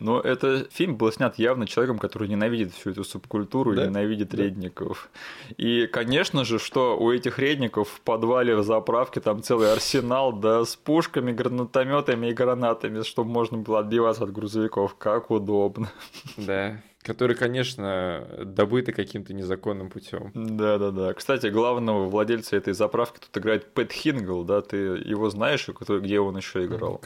Но 0.00 0.20
этот 0.20 0.72
фильм 0.72 0.96
был 0.96 1.12
снят 1.12 1.38
явно 1.38 1.66
человеком, 1.66 1.98
который 1.98 2.26
ненавидит 2.26 2.72
всю 2.72 2.90
эту 2.90 3.04
субкультуру, 3.04 3.74
Да, 3.74 3.84
и 3.84 3.88
ненавидит 3.88 4.30
да. 4.30 4.38
редников. 4.38 5.10
И, 5.56 5.86
конечно 5.86 6.44
же, 6.44 6.58
что 6.58 6.98
у 6.98 7.12
этих 7.12 7.38
редников 7.38 7.88
в 7.88 8.00
подвале 8.00 8.56
в 8.56 8.64
заправке 8.64 9.20
там 9.20 9.42
целый 9.42 9.72
арсенал, 9.72 10.32
да, 10.32 10.64
с 10.64 10.74
пушками, 10.76 11.30
гранатометами 11.32 12.28
и 12.28 12.32
гранатами, 12.32 13.02
чтобы 13.02 13.30
можно 13.30 13.58
было 13.58 13.80
отбиваться 13.80 14.24
от 14.24 14.32
грузовиков. 14.32 14.96
Как 14.96 15.30
удобно. 15.30 15.90
Да. 16.36 16.80
Которые, 17.02 17.36
конечно, 17.36 18.26
добыты 18.44 18.92
каким-то 18.92 19.34
незаконным 19.34 19.90
путем. 19.90 20.30
Да-да-да. 20.34 21.12
Кстати, 21.14 21.48
главного 21.48 22.08
владельца 22.08 22.56
этой 22.56 22.74
заправки 22.74 23.18
тут 23.18 23.36
играет 23.42 23.72
Пэт 23.74 23.92
Хингл, 23.92 24.44
да, 24.44 24.60
ты 24.62 24.76
его 24.76 25.28
знаешь, 25.28 25.68
где 25.68 26.20
он 26.20 26.36
еще 26.36 26.64
играл? 26.64 27.00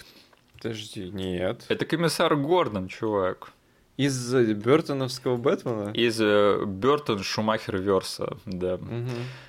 Подожди, 0.61 1.11
нет. 1.11 1.64
Это 1.69 1.85
комиссар 1.85 2.35
Гордон, 2.37 2.88
чувак. 2.88 3.53
Из 3.97 4.35
э, 4.35 4.53
Бертоновского 4.53 5.37
Бэтмена? 5.38 5.90
Из 5.92 6.21
э, 6.21 6.64
Бертон 6.66 7.23
Шумахер 7.23 7.79
Верса, 7.79 8.37
да. 8.45 8.77
Мгм. 8.77 9.09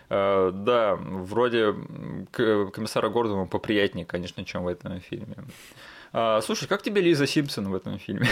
Э, 0.09 0.51
Да, 0.53 0.95
вроде 0.95 1.73
комиссара 2.31 3.09
Гордона 3.09 3.45
поприятнее, 3.45 4.05
конечно, 4.05 4.45
чем 4.45 4.63
в 4.63 4.67
этом 4.67 5.01
фильме. 5.01 5.35
А, 6.13 6.39
Слушай, 6.41 6.67
как 6.69 6.81
тебе 6.81 7.01
Лиза 7.01 7.27
Симпсон 7.27 7.67
в 7.69 7.75
этом 7.75 7.99
фильме? 7.99 8.27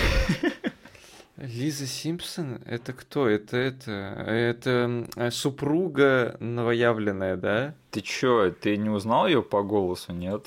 Лиза 1.37 1.85
Симпсон? 1.85 2.61
Это 2.65 2.93
кто? 2.93 3.27
Это 3.27 3.57
это... 3.57 3.91
Это 4.35 5.05
супруга 5.31 6.37
новоявленная, 6.39 7.35
да? 7.35 7.73
Ты 7.91 7.99
чё, 7.99 8.51
ты 8.51 8.77
не 8.77 8.89
узнал 8.89 9.27
ее 9.27 9.43
по 9.43 9.61
голосу, 9.63 10.13
нет? 10.13 10.45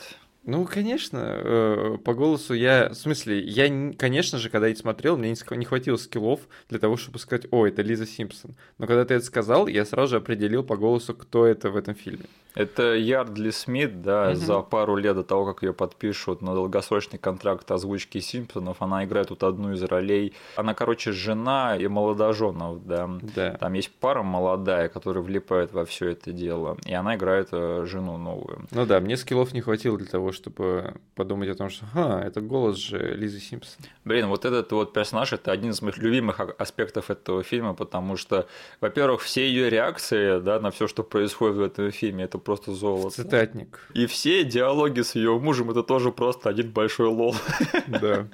Ну, 0.48 0.64
конечно, 0.64 1.18
э, 1.22 1.98
по 2.02 2.14
голосу 2.14 2.54
я... 2.54 2.88
В 2.88 2.94
смысле, 2.94 3.38
я, 3.38 3.92
конечно 3.98 4.38
же, 4.38 4.48
когда 4.48 4.66
я 4.66 4.74
смотрел, 4.74 5.18
мне 5.18 5.34
не 5.50 5.64
хватило 5.66 5.96
скиллов 5.96 6.40
для 6.70 6.78
того, 6.78 6.96
чтобы 6.96 7.18
сказать, 7.18 7.46
о, 7.50 7.66
это 7.66 7.82
Лиза 7.82 8.06
Симпсон. 8.06 8.54
Но 8.78 8.86
когда 8.86 9.04
ты 9.04 9.12
это 9.12 9.26
сказал, 9.26 9.66
я 9.66 9.84
сразу 9.84 10.12
же 10.12 10.16
определил 10.16 10.62
по 10.64 10.78
голосу, 10.78 11.12
кто 11.12 11.44
это 11.44 11.70
в 11.70 11.76
этом 11.76 11.94
фильме. 11.94 12.24
Это 12.54 12.94
Ярдли 12.94 13.50
Смит, 13.50 14.00
да, 14.02 14.30
Мгм. 14.30 14.36
за 14.36 14.60
пару 14.60 14.96
лет 14.96 15.14
до 15.14 15.22
того, 15.22 15.44
как 15.44 15.62
ее 15.62 15.74
подпишут 15.74 16.40
на 16.40 16.54
долгосрочный 16.54 17.18
контракт 17.18 17.70
озвучки 17.70 18.18
Симпсонов, 18.18 18.80
она 18.80 19.04
играет 19.04 19.28
тут 19.28 19.42
одну 19.42 19.74
из 19.74 19.82
ролей. 19.82 20.32
Она, 20.56 20.72
короче, 20.74 21.12
жена 21.12 21.76
и 21.76 21.86
молодоженов, 21.88 22.84
да. 22.86 23.08
Да. 23.36 23.50
Там 23.60 23.74
есть 23.74 23.90
пара 24.00 24.22
молодая, 24.22 24.88
которая 24.88 25.22
влипает 25.22 25.72
во 25.74 25.84
все 25.84 26.08
это 26.08 26.32
дело, 26.32 26.78
и 26.86 26.94
она 26.94 27.16
играет 27.16 27.48
э, 27.52 27.84
жену 27.86 28.16
новую. 28.16 28.66
Ну 28.70 28.86
да, 28.86 28.98
мне 29.00 29.18
скиллов 29.18 29.52
не 29.52 29.60
хватило 29.60 29.98
для 29.98 30.06
того, 30.06 30.32
чтобы 30.38 30.94
подумать 31.14 31.50
о 31.50 31.54
том, 31.54 31.68
что 31.68 31.84
«Ха, 31.92 32.22
это 32.24 32.40
голос 32.40 32.76
же 32.76 33.14
Лизы 33.14 33.40
Симпсон». 33.40 33.84
Блин, 34.04 34.28
вот 34.28 34.44
этот 34.44 34.72
вот 34.72 34.92
персонаж– 34.92 35.32
это 35.34 35.52
один 35.52 35.70
из 35.70 35.82
моих 35.82 35.98
любимых 35.98 36.40
аспектов 36.58 37.10
этого 37.10 37.42
фильма, 37.42 37.74
потому 37.74 38.16
что, 38.16 38.46
во-первых, 38.80 39.20
все 39.22 39.46
ее 39.46 39.68
реакции 39.68 40.40
да, 40.40 40.60
на 40.60 40.70
все, 40.70 40.86
что 40.86 41.02
происходит 41.02 41.56
в 41.56 41.62
этом 41.62 41.90
фильме, 41.90 42.24
это 42.24 42.38
просто 42.38 42.72
золото. 42.72 43.16
Цитатник. 43.16 43.80
И 43.94 44.06
все 44.06 44.44
диалоги 44.44 45.02
с 45.02 45.14
ее 45.14 45.38
мужем– 45.38 45.70
это 45.72 45.82
тоже 45.82 46.12
просто 46.12 46.48
один 46.48 46.70
большой 46.70 47.08
лол. 47.08 47.34
Да. 47.88 48.28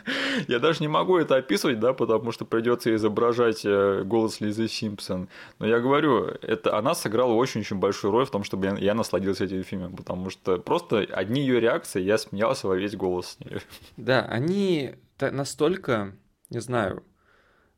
Я 0.48 0.58
даже 0.58 0.80
не 0.80 0.88
могу 0.88 1.16
это 1.16 1.36
описывать, 1.36 1.78
да, 1.78 1.92
потому 1.92 2.32
что 2.32 2.44
придется 2.44 2.94
изображать 2.94 3.62
э, 3.64 4.02
голос 4.04 4.40
Лизы 4.40 4.68
Симпсон. 4.68 5.28
Но 5.58 5.66
я 5.66 5.80
говорю, 5.80 6.26
это 6.42 6.76
она 6.76 6.94
сыграла 6.94 7.32
очень-очень 7.32 7.76
большую 7.76 8.12
роль 8.12 8.26
в 8.26 8.30
том, 8.30 8.44
чтобы 8.44 8.66
я, 8.66 8.76
я 8.76 8.94
насладился 8.94 9.44
этим 9.44 9.62
фильмом, 9.62 9.96
потому 9.96 10.30
что 10.30 10.58
просто 10.58 11.06
одни 11.10 11.40
ее 11.42 11.60
реакции, 11.60 11.93
я 11.98 12.18
смеялся 12.18 12.68
во 12.68 12.76
весь 12.76 12.96
голос 12.96 13.36
с 13.36 13.40
ней. 13.40 13.58
Да, 13.96 14.22
они 14.22 14.94
настолько, 15.20 16.16
не 16.50 16.60
знаю, 16.60 17.04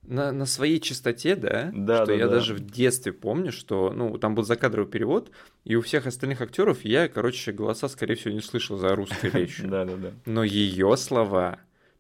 на, 0.03 0.33
на 0.33 0.47
своей 0.47 0.81
чистоте, 0.81 1.37
да, 1.37 1.71
да 1.73 1.97
что 1.97 2.07
да, 2.07 2.14
я 2.14 2.27
да. 2.27 2.35
даже 2.35 2.55
в 2.55 2.61
детстве 2.61 3.12
помню, 3.12 3.53
что, 3.53 3.93
ну, 3.93 4.19
там 4.19 4.35
был 4.35 4.45
закадровый 4.45 4.91
перевод, 4.91 5.31
и 5.64 5.75
у 5.75 5.83
всех 5.83 6.07
остальных 6.07 6.41
актеров 6.41 6.85
я, 6.85 7.09
короче, 7.09 7.53
голоса, 7.53 7.89
скорее 7.89 8.14
всего, 8.14 8.33
не 8.33 8.41
слышал 8.41 8.77
за 8.77 8.95
русской 8.95 9.31
речью. 9.31 9.69
Да, 9.77 9.85
да, 9.85 9.97
да. 9.97 10.12
Но 10.27 10.45
ее 10.45 10.97
слова 10.97 11.59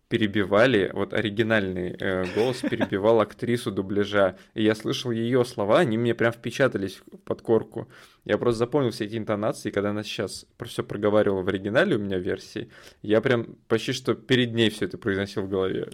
перебивали, 0.08 0.90
вот 0.94 1.12
оригинальный 1.12 1.96
э, 1.98 2.24
голос 2.34 2.58
перебивал 2.58 3.20
актрису 3.20 3.72
дубляжа. 3.72 4.36
И 4.54 4.62
я 4.62 4.74
слышал 4.74 5.10
ее 5.10 5.44
слова, 5.44 5.80
они 5.80 5.98
мне 5.98 6.14
прям 6.14 6.32
впечатались 6.32 7.00
под 7.24 7.42
корку. 7.42 7.88
Я 8.26 8.38
просто 8.38 8.58
запомнил 8.58 8.90
все 8.90 9.04
эти 9.04 9.16
интонации, 9.16 9.70
когда 9.70 9.90
она 9.90 10.02
сейчас 10.02 10.46
все 10.64 10.82
проговаривала 10.82 11.42
в 11.42 11.48
оригинале 11.48 11.94
у 11.96 11.98
меня 11.98 12.18
версии, 12.18 12.68
я 13.02 13.20
прям 13.20 13.46
почти 13.68 13.92
что 13.92 14.14
перед 14.14 14.52
ней 14.52 14.68
все 14.68 14.84
это 14.86 14.98
произносил 14.98 15.42
в 15.42 15.48
голове. 15.48 15.90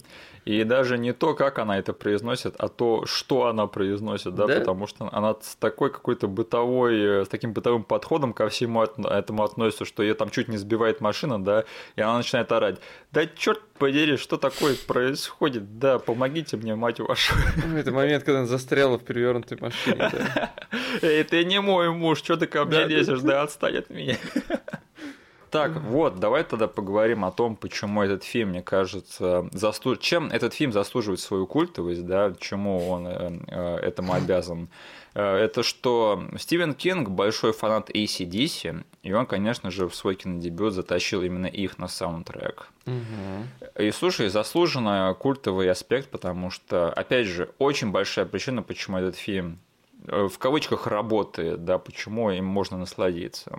И 0.47 0.65
даже 0.65 0.99
не 0.99 1.13
то, 1.13 1.35
как 1.35 1.59
она 1.59 1.79
это 1.79 1.93
произносит, 1.93 2.55
а 2.59 2.69
то, 2.69 3.05
что 3.07 3.47
она 3.47 3.67
произносит, 3.67 4.35
да, 4.35 4.47
Да. 4.47 4.59
потому 4.61 4.87
что 4.87 5.09
она 5.13 5.37
с 5.41 5.55
такой 5.57 5.91
какой-то 5.93 6.27
бытовой, 6.27 7.21
э, 7.21 7.25
с 7.27 7.29
таким 7.29 7.53
бытовым 7.53 7.85
подходом 7.85 8.33
ко 8.33 8.49
всему 8.49 8.83
этому 8.83 9.45
относится, 9.45 9.85
что 9.85 10.03
ее 10.03 10.15
там 10.15 10.31
чуть 10.31 10.49
не 10.49 10.57
сбивает 10.57 11.01
машина, 11.03 11.43
да, 11.43 11.65
и 11.97 12.01
она 12.01 12.17
начинает 12.17 12.51
орать. 12.51 12.81
Да 13.13 13.27
черт 13.27 13.61
подери, 13.79 14.17
что 14.17 14.37
такое 14.39 14.75
происходит? 14.87 15.79
Да, 15.79 15.99
помогите 15.99 16.57
мне, 16.57 16.75
мать 16.75 16.99
вашу. 16.99 17.35
Ну, 17.67 17.77
Это 17.77 17.93
момент, 17.93 18.25
когда 18.25 18.39
она 18.39 18.49
застряла 18.49 18.99
в 18.99 19.05
перевернутой 19.05 19.59
машине. 19.61 19.97
да. 19.99 20.53
Эй, 21.03 21.23
ты 21.25 21.45
не 21.45 21.61
мой 21.61 21.91
муж, 21.91 22.22
что 22.23 22.37
ты 22.37 22.47
ко 22.47 22.65
мне 22.65 22.85
лезешь, 22.85 23.21
да, 23.21 23.43
отстань 23.43 23.79
от 23.79 23.91
меня. 23.91 24.17
Так, 25.53 25.73
вот, 25.83 26.19
давай 26.19 26.45
тогда 26.45 26.67
поговорим 26.67 27.27
о 27.27 27.31
том, 27.31 27.57
почему 27.57 28.03
этот 28.03 28.25
фильм, 28.25 28.49
мне 28.49 28.63
кажется, 28.63 29.51
заслу... 29.53 29.97
чем 29.97 30.29
этот 30.29 30.55
фильм 30.55 30.73
заслуживает 30.73 31.21
свою 31.21 31.47
культовость, 31.47 32.07
да, 32.07 32.33
чему 32.41 32.89
он 32.89 33.07
э, 33.07 33.39
э, 33.49 33.77
этому 33.83 34.15
обязан. 34.15 34.71
Э, 35.13 35.37
Это 35.37 35.63
что 35.63 36.25
Стивен 36.39 36.73
Кинг 36.73 37.11
большой 37.11 37.53
фанат 37.53 37.91
ACDC, 37.91 38.83
и 39.03 39.13
он, 39.13 39.27
конечно 39.27 39.71
же, 39.71 39.89
в 39.89 39.95
свой 39.95 40.15
кинодебют 40.15 40.73
затащил 40.73 41.23
именно 41.23 41.47
их 41.47 41.77
на 41.77 41.87
саундтрек. 41.87 42.69
Мгм. 42.87 43.49
И 43.79 43.91
слушай, 43.91 44.31
заслуженно 44.31 45.15
культовый 45.19 45.71
аспект, 45.71 46.09
потому 46.09 46.51
что, 46.51 46.91
опять 46.91 47.27
же, 47.27 47.51
очень 47.59 47.91
большая 47.91 48.25
причина, 48.25 48.63
почему 48.63 48.97
этот 48.97 49.17
фильм 49.17 49.59
в 50.07 50.39
кавычках 50.39 50.87
работает, 50.87 51.65
да, 51.65 51.79
почему 51.79 52.31
им 52.31 52.45
можно 52.45 52.77
насладиться. 52.79 53.59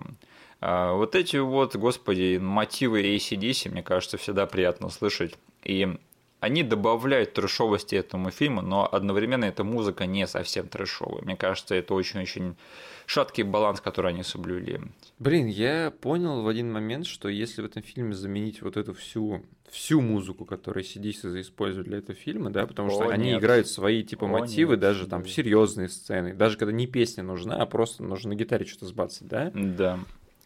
А 0.61 0.93
Вот 0.93 1.15
эти 1.15 1.37
вот, 1.37 1.75
господи, 1.75 2.39
мотивы 2.41 3.01
ACDC, 3.01 3.69
мне 3.69 3.83
кажется, 3.83 4.17
всегда 4.17 4.45
приятно 4.45 4.89
слышать. 4.89 5.35
И 5.63 5.97
они 6.43 6.61
добавляют 6.63 7.33
трэшовости 7.33 7.95
этому 7.95 8.29
фильму, 8.29 8.61
но 8.61 8.85
одновременно 8.91 9.45
эта 9.45 9.63
музыка 9.63 10.05
не 10.05 10.27
совсем 10.27 10.67
трэшовая. 10.67 11.21
Мне 11.21 11.37
кажется, 11.37 11.73
это 11.73 11.93
очень-очень 11.93 12.57
шаткий 13.05 13.43
баланс, 13.43 13.79
который 13.79 14.11
они 14.11 14.23
соблюли. 14.23 14.81
Блин, 15.19 15.47
я 15.47 15.89
понял 16.01 16.41
в 16.41 16.47
один 16.49 16.69
момент, 16.69 17.05
что 17.05 17.29
если 17.29 17.61
в 17.61 17.65
этом 17.65 17.81
фильме 17.81 18.13
заменить 18.13 18.61
вот 18.61 18.75
эту 18.75 18.93
всю 18.93 19.45
всю 19.71 20.01
музыку, 20.01 20.43
которую 20.45 20.83
CDC 20.83 21.39
используют 21.39 21.87
для 21.87 21.99
этого 21.99 22.13
фильма, 22.13 22.51
да, 22.51 22.67
потому 22.67 22.89
что 22.91 23.05
О, 23.05 23.09
они 23.09 23.31
нет. 23.31 23.39
играют 23.39 23.67
свои 23.67 24.03
типа 24.03 24.25
О, 24.25 24.27
мотивы 24.27 24.73
нет, 24.73 24.81
даже 24.81 25.07
там 25.07 25.25
серьезные 25.25 25.87
сцены, 25.89 26.33
даже 26.33 26.57
когда 26.57 26.73
не 26.73 26.87
песня 26.87 27.23
нужна, 27.23 27.55
а 27.55 27.65
просто 27.65 28.03
нужно 28.03 28.31
на 28.31 28.35
гитаре 28.35 28.65
что-то 28.65 28.85
сбацать, 28.87 29.27
да, 29.27 29.49
Да. 29.55 29.99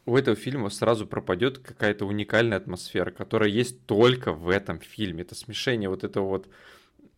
У 0.07 0.17
этого 0.17 0.35
фильма 0.35 0.69
сразу 0.69 1.05
пропадет 1.05 1.59
какая-то 1.59 2.05
уникальная 2.05 2.57
атмосфера, 2.57 3.11
которая 3.11 3.49
есть 3.49 3.85
только 3.85 4.31
в 4.33 4.49
этом 4.49 4.79
фильме. 4.79 5.21
Это 5.21 5.35
смешение 5.35 5.89
вот 5.89 6.03
этого 6.03 6.27
вот 6.27 6.47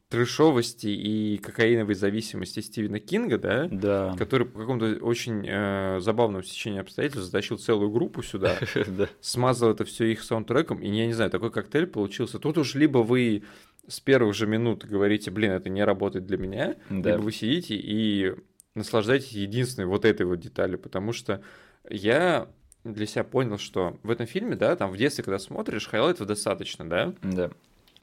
трешовости 0.09 0.87
и 0.87 1.37
кокаиновой 1.37 1.93
зависимости 1.93 2.61
Стивена 2.61 2.99
Кинга, 2.99 3.37
да, 3.37 3.67
Да. 3.71 4.15
который 4.17 4.47
по 4.47 4.59
какому-то 4.59 5.03
очень 5.05 5.45
э, 5.47 5.99
забавному 5.99 6.43
стечению 6.43 6.81
обстоятельств 6.81 7.25
затащил 7.25 7.59
целую 7.59 7.91
группу 7.91 8.23
сюда, 8.23 8.57
Да. 8.87 9.07
смазал 9.21 9.69
это 9.71 9.85
все 9.85 10.05
их 10.05 10.23
саундтреком, 10.23 10.79
и 10.81 10.87
я 10.89 11.05
не 11.05 11.13
знаю, 11.13 11.29
такой 11.29 11.51
коктейль 11.51 11.85
получился. 11.85 12.39
Тут 12.39 12.57
уж 12.57 12.73
либо 12.73 12.99
вы 12.99 13.43
с 13.87 13.99
первых 13.99 14.33
же 14.33 14.47
минут 14.47 14.83
говорите, 14.83 15.29
блин, 15.29 15.51
это 15.51 15.69
не 15.69 15.83
работает 15.83 16.25
для 16.25 16.37
меня, 16.39 16.75
либо 16.89 17.21
вы 17.21 17.31
сидите 17.31 17.75
и 17.75 18.33
наслаждаетесь 18.73 19.31
единственной 19.33 19.85
вот 19.85 20.05
этой 20.05 20.25
вот 20.25 20.39
деталью, 20.39 20.79
потому 20.79 21.13
что 21.13 21.43
я 21.87 22.47
для 22.83 23.05
себя 23.05 23.23
понял, 23.23 23.57
что 23.57 23.97
в 24.03 24.09
этом 24.09 24.25
фильме, 24.25 24.55
да, 24.55 24.75
там 24.75 24.91
в 24.91 24.97
детстве, 24.97 25.23
когда 25.23 25.39
смотришь, 25.39 25.87
хайлайтов 25.87 26.27
достаточно, 26.27 26.87
да, 26.89 27.13
Да. 27.21 27.51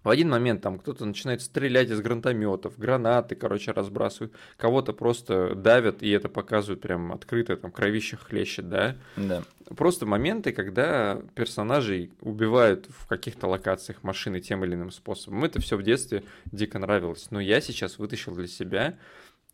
в 0.05 0.09
один 0.11 0.29
момент 0.29 0.61
там 0.63 0.79
кто-то 0.79 1.05
начинает 1.05 1.41
стрелять 1.43 1.91
из 1.91 2.01
гранатометов, 2.01 2.79
гранаты, 2.79 3.35
короче, 3.35 3.73
разбрасывают, 3.73 4.33
кого-то 4.57 4.93
просто 4.93 5.55
давят, 5.55 6.03
и 6.03 6.11
это 6.11 6.29
показывают 6.29 6.81
прям 6.81 7.13
открыто, 7.13 7.57
там 7.57 7.73
кровище 7.73 8.17
хлещет, 8.17 8.69
да, 8.69 8.97
Да. 9.17 9.43
Просто 9.77 10.07
моменты, 10.07 10.53
когда 10.53 11.21
персонажей 11.35 12.13
убивают 12.21 12.87
в 12.89 13.09
каких-то 13.09 13.49
локациях 13.49 14.05
машины 14.05 14.39
тем 14.41 14.65
или 14.65 14.75
иным 14.75 14.93
способом. 14.93 15.43
Это 15.45 15.61
все 15.61 15.77
в 15.77 15.83
детстве 15.83 16.23
дико 16.53 16.79
нравилось. 16.79 17.27
Но 17.33 17.41
я 17.41 17.61
сейчас 17.61 17.99
вытащил 17.99 18.33
для 18.37 18.47
себя 18.47 18.97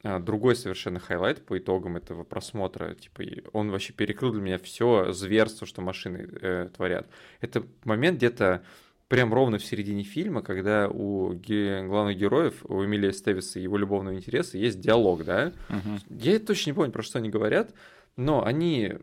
другой 0.03 0.57
совершенно 0.57 0.99
хайлайт 0.99 1.45
по 1.45 1.59
итогам 1.59 1.97
этого 1.97 2.25
просмотра. 2.25 2.95
Типа, 2.95 3.23
он 3.53 3.71
вообще 3.71 3.93
перекрыл 3.93 4.33
для 4.33 4.41
меня 4.43 4.59
все 4.59 5.13
зверство, 5.13 5.67
что 5.67 5.81
машины 5.81 6.29
э, 6.41 6.69
творят. 6.75 7.09
Это 7.41 7.65
момент 7.85 8.19
где-то 8.19 8.63
прям 9.09 9.33
ровно 9.35 9.59
в 9.59 9.65
середине 9.65 10.03
фильма, 10.03 10.43
когда 10.43 10.89
у 10.89 11.35
ге- 11.35 11.85
главных 11.87 12.17
героев, 12.17 12.65
у 12.65 12.85
Эмилио 12.85 13.13
Эстевеса 13.13 13.59
и 13.59 13.63
его 13.63 13.77
любовного 13.77 14.17
интереса 14.17 14.57
есть 14.59 14.81
диалог, 14.81 15.25
да? 15.25 15.53
Мгм. 15.69 16.01
Я 16.09 16.39
точно 16.39 16.71
не 16.71 16.75
помню, 16.75 16.91
про 16.93 17.03
что 17.03 17.19
они 17.19 17.29
говорят, 17.29 17.75
но 18.17 18.45
они 18.45 18.95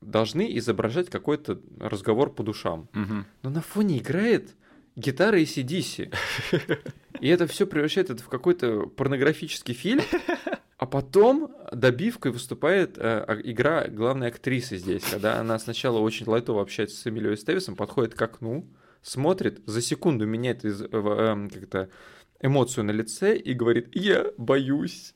должны 0.00 0.56
изображать 0.58 1.10
какой-то 1.10 1.60
разговор 1.80 2.32
по 2.32 2.42
душам. 2.42 2.88
Мгм. 2.94 3.26
Но 3.42 3.50
на 3.50 3.60
фоне 3.60 3.98
играет 3.98 4.54
гитара 4.96 5.38
и 5.38 5.44
CDC. 5.44 6.12
И 7.20 7.28
это 7.28 7.46
все 7.46 7.66
превращает 7.66 8.10
это 8.10 8.22
в 8.22 8.28
какой-то 8.28 8.86
порнографический 8.86 9.74
фильм. 9.74 10.00
Потом 10.90 11.54
добивкой 11.72 12.32
выступает 12.32 12.98
э, 12.98 13.00
а- 13.02 13.40
игра 13.42 13.86
главной 13.88 14.28
актрисы 14.28 14.76
здесь, 14.76 15.02
когда 15.04 15.38
она 15.38 15.58
сначала 15.58 15.98
очень 15.98 16.26
лайтово 16.26 16.62
общается 16.62 16.96
с 16.96 17.06
Эмилией 17.06 17.36
Стевисом, 17.36 17.76
подходит 17.76 18.14
к 18.14 18.22
окну, 18.22 18.66
смотрит, 19.02 19.60
за 19.66 19.80
секунду 19.82 20.26
меняет 20.26 20.64
из- 20.64 20.80
в- 20.80 21.20
эм, 21.20 21.50
как-то 21.50 21.88
эмоцию 22.40 22.84
на 22.84 22.92
лице 22.92 23.36
и 23.36 23.52
говорит 23.52 23.88
«Я 23.94 24.26
боюсь». 24.36 25.14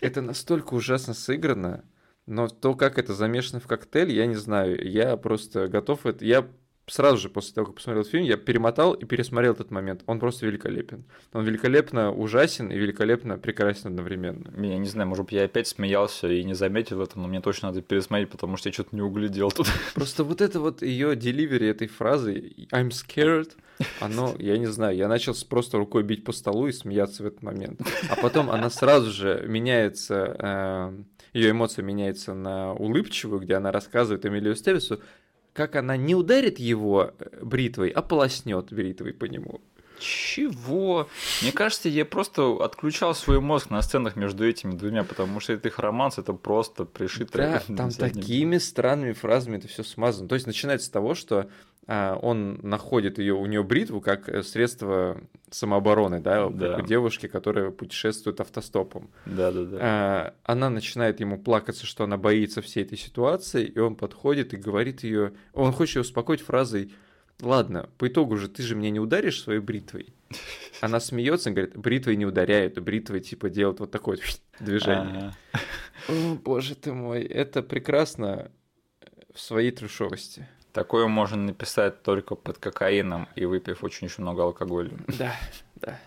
Это 0.00 0.20
настолько 0.22 0.74
ужасно 0.74 1.14
сыграно, 1.14 1.84
но 2.26 2.48
то, 2.48 2.74
как 2.74 2.98
это 2.98 3.14
замешано 3.14 3.60
в 3.60 3.66
коктейль, 3.66 4.12
я 4.12 4.26
не 4.26 4.34
знаю. 4.34 4.86
Я 4.86 5.16
просто 5.16 5.68
готов 5.68 6.04
это... 6.06 6.24
Я 6.24 6.46
сразу 6.88 7.18
же 7.18 7.28
после 7.28 7.54
того, 7.54 7.66
как 7.66 7.76
посмотрел 7.76 8.04
фильм, 8.04 8.24
я 8.24 8.36
перемотал 8.36 8.92
и 8.94 9.04
пересмотрел 9.04 9.52
этот 9.52 9.70
момент. 9.70 10.02
Он 10.06 10.18
просто 10.18 10.46
великолепен. 10.46 11.04
Он 11.32 11.44
великолепно 11.44 12.12
ужасен 12.12 12.70
и 12.70 12.76
великолепно 12.76 13.38
прекрасен 13.38 13.88
одновременно. 13.88 14.50
Я 14.56 14.78
не 14.78 14.88
знаю, 14.88 15.08
может 15.08 15.24
быть, 15.26 15.34
я 15.34 15.44
опять 15.44 15.68
смеялся 15.68 16.28
и 16.28 16.42
не 16.44 16.54
заметил 16.54 17.02
это, 17.02 17.18
но 17.18 17.28
мне 17.28 17.40
точно 17.40 17.68
надо 17.68 17.82
пересмотреть, 17.82 18.30
потому 18.30 18.56
что 18.56 18.68
я 18.68 18.72
что-то 18.72 18.94
не 18.96 19.02
углядел 19.02 19.50
тут. 19.50 19.68
Просто 19.94 20.24
вот 20.24 20.40
это 20.40 20.60
вот 20.60 20.82
ее 20.82 21.16
деливери 21.16 21.68
этой 21.68 21.88
фразы 21.88 22.52
I'm 22.72 22.90
scared, 22.90 23.52
оно, 24.00 24.34
я 24.38 24.58
не 24.58 24.66
знаю, 24.66 24.96
я 24.96 25.08
начал 25.08 25.34
просто 25.48 25.78
рукой 25.78 26.02
бить 26.02 26.24
по 26.24 26.32
столу 26.32 26.66
и 26.66 26.72
смеяться 26.72 27.22
в 27.22 27.26
этот 27.26 27.42
момент. 27.42 27.80
А 28.10 28.16
потом 28.16 28.50
она 28.50 28.70
сразу 28.70 29.10
же 29.10 29.44
меняется, 29.46 30.94
ее 31.32 31.50
эмоция 31.50 31.84
меняется 31.84 32.34
на 32.34 32.72
улыбчивую, 32.72 33.40
где 33.40 33.54
она 33.54 33.70
рассказывает 33.70 34.26
Эмилию 34.26 34.56
Стевису, 34.56 35.00
как 35.52 35.76
она 35.76 35.96
не 35.96 36.14
ударит 36.14 36.58
его 36.58 37.12
э, 37.18 37.44
бритвой, 37.44 37.90
а 37.90 38.02
полоснет 38.02 38.72
бритвой 38.72 39.12
по 39.12 39.24
нему. 39.24 39.60
Чего? 39.98 41.08
Мне 41.42 41.52
кажется, 41.52 41.88
я 41.88 42.04
просто 42.04 42.56
отключал 42.64 43.14
свой 43.14 43.40
мозг 43.40 43.70
на 43.70 43.82
сценах 43.82 44.16
между 44.16 44.46
этими 44.46 44.72
двумя, 44.72 45.04
потому 45.04 45.40
что 45.40 45.52
это 45.52 45.68
их 45.68 45.78
романс, 45.78 46.18
это 46.18 46.32
просто 46.32 46.84
пришито. 46.84 47.38
Да, 47.38 47.62
там 47.76 47.90
такими 47.90 48.58
странными 48.58 49.12
фразами 49.12 49.56
это 49.56 49.68
все 49.68 49.82
смазано. 49.82 50.28
То 50.28 50.34
есть 50.34 50.46
начинается 50.46 50.86
с 50.86 50.90
того, 50.90 51.14
что 51.14 51.48
а, 51.90 52.18
он 52.20 52.60
находит 52.62 53.18
ее 53.18 53.32
у 53.32 53.46
нее 53.46 53.62
бритву 53.62 54.02
как 54.02 54.28
э, 54.28 54.42
средство 54.42 55.18
самообороны, 55.50 56.20
да, 56.20 56.50
да. 56.50 56.76
у 56.76 56.82
девушки, 56.82 57.28
которая 57.28 57.70
путешествует 57.70 58.40
автостопом. 58.40 59.08
Да, 59.24 59.50
да, 59.50 59.62
да. 59.64 60.34
Она 60.44 60.68
начинает 60.68 61.20
ему 61.20 61.38
плакаться, 61.38 61.86
что 61.86 62.04
она 62.04 62.18
боится 62.18 62.60
всей 62.60 62.84
этой 62.84 62.98
ситуации, 62.98 63.64
и 63.64 63.78
он 63.78 63.96
подходит 63.96 64.52
и 64.52 64.58
говорит 64.58 65.02
ее, 65.02 65.32
он 65.54 65.72
хочет 65.72 65.96
ее 65.96 66.02
успокоить 66.02 66.42
фразой 66.42 66.92
ладно, 67.40 67.88
по 67.98 68.08
итогу 68.08 68.36
же 68.36 68.48
ты 68.48 68.62
же 68.62 68.74
меня 68.74 68.90
не 68.90 69.00
ударишь 69.00 69.42
своей 69.42 69.60
бритвой. 69.60 70.14
Она 70.80 71.00
смеется 71.00 71.50
и 71.50 71.52
говорит, 71.52 71.76
бритвой 71.76 72.16
не 72.16 72.26
ударяют, 72.26 72.78
бритвой 72.78 73.20
типа 73.20 73.48
делают 73.48 73.80
вот 73.80 73.90
такое 73.90 74.18
движение. 74.60 75.34
О, 76.08 76.34
боже 76.44 76.74
ты 76.74 76.92
мой, 76.92 77.22
это 77.22 77.62
прекрасно 77.62 78.50
в 79.34 79.40
своей 79.40 79.70
трешовости. 79.70 80.46
Такое 80.72 81.06
можно 81.06 81.38
написать 81.38 82.02
только 82.02 82.34
под 82.34 82.58
кокаином 82.58 83.28
и 83.34 83.46
выпив 83.46 83.82
очень-очень 83.82 84.22
много 84.22 84.42
алкоголя. 84.42 84.92
Да, 85.18 85.34
да. 85.76 85.98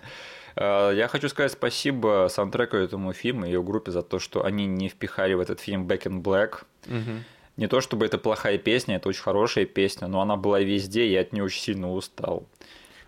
А, 0.56 0.92
я 0.92 1.08
хочу 1.08 1.30
сказать 1.30 1.52
спасибо 1.52 2.28
саундтреку 2.30 2.78
этому 2.78 3.14
фильму 3.14 3.46
и 3.46 3.48
ее 3.48 3.64
группе 3.64 3.92
за 3.92 4.02
то, 4.02 4.20
что 4.20 4.46
они 4.46 4.68
не 4.68 4.90
впихали 4.90 5.34
в 5.34 5.40
этот 5.40 5.60
фильм 5.60 5.88
Back 5.88 6.04
in 6.04 6.22
Black. 6.22 6.64
Угу. 6.88 7.24
Не 7.62 7.68
то 7.68 7.80
чтобы 7.80 8.08
это 8.08 8.18
плохая 8.18 8.58
песня, 8.58 8.96
это 8.96 9.08
очень 9.08 9.22
хорошая 9.22 9.66
песня, 9.66 10.08
но 10.08 10.20
она 10.20 10.36
была 10.36 10.62
везде, 10.62 11.06
и 11.06 11.12
я 11.12 11.22
от 11.22 11.32
нее 11.32 11.44
очень 11.44 11.62
сильно 11.62 11.94
устал. 11.94 12.48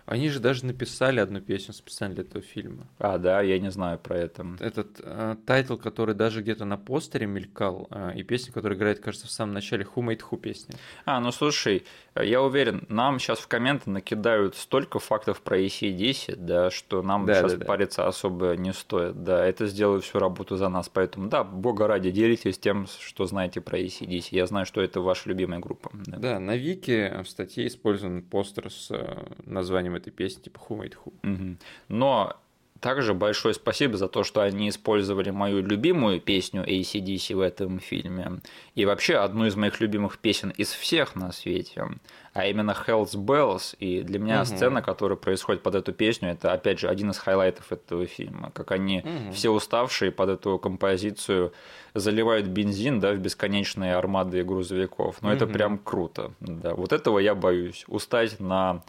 Они 0.06 0.28
же 0.28 0.38
даже 0.38 0.66
написали 0.66 1.20
одну 1.20 1.40
песню 1.40 1.72
специально 1.72 2.14
для 2.14 2.24
этого 2.24 2.44
фильма. 2.44 2.86
А, 2.98 3.18
да, 3.18 3.40
я 3.40 3.58
не 3.58 3.70
знаю 3.70 3.98
про 3.98 4.18
это. 4.18 4.46
Этот 4.60 5.00
э, 5.02 5.36
title, 5.46 5.76
который 5.76 6.14
даже 6.14 6.42
где-то 6.42 6.64
на 6.64 6.76
постере 6.76 7.26
мелькал, 7.26 7.88
э, 7.90 8.12
и 8.16 8.22
песня, 8.22 8.52
которая 8.52 8.76
играет, 8.78 9.00
кажется, 9.00 9.26
в 9.26 9.30
самом 9.30 9.54
начале 9.54 9.84
Who 9.84 10.06
Made 10.06 10.20
Who 10.30 10.38
песня. 10.38 10.74
А, 11.06 11.20
ну 11.20 11.32
слушай, 11.32 11.84
я 12.14 12.42
уверен, 12.42 12.84
нам 12.88 13.18
сейчас 13.18 13.38
в 13.38 13.48
комменты 13.48 13.88
накидают 13.88 14.56
столько 14.56 14.98
фактов 14.98 15.40
про 15.40 15.58
AC/DC, 15.58 16.36
да, 16.36 16.70
что 16.70 17.02
нам 17.02 17.24
да, 17.24 17.34
сейчас 17.34 17.54
да, 17.54 17.64
париться 17.64 18.02
да. 18.02 18.08
особо 18.08 18.56
не 18.56 18.74
стоит. 18.74 19.24
Да, 19.24 19.44
это 19.44 19.66
сделают 19.66 20.04
всю 20.04 20.18
работу 20.18 20.56
за 20.56 20.68
нас, 20.68 20.90
поэтому, 20.90 21.28
да, 21.28 21.44
бога 21.44 21.86
ради, 21.86 22.10
делитесь 22.10 22.58
тем, 22.58 22.86
что 23.00 23.24
знаете 23.24 23.62
про 23.62 23.78
AC/DC. 23.78 24.28
Я 24.32 24.46
знаю, 24.46 24.66
что 24.66 24.82
это 24.82 25.00
ваша 25.00 25.30
любимая 25.30 25.60
группа. 25.60 25.90
Да, 25.94 26.18
да 26.18 26.38
на 26.38 26.56
Вики 26.56 27.22
в 27.22 27.28
статье 27.28 27.66
использован 27.66 28.22
постер 28.22 28.70
с 28.70 28.90
э, 28.90 29.24
названием 29.44 29.93
названием 29.94 29.96
этой 29.96 30.10
песни, 30.10 30.42
типа 30.42 30.60
Who 30.68 30.78
Made 30.78 30.94
Who. 31.04 31.34
Угу. 31.34 31.56
Но 31.88 32.36
также 32.84 33.14
большое 33.14 33.54
спасибо 33.54 33.96
за 33.96 34.08
то, 34.08 34.24
что 34.24 34.42
они 34.42 34.68
использовали 34.68 35.30
мою 35.30 35.62
любимую 35.62 36.20
песню 36.20 36.64
AC/DC 36.64 37.34
в 37.34 37.40
этом 37.40 37.78
фильме. 37.78 38.40
И 38.74 38.84
вообще 38.84 39.16
одну 39.16 39.46
из 39.46 39.56
моих 39.56 39.80
любимых 39.80 40.18
песен 40.18 40.50
из 40.50 40.70
всех 40.70 41.14
на 41.14 41.32
свете. 41.32 41.86
А 42.34 42.46
именно 42.46 42.72
Hells 42.72 43.14
Bells. 43.14 43.74
И 43.78 44.02
для 44.02 44.18
меня 44.18 44.42
угу. 44.42 44.46
сцена, 44.46 44.82
которая 44.82 45.16
происходит 45.16 45.62
под 45.62 45.76
эту 45.76 45.94
песню, 45.94 46.32
это 46.32 46.52
опять 46.52 46.78
же 46.78 46.88
один 46.88 47.10
из 47.10 47.18
хайлайтов 47.18 47.72
этого 47.72 48.04
фильма. 48.04 48.50
Как 48.50 48.70
они 48.70 48.98
угу. 48.98 49.32
все 49.32 49.48
уставшие 49.48 50.10
под 50.10 50.28
эту 50.28 50.58
композицию 50.58 51.54
заливают 51.94 52.48
бензин 52.48 53.00
да, 53.00 53.12
в 53.12 53.18
бесконечные 53.18 53.94
армады 53.94 54.44
грузовиков. 54.44 55.22
Но 55.22 55.28
угу. 55.28 55.36
это 55.36 55.46
прям 55.46 55.78
круто. 55.78 56.32
Да. 56.40 56.74
Вот 56.74 56.92
этого 56.92 57.18
я 57.18 57.34
боюсь. 57.34 57.84
Устать 57.88 58.40
на 58.40 58.82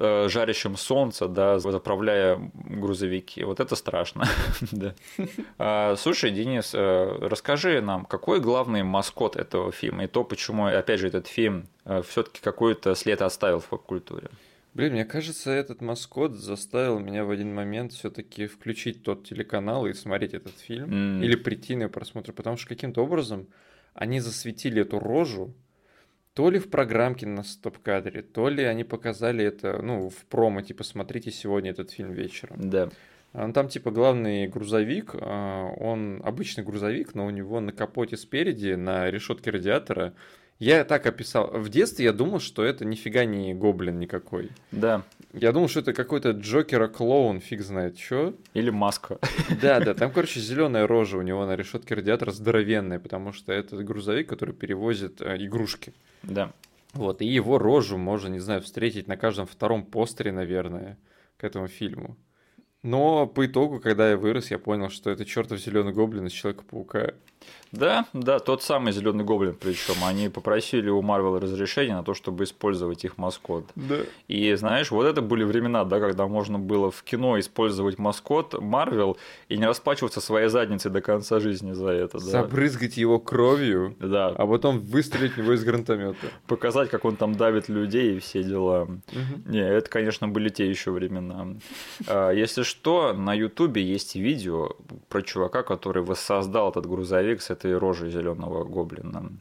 жарящем 0.00 0.76
солнце, 0.76 1.28
да, 1.28 1.58
заправляя 1.58 2.50
грузовики. 2.54 3.44
Вот 3.44 3.60
это 3.60 3.76
страшно. 3.76 4.26
а, 5.58 5.96
слушай, 5.96 6.30
Денис, 6.30 6.72
э, 6.74 7.18
расскажи 7.20 7.80
нам, 7.80 8.04
какой 8.04 8.40
главный 8.40 8.82
маскот 8.82 9.36
этого 9.36 9.72
фильма 9.72 10.04
и 10.04 10.06
то, 10.06 10.24
почему, 10.24 10.66
опять 10.66 11.00
же, 11.00 11.08
этот 11.08 11.26
фильм 11.26 11.68
э, 11.84 12.02
все-таки 12.06 12.40
какой-то 12.40 12.94
след 12.94 13.22
оставил 13.22 13.60
в 13.60 13.66
поп-культуре? 13.66 14.28
Блин, 14.72 14.92
мне 14.92 15.04
кажется, 15.04 15.50
этот 15.50 15.80
маскот 15.80 16.32
заставил 16.32 16.98
меня 17.00 17.24
в 17.24 17.30
один 17.30 17.54
момент 17.54 17.92
все-таки 17.92 18.46
включить 18.46 19.02
тот 19.02 19.24
телеканал 19.24 19.86
и 19.86 19.92
смотреть 19.92 20.34
этот 20.34 20.58
фильм. 20.58 20.90
Mm. 20.90 21.24
Или 21.24 21.34
прийти 21.34 21.74
на 21.74 21.88
просмотр, 21.88 22.32
потому 22.32 22.56
что 22.56 22.68
каким-то 22.68 23.02
образом 23.02 23.48
они 23.94 24.20
засветили 24.20 24.82
эту 24.82 25.00
рожу, 25.00 25.52
то 26.40 26.48
ли 26.48 26.58
в 26.58 26.70
программке 26.70 27.26
на 27.26 27.42
стоп-кадре, 27.42 28.22
то 28.22 28.48
ли 28.48 28.64
они 28.64 28.82
показали 28.82 29.44
это, 29.44 29.82
ну, 29.82 30.08
в 30.08 30.24
промо, 30.24 30.62
типа, 30.62 30.84
смотрите 30.84 31.30
сегодня 31.30 31.72
этот 31.72 31.90
фильм 31.90 32.12
вечером. 32.12 32.70
Да. 32.70 32.88
А, 33.34 33.52
там, 33.52 33.68
типа, 33.68 33.90
главный 33.90 34.48
грузовик, 34.48 35.10
а, 35.12 35.66
он 35.76 36.22
обычный 36.24 36.64
грузовик, 36.64 37.14
но 37.14 37.26
у 37.26 37.30
него 37.30 37.60
на 37.60 37.72
капоте 37.72 38.16
спереди, 38.16 38.72
на 38.72 39.10
решетке 39.10 39.50
радиатора, 39.50 40.14
я 40.58 40.84
так 40.84 41.04
описал. 41.04 41.50
В 41.50 41.68
детстве 41.68 42.06
я 42.06 42.12
думал, 42.14 42.40
что 42.40 42.64
это 42.64 42.86
нифига 42.86 43.26
не 43.26 43.52
гоблин 43.52 43.98
никакой. 43.98 44.48
Да. 44.72 45.02
Я 45.32 45.52
думал, 45.52 45.68
что 45.68 45.80
это 45.80 45.92
какой-то 45.92 46.30
Джокера-клоун, 46.30 47.40
фиг 47.40 47.62
знает 47.62 47.98
что. 47.98 48.34
Или 48.52 48.70
маска. 48.70 49.18
Да, 49.62 49.78
да, 49.80 49.94
там, 49.94 50.10
короче, 50.14 50.40
зеленая 50.40 50.86
рожа 50.86 51.18
у 51.18 51.22
него 51.22 51.46
на 51.46 51.54
решетке 51.54 51.94
радиатора 51.94 52.32
здоровенная, 52.32 52.98
потому 52.98 53.32
что 53.32 53.52
это 53.52 53.76
грузовик, 53.82 54.28
который 54.28 54.54
перевозит 54.54 55.22
э, 55.22 55.36
игрушки. 55.38 55.94
Да. 56.22 56.52
Вот, 56.92 57.22
и 57.22 57.26
его 57.26 57.58
рожу 57.58 57.96
можно, 57.96 58.28
не 58.28 58.40
знаю, 58.40 58.62
встретить 58.62 59.06
на 59.06 59.16
каждом 59.16 59.46
втором 59.46 59.84
постере, 59.84 60.32
наверное, 60.32 60.98
к 61.36 61.44
этому 61.44 61.68
фильму. 61.68 62.16
Но 62.82 63.26
по 63.26 63.46
итогу, 63.46 63.78
когда 63.78 64.10
я 64.10 64.16
вырос, 64.16 64.50
я 64.50 64.58
понял, 64.58 64.88
что 64.90 65.10
это 65.10 65.24
чертов 65.24 65.60
зеленый 65.60 65.92
гоблин 65.92 66.26
из 66.26 66.32
Человека-паука. 66.32 67.14
Да, 67.72 68.06
да, 68.12 68.40
тот 68.40 68.62
самый 68.62 68.92
зеленый 68.92 69.24
гоблин, 69.24 69.54
причем 69.54 69.94
они 70.04 70.28
попросили 70.28 70.88
у 70.90 71.02
Марвел 71.02 71.38
разрешения 71.38 71.94
на 71.94 72.02
то, 72.02 72.14
чтобы 72.14 72.44
использовать 72.44 73.04
их 73.04 73.16
маскот. 73.16 73.64
Да. 73.76 73.98
И 74.26 74.52
знаешь, 74.54 74.90
вот 74.90 75.06
это 75.06 75.22
были 75.22 75.44
времена, 75.44 75.84
да, 75.84 76.00
когда 76.00 76.26
можно 76.26 76.58
было 76.58 76.90
в 76.90 77.02
кино 77.04 77.38
использовать 77.38 77.98
маскот 77.98 78.60
Марвел 78.60 79.16
и 79.48 79.56
не 79.56 79.66
расплачиваться 79.66 80.20
своей 80.20 80.48
задницей 80.48 80.90
до 80.90 81.00
конца 81.00 81.38
жизни 81.38 81.72
за 81.72 81.90
это. 81.90 82.18
Да. 82.18 82.24
Забрызгать 82.24 82.96
его 82.96 83.20
кровью, 83.20 83.94
да. 84.00 84.28
а 84.28 84.46
потом 84.46 84.80
выстрелить 84.80 85.34
в 85.34 85.38
него 85.38 85.52
из 85.52 85.62
гранатомета. 85.62 86.26
Показать, 86.48 86.90
как 86.90 87.04
он 87.04 87.14
там 87.14 87.36
давит 87.36 87.68
людей 87.68 88.16
и 88.16 88.18
все 88.18 88.42
дела. 88.42 88.82
Угу. 88.82 89.52
Не, 89.52 89.60
это, 89.60 89.88
конечно, 89.88 90.26
были 90.26 90.48
те 90.48 90.68
еще 90.68 90.90
времена. 90.90 91.54
А, 92.08 92.32
если 92.32 92.64
что, 92.64 93.12
на 93.12 93.32
Ютубе 93.32 93.80
есть 93.80 94.16
видео 94.16 94.74
про 95.08 95.22
чувака, 95.22 95.62
который 95.62 96.02
воссоздал 96.02 96.70
этот 96.70 96.86
грузовик 96.86 97.29
с 97.38 97.50
этой 97.50 97.76
рожей 97.76 98.10
зеленого 98.10 98.64
гоблина. 98.64 99.32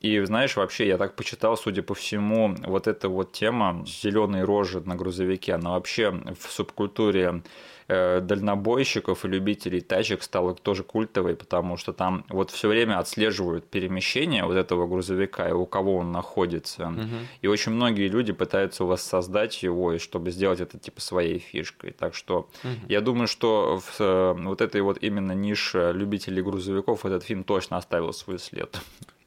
И 0.00 0.20
знаешь, 0.20 0.56
вообще, 0.56 0.86
я 0.86 0.96
так 0.96 1.16
почитал, 1.16 1.56
судя 1.56 1.82
по 1.82 1.94
всему, 1.94 2.54
вот 2.64 2.86
эта 2.86 3.08
вот 3.08 3.32
тема 3.32 3.84
зеленой 3.84 4.44
рожи 4.44 4.80
на 4.80 4.94
грузовике, 4.94 5.54
она 5.54 5.70
вообще 5.70 6.10
в 6.10 6.52
субкультуре 6.52 7.42
дальнобойщиков 7.88 9.24
и 9.24 9.28
любителей 9.28 9.80
тачек 9.80 10.22
стала 10.22 10.54
тоже 10.54 10.84
культовой, 10.84 11.34
потому 11.34 11.76
что 11.76 11.92
там 11.92 12.24
вот 12.28 12.50
все 12.50 12.68
время 12.68 12.98
отслеживают 12.98 13.64
перемещение 13.66 14.44
вот 14.44 14.56
этого 14.56 14.86
грузовика 14.86 15.48
и 15.48 15.52
у 15.52 15.64
кого 15.64 15.96
он 15.96 16.12
находится. 16.12 16.88
Угу. 16.88 17.16
И 17.42 17.46
очень 17.46 17.72
многие 17.72 18.08
люди 18.08 18.32
пытаются 18.32 18.84
воссоздать 18.84 19.62
его, 19.62 19.94
и 19.94 19.98
чтобы 19.98 20.30
сделать 20.30 20.60
это 20.60 20.78
типа 20.78 21.00
своей 21.00 21.38
фишкой. 21.38 21.92
Так 21.92 22.14
что 22.14 22.48
угу. 22.62 22.72
я 22.88 23.00
думаю, 23.00 23.26
что 23.26 23.80
в 23.80 24.00
э, 24.00 24.34
вот 24.36 24.60
этой 24.60 24.82
вот 24.82 24.98
именно 25.00 25.32
нише 25.32 25.92
любителей 25.94 26.42
грузовиков 26.42 27.06
этот 27.06 27.24
фильм 27.24 27.44
точно 27.44 27.78
оставил 27.78 28.12
свой 28.12 28.38
след. 28.38 28.78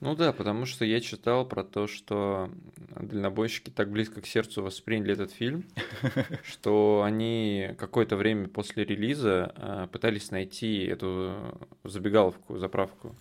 Ну 0.01 0.15
да, 0.15 0.33
потому 0.33 0.65
что 0.65 0.83
я 0.83 0.99
читал 0.99 1.47
про 1.47 1.63
то, 1.63 1.85
что 1.85 2.49
дальнобойщики 2.99 3.69
так 3.69 3.91
близко 3.91 4.19
к 4.19 4.25
сердцу 4.25 4.63
восприняли 4.63 5.13
этот 5.13 5.31
фильм, 5.31 5.63
что 6.43 7.03
они 7.05 7.69
какое-то 7.77 8.15
время 8.15 8.47
после 8.47 8.83
релиза 8.83 9.53
э, 9.55 9.87
пытались 9.91 10.31
найти 10.31 10.85
эту 10.85 11.35
забегаловку, 11.83 12.57
заправку. 12.57 13.15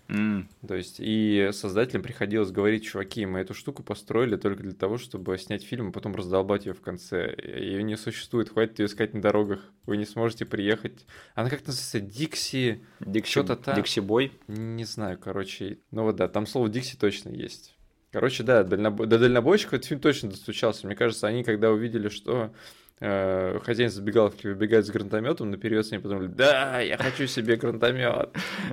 То 0.67 0.75
есть 0.75 0.97
и 1.01 1.51
создателям 1.53 2.03
приходилось 2.03 2.51
говорить, 2.51 2.85
чуваки, 2.85 3.27
мы 3.27 3.41
эту 3.41 3.53
штуку 3.53 3.83
построили 3.83 4.37
только 4.37 4.63
для 4.63 4.73
того, 4.73 4.97
чтобы 4.97 5.37
снять 5.37 5.63
фильм, 5.63 5.89
а 5.89 5.93
потом 5.93 6.17
раздолбать 6.17 6.65
ее 6.65 6.73
в 6.73 6.81
конце. 6.81 7.37
Ее 7.45 7.83
не 7.83 7.99
существует, 7.99 8.49
хватит 8.49 8.79
ее 8.79 8.87
искать 8.87 9.13
на 9.13 9.21
дорогах, 9.21 9.61
вы 9.85 9.99
не 9.99 10.07
сможете 10.07 10.47
приехать. 10.47 11.05
Она 11.35 11.51
как 11.51 11.67
называется? 11.67 12.01
Дикси... 12.01 12.83
Дикси... 13.01 13.31
Что-то 13.31 13.57
там. 13.57 13.77
Дикси 13.77 14.01
Бой? 14.01 14.33
Не 14.49 14.85
знаю, 14.85 15.19
короче. 15.19 15.79
Ну 15.91 16.05
вот 16.05 16.17
да, 16.17 16.27
там 16.27 16.47
слово 16.47 16.70
Дикси 16.71 16.97
точно 16.97 17.31
есть. 17.31 17.77
Короче, 18.13 18.43
да, 18.43 18.65
дальнобой... 18.65 19.07
до 19.07 19.19
дальнобойщиков 19.19 19.75
этот 19.75 19.87
фильм 19.87 20.01
точно 20.01 20.31
достучался. 20.31 20.87
Мне 20.87 20.97
кажется, 20.97 21.29
они 21.29 21.45
когда 21.45 21.71
увидели, 21.71 22.09
что 22.09 22.53
э, 22.99 23.59
хозяин 23.65 23.91
забегаловки 23.91 24.49
выбегает 24.49 24.85
с 24.85 24.91
гранатометом, 24.91 25.51
наперед 25.51 25.89
ней 25.93 25.99
подумали, 25.99 26.27
да, 26.27 26.81
я 26.81 26.97
хочу 26.97 27.27
себе 27.27 27.57
гранатомет. 27.57 28.31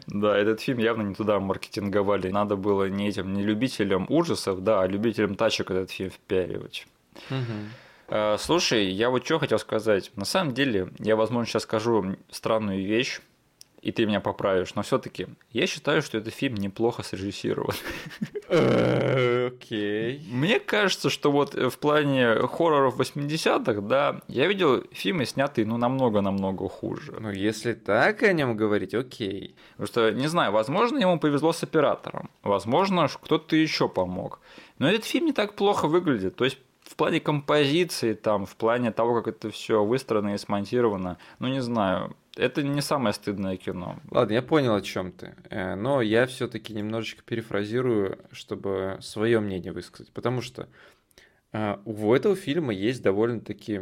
Да, 0.07 0.35
этот 0.35 0.59
фильм 0.61 0.79
явно 0.79 1.03
не 1.03 1.13
туда 1.13 1.39
маркетинговали. 1.39 2.29
Надо 2.29 2.55
было 2.55 2.89
не 2.89 3.09
этим, 3.09 3.33
не 3.33 3.43
любителям 3.43 4.07
ужасов, 4.09 4.63
да, 4.63 4.81
а 4.81 4.87
любителям 4.87 5.35
тачек 5.35 5.69
этот 5.69 5.91
фильм 5.91 6.09
впяривать. 6.09 6.87
Э, 8.09 8.37
слушай, 8.39 8.89
я 8.89 9.09
вот 9.09 9.25
что 9.25 9.37
хотел 9.37 9.59
сказать. 9.59 10.11
На 10.15 10.25
самом 10.25 10.53
деле, 10.53 10.89
я, 10.97 11.15
возможно, 11.15 11.45
сейчас 11.45 11.63
скажу 11.63 12.15
странную 12.31 12.83
вещь, 12.85 13.19
и 13.81 13.91
ты 13.91 14.05
меня 14.05 14.19
поправишь, 14.19 14.75
но 14.75 14.81
все-таки 14.81 15.27
я 15.51 15.67
считаю, 15.67 16.01
что 16.01 16.17
этот 16.17 16.33
фильм 16.33 16.55
неплохо 16.55 17.03
срежиссирован. 17.03 17.75
Э, 18.49 19.47
окей. 19.47 20.25
Мне 20.31 20.61
кажется, 20.61 21.09
что 21.09 21.33
вот 21.33 21.53
в 21.53 21.77
плане 21.79 22.35
хорроров 22.47 22.97
80-х, 22.97 23.81
да, 23.81 24.21
я 24.29 24.47
видел 24.47 24.85
фильмы, 24.93 25.25
снятые, 25.25 25.65
ну, 25.65 25.75
намного-намного 25.75 26.69
хуже. 26.69 27.13
Ну, 27.19 27.29
если 27.29 27.73
так 27.73 28.23
о 28.23 28.31
нем 28.31 28.55
говорить, 28.55 28.93
окей. 28.93 29.53
Потому 29.71 29.87
что, 29.87 30.11
не 30.11 30.27
знаю, 30.27 30.53
возможно, 30.53 30.97
ему 30.97 31.19
повезло 31.19 31.51
с 31.51 31.61
оператором, 31.61 32.29
возможно, 32.41 33.07
кто-то 33.09 33.57
еще 33.57 33.89
помог. 33.89 34.39
Но 34.79 34.89
этот 34.89 35.03
фильм 35.03 35.25
не 35.25 35.33
так 35.33 35.53
плохо 35.53 35.87
выглядит. 35.87 36.37
То 36.37 36.45
есть 36.45 36.57
в 36.83 36.95
плане 36.95 37.19
композиции, 37.19 38.13
там, 38.13 38.45
в 38.45 38.55
плане 38.55 38.91
того, 38.91 39.21
как 39.21 39.27
это 39.27 39.51
все 39.51 39.83
выстроено 39.83 40.33
и 40.33 40.37
смонтировано, 40.37 41.17
ну 41.39 41.47
не 41.49 41.61
знаю, 41.61 42.15
это 42.39 42.63
не 42.63 42.81
самое 42.81 43.13
стыдное 43.13 43.57
кино. 43.57 43.97
Ладно, 44.11 44.33
я 44.33 44.41
понял, 44.41 44.75
о 44.75 44.81
чем 44.81 45.11
ты. 45.11 45.35
Э, 45.49 45.75
но 45.75 46.01
я 46.01 46.25
все-таки 46.25 46.73
немножечко 46.73 47.23
перефразирую, 47.23 48.19
чтобы 48.31 48.97
свое 49.01 49.39
мнение 49.39 49.71
высказать. 49.71 50.11
Потому 50.11 50.41
что 50.41 50.67
э, 51.51 51.77
у 51.85 52.13
этого 52.13 52.35
фильма 52.35 52.73
есть 52.73 53.01
довольно-таки 53.01 53.81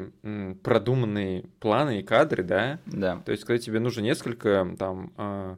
продуманные 0.63 1.45
планы 1.59 1.99
и 1.99 2.03
кадры, 2.03 2.43
да? 2.43 2.79
Да. 2.85 3.21
То 3.25 3.31
есть, 3.31 3.43
когда 3.43 3.59
тебе 3.59 3.79
нужно 3.79 4.01
несколько 4.01 4.75
там 4.77 5.13
э, 5.17 5.55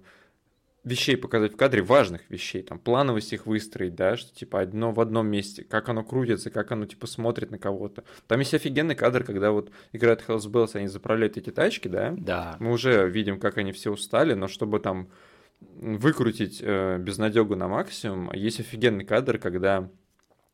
вещей 0.87 1.17
показать 1.17 1.53
в 1.53 1.57
кадре, 1.57 1.81
важных 1.81 2.21
вещей, 2.29 2.63
там, 2.63 2.79
плановость 2.79 3.33
их 3.33 3.45
выстроить, 3.45 3.95
да, 3.95 4.17
что, 4.17 4.33
типа, 4.33 4.61
одно 4.61 4.91
в 4.91 4.99
одном 4.99 5.27
месте, 5.27 5.63
как 5.63 5.89
оно 5.89 6.03
крутится, 6.03 6.49
как 6.49 6.71
оно, 6.71 6.85
типа, 6.85 7.07
смотрит 7.07 7.51
на 7.51 7.57
кого-то. 7.57 8.03
Там 8.27 8.39
есть 8.39 8.53
офигенный 8.53 8.95
кадр, 8.95 9.23
когда 9.23 9.51
вот 9.51 9.71
играют 9.93 10.23
Hells 10.27 10.49
Bells, 10.49 10.71
они 10.73 10.87
заправляют 10.87 11.37
эти 11.37 11.51
тачки, 11.51 11.87
да? 11.87 12.15
Да. 12.17 12.55
Мы 12.59 12.71
уже 12.71 13.07
видим, 13.09 13.39
как 13.39 13.57
они 13.57 13.71
все 13.71 13.91
устали, 13.91 14.33
но 14.33 14.47
чтобы 14.47 14.79
там 14.79 15.09
выкрутить 15.59 16.59
э, 16.61 16.97
безнадегу 16.99 17.55
на 17.55 17.67
максимум, 17.67 18.31
есть 18.33 18.59
офигенный 18.59 19.05
кадр, 19.05 19.37
когда 19.39 19.89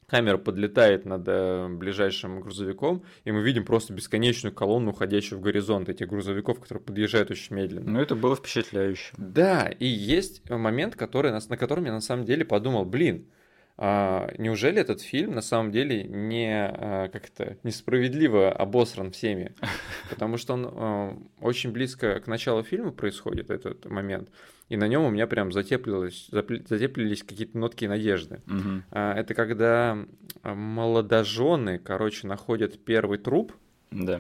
камера 0.08 0.38
подлетает 0.38 1.06
над 1.06 1.24
э, 1.28 1.68
ближайшим 1.70 2.42
грузовиком, 2.42 3.04
и 3.24 3.32
мы 3.32 3.42
видим 3.42 3.66
просто 3.66 3.94
бесконечную 3.94 4.54
колонну, 4.54 4.92
уходящую 4.92 5.40
в 5.40 5.42
горизонт 5.42 5.90
этих 5.90 6.08
грузовиков, 6.08 6.60
которые 6.60 6.84
подъезжают 6.84 7.32
очень 7.32 7.56
медленно. 7.56 7.92
Ну, 7.92 8.00
это 8.00 8.16
было 8.16 8.36
впечатляюще. 8.36 9.14
Да, 9.18 9.68
и 9.68 9.86
есть 9.86 10.50
момент, 10.50 10.96
который, 10.96 11.32
на 11.32 11.58
котором 11.58 11.86
я 11.86 11.92
на 11.92 12.02
самом 12.02 12.26
деле 12.26 12.46
подумал, 12.46 12.86
блин, 12.86 13.26
а, 13.76 14.32
неужели 14.38 14.80
этот 14.80 15.02
фильм 15.02 15.34
на 15.34 15.42
самом 15.42 15.72
деле 15.72 16.04
не 16.04 16.54
а, 16.54 17.10
как-то 17.10 17.58
несправедливо 17.64 18.52
обосран 18.52 19.12
всеми? 19.12 19.56
Потому 20.10 20.38
что 20.38 20.54
он 20.54 20.70
а, 20.72 21.18
очень 21.42 21.72
близко 21.72 22.20
к 22.20 22.28
началу 22.28 22.64
фильма 22.64 22.92
происходит 22.92 23.50
этот 23.50 23.86
момент, 23.86 24.30
и 24.74 24.76
на 24.76 24.88
нем 24.88 25.04
у 25.04 25.12
меня 25.12 25.28
прям 25.28 25.52
затеплилось, 25.52 26.30
затеплились 26.32 27.22
какие-то 27.22 27.56
нотки 27.60 27.86
надежды. 27.86 28.42
Угу. 28.48 28.82
Это 28.90 29.36
когда 29.36 30.00
молодожены, 30.44 31.78
короче, 31.78 32.26
находят 32.26 32.84
первый 32.84 33.20
труп. 33.20 33.54
Да. 33.92 34.20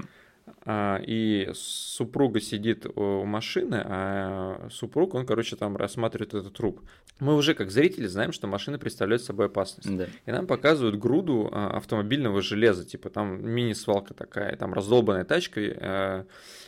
А, 0.65 1.01
и 1.05 1.49
супруга 1.53 2.39
сидит 2.39 2.85
у 2.95 3.25
машины, 3.25 3.81
а 3.83 4.69
супруг, 4.71 5.13
он, 5.13 5.25
короче, 5.25 5.57
там 5.57 5.75
рассматривает 5.75 6.33
этот 6.33 6.53
труп. 6.53 6.81
Мы 7.19 7.35
уже, 7.35 7.53
как 7.53 7.69
зрители, 7.69 8.07
знаем, 8.07 8.31
что 8.31 8.47
машина 8.47 8.79
представляет 8.79 9.21
собой 9.21 9.47
опасность. 9.47 9.93
Да. 9.95 10.07
И 10.25 10.31
нам 10.31 10.47
показывают 10.47 10.97
груду 10.97 11.49
а, 11.51 11.77
автомобильного 11.77 12.41
железа, 12.41 12.85
типа 12.85 13.09
там 13.09 13.45
мини-свалка 13.45 14.13
такая, 14.13 14.55
там 14.55 14.73
раздолбанная 14.73 15.25
тачка 15.25 15.59
э, 15.59 16.23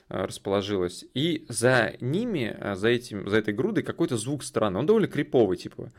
расположилась. 0.10 1.06
И 1.14 1.46
за 1.48 1.94
ними, 2.02 2.58
за, 2.76 2.90
этим, 2.90 3.30
за 3.30 3.38
этой 3.38 3.54
грудой 3.54 3.84
какой-то 3.84 4.18
звук 4.18 4.44
странный. 4.44 4.80
Он 4.80 4.86
довольно 4.86 5.08
криповый, 5.08 5.58
типа 5.58 5.92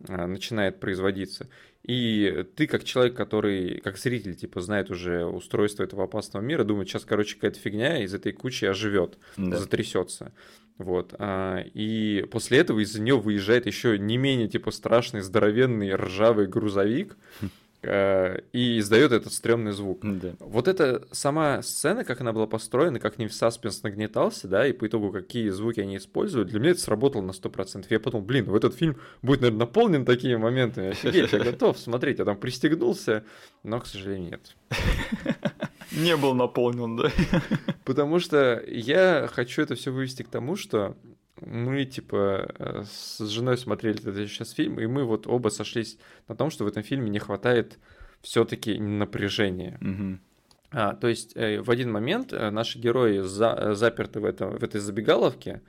начинает 0.00 0.80
производиться. 0.80 1.48
И 1.84 2.46
ты, 2.56 2.66
как 2.66 2.84
человек, 2.84 3.14
который, 3.14 3.80
как 3.80 3.98
зритель, 3.98 4.34
типа, 4.34 4.62
знает 4.62 4.90
уже 4.90 5.26
устройство 5.26 5.82
этого 5.82 6.04
опасного 6.04 6.42
мира, 6.42 6.64
думает, 6.64 6.88
сейчас, 6.88 7.04
короче, 7.04 7.34
какая-то 7.34 7.58
фигня 7.58 8.02
из 8.02 8.14
этой 8.14 8.32
кучи 8.32 8.64
оживет, 8.64 9.18
да. 9.36 9.58
затрясется. 9.58 10.32
Вот. 10.78 11.14
А, 11.18 11.62
и 11.74 12.26
после 12.30 12.58
этого 12.58 12.80
из-за 12.80 13.02
нее 13.02 13.18
выезжает 13.18 13.66
еще 13.66 13.98
не 13.98 14.16
менее, 14.16 14.48
типа, 14.48 14.70
страшный, 14.70 15.20
здоровенный, 15.20 15.94
ржавый 15.94 16.46
грузовик, 16.46 17.16
и 17.84 18.78
издает 18.78 19.12
этот 19.12 19.32
стрёмный 19.32 19.72
звук. 19.72 20.00
Да. 20.02 20.34
Вот 20.40 20.68
эта 20.68 21.06
сама 21.12 21.62
сцена, 21.62 22.04
как 22.04 22.20
она 22.20 22.32
была 22.32 22.46
построена, 22.46 22.98
как 22.98 23.18
не 23.18 23.26
в 23.26 23.34
саспенс 23.34 23.82
нагнетался, 23.82 24.48
да, 24.48 24.66
и 24.66 24.72
по 24.72 24.86
итогу 24.86 25.12
какие 25.12 25.50
звуки 25.50 25.80
они 25.80 25.96
используют, 25.98 26.48
для 26.48 26.60
меня 26.60 26.70
это 26.70 26.80
сработало 26.80 27.22
на 27.22 27.32
100%. 27.32 27.86
Я 27.90 28.00
подумал, 28.00 28.24
блин, 28.24 28.46
в 28.46 28.54
этот 28.54 28.74
фильм 28.74 28.96
будет, 29.22 29.40
наверное, 29.42 29.60
наполнен 29.60 30.04
такими 30.04 30.36
моментами. 30.36 30.88
Офигеть, 30.90 31.32
я 31.32 31.38
готов 31.38 31.78
смотреть. 31.78 32.18
Я 32.18 32.24
там 32.24 32.36
пристегнулся, 32.36 33.24
но, 33.62 33.80
к 33.80 33.86
сожалению, 33.86 34.30
нет. 34.30 34.56
Не 35.92 36.16
был 36.16 36.34
наполнен, 36.34 36.96
да? 36.96 37.12
Потому 37.84 38.18
что 38.18 38.62
я 38.66 39.28
хочу 39.32 39.62
это 39.62 39.74
все 39.74 39.90
вывести 39.90 40.22
к 40.22 40.28
тому, 40.28 40.56
что 40.56 40.96
мы, 41.40 41.84
типа, 41.84 42.48
э, 42.58 42.82
с 42.84 43.18
женой 43.28 43.58
смотрели 43.58 43.98
этот 43.98 44.16
сейчас 44.28 44.52
фильм, 44.52 44.78
и 44.80 44.86
мы 44.86 45.04
вот 45.04 45.26
оба 45.26 45.48
сошлись 45.48 45.98
на 46.28 46.36
том, 46.36 46.50
что 46.50 46.64
в 46.64 46.68
этом 46.68 46.82
фильме 46.82 47.10
не 47.10 47.18
хватает 47.18 47.78
все-таки 48.22 48.78
напряжения. 48.78 49.78
Угу. 49.80 50.18
А, 50.72 50.94
то 50.94 51.08
есть 51.08 51.36
э, 51.36 51.60
в 51.60 51.70
один 51.70 51.90
момент 51.92 52.32
э, 52.32 52.50
наши 52.50 52.78
герои 52.78 53.20
за, 53.20 53.74
заперты 53.74 54.20
в, 54.20 54.24
этом, 54.24 54.58
в 54.58 54.64
этой 54.64 54.80
забегаловке, 54.80 55.62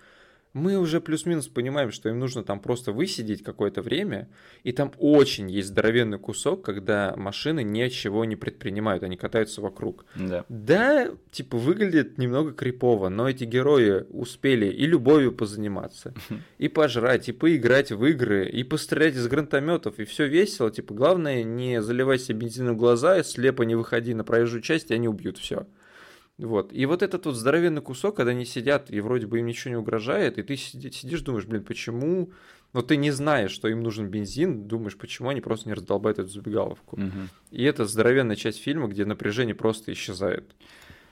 мы 0.55 0.77
уже 0.77 1.01
плюс-минус 1.01 1.49
понимаем, 1.49 1.91
что 1.91 2.07
им 2.07 2.17
нужно 2.17 2.41
там 2.41 2.61
просто 2.61 2.93
высидеть 2.93 3.43
какое-то 3.43 3.81
время, 3.81 4.29
и 4.63 4.71
там 4.71 4.93
очень 4.99 5.51
есть 5.51 5.67
здоровенный 5.67 6.17
кусок, 6.17 6.63
когда 6.63 7.13
машины 7.17 7.61
ничего 7.61 8.23
не 8.23 8.37
предпринимают, 8.37 9.03
они 9.03 9.17
катаются 9.17 9.59
вокруг. 9.59 10.05
Да. 10.15 10.45
Да, 10.47 11.09
типа 11.29 11.57
выглядит 11.57 12.17
немного 12.17 12.53
крипово, 12.53 13.09
но 13.09 13.29
эти 13.29 13.43
герои 13.43 14.05
успели 14.09 14.67
и 14.67 14.85
любовью 14.85 15.33
позаниматься, 15.33 16.13
и 16.57 16.69
пожрать, 16.69 17.27
и 17.27 17.33
поиграть 17.33 17.91
в 17.91 18.05
игры, 18.05 18.47
и 18.47 18.63
пострелять 18.63 19.15
из 19.15 19.27
гранатометов, 19.27 19.99
и 19.99 20.05
все 20.05 20.25
весело. 20.25 20.71
Типа 20.71 20.93
главное 20.93 21.43
не 21.43 21.81
заливай 21.81 22.17
себе 22.17 22.39
бензином 22.39 22.75
в 22.75 22.79
глаза, 22.79 23.21
слепо 23.23 23.63
не 23.63 23.75
выходи 23.75 24.13
на 24.13 24.23
проезжую 24.23 24.61
часть, 24.61 24.89
и 24.89 24.93
они 24.93 25.09
убьют 25.09 25.37
все. 25.37 25.67
Вот. 26.37 26.73
И 26.73 26.85
вот 26.85 27.01
этот 27.01 27.25
вот 27.25 27.35
здоровенный 27.35 27.81
кусок, 27.81 28.17
когда 28.17 28.31
они 28.31 28.45
сидят, 28.45 28.91
и 28.91 28.99
вроде 28.99 29.25
бы 29.25 29.39
им 29.39 29.45
ничего 29.45 29.71
не 29.71 29.77
угрожает, 29.77 30.37
и 30.37 30.43
ты 30.43 30.57
сидишь, 30.57 31.21
думаешь, 31.21 31.45
блин, 31.45 31.63
почему... 31.63 32.31
Но 32.73 32.81
ты 32.81 32.97
не 32.97 33.11
знаешь, 33.11 33.51
что 33.51 33.69
им 33.69 33.83
нужен 33.83 34.09
бензин, 34.09 34.67
думаешь, 34.67 34.97
почему 34.97 35.29
они 35.29 35.39
просто 35.39 35.69
не 35.69 35.73
раздолбают 35.73 36.19
эту 36.19 36.27
забегаловку. 36.27 36.97
Угу. 36.97 37.19
И 37.51 37.63
это 37.63 37.85
здоровенная 37.85 38.35
часть 38.35 38.61
фильма, 38.61 38.89
где 38.89 39.05
напряжение 39.05 39.55
просто 39.55 39.93
исчезает. 39.93 40.43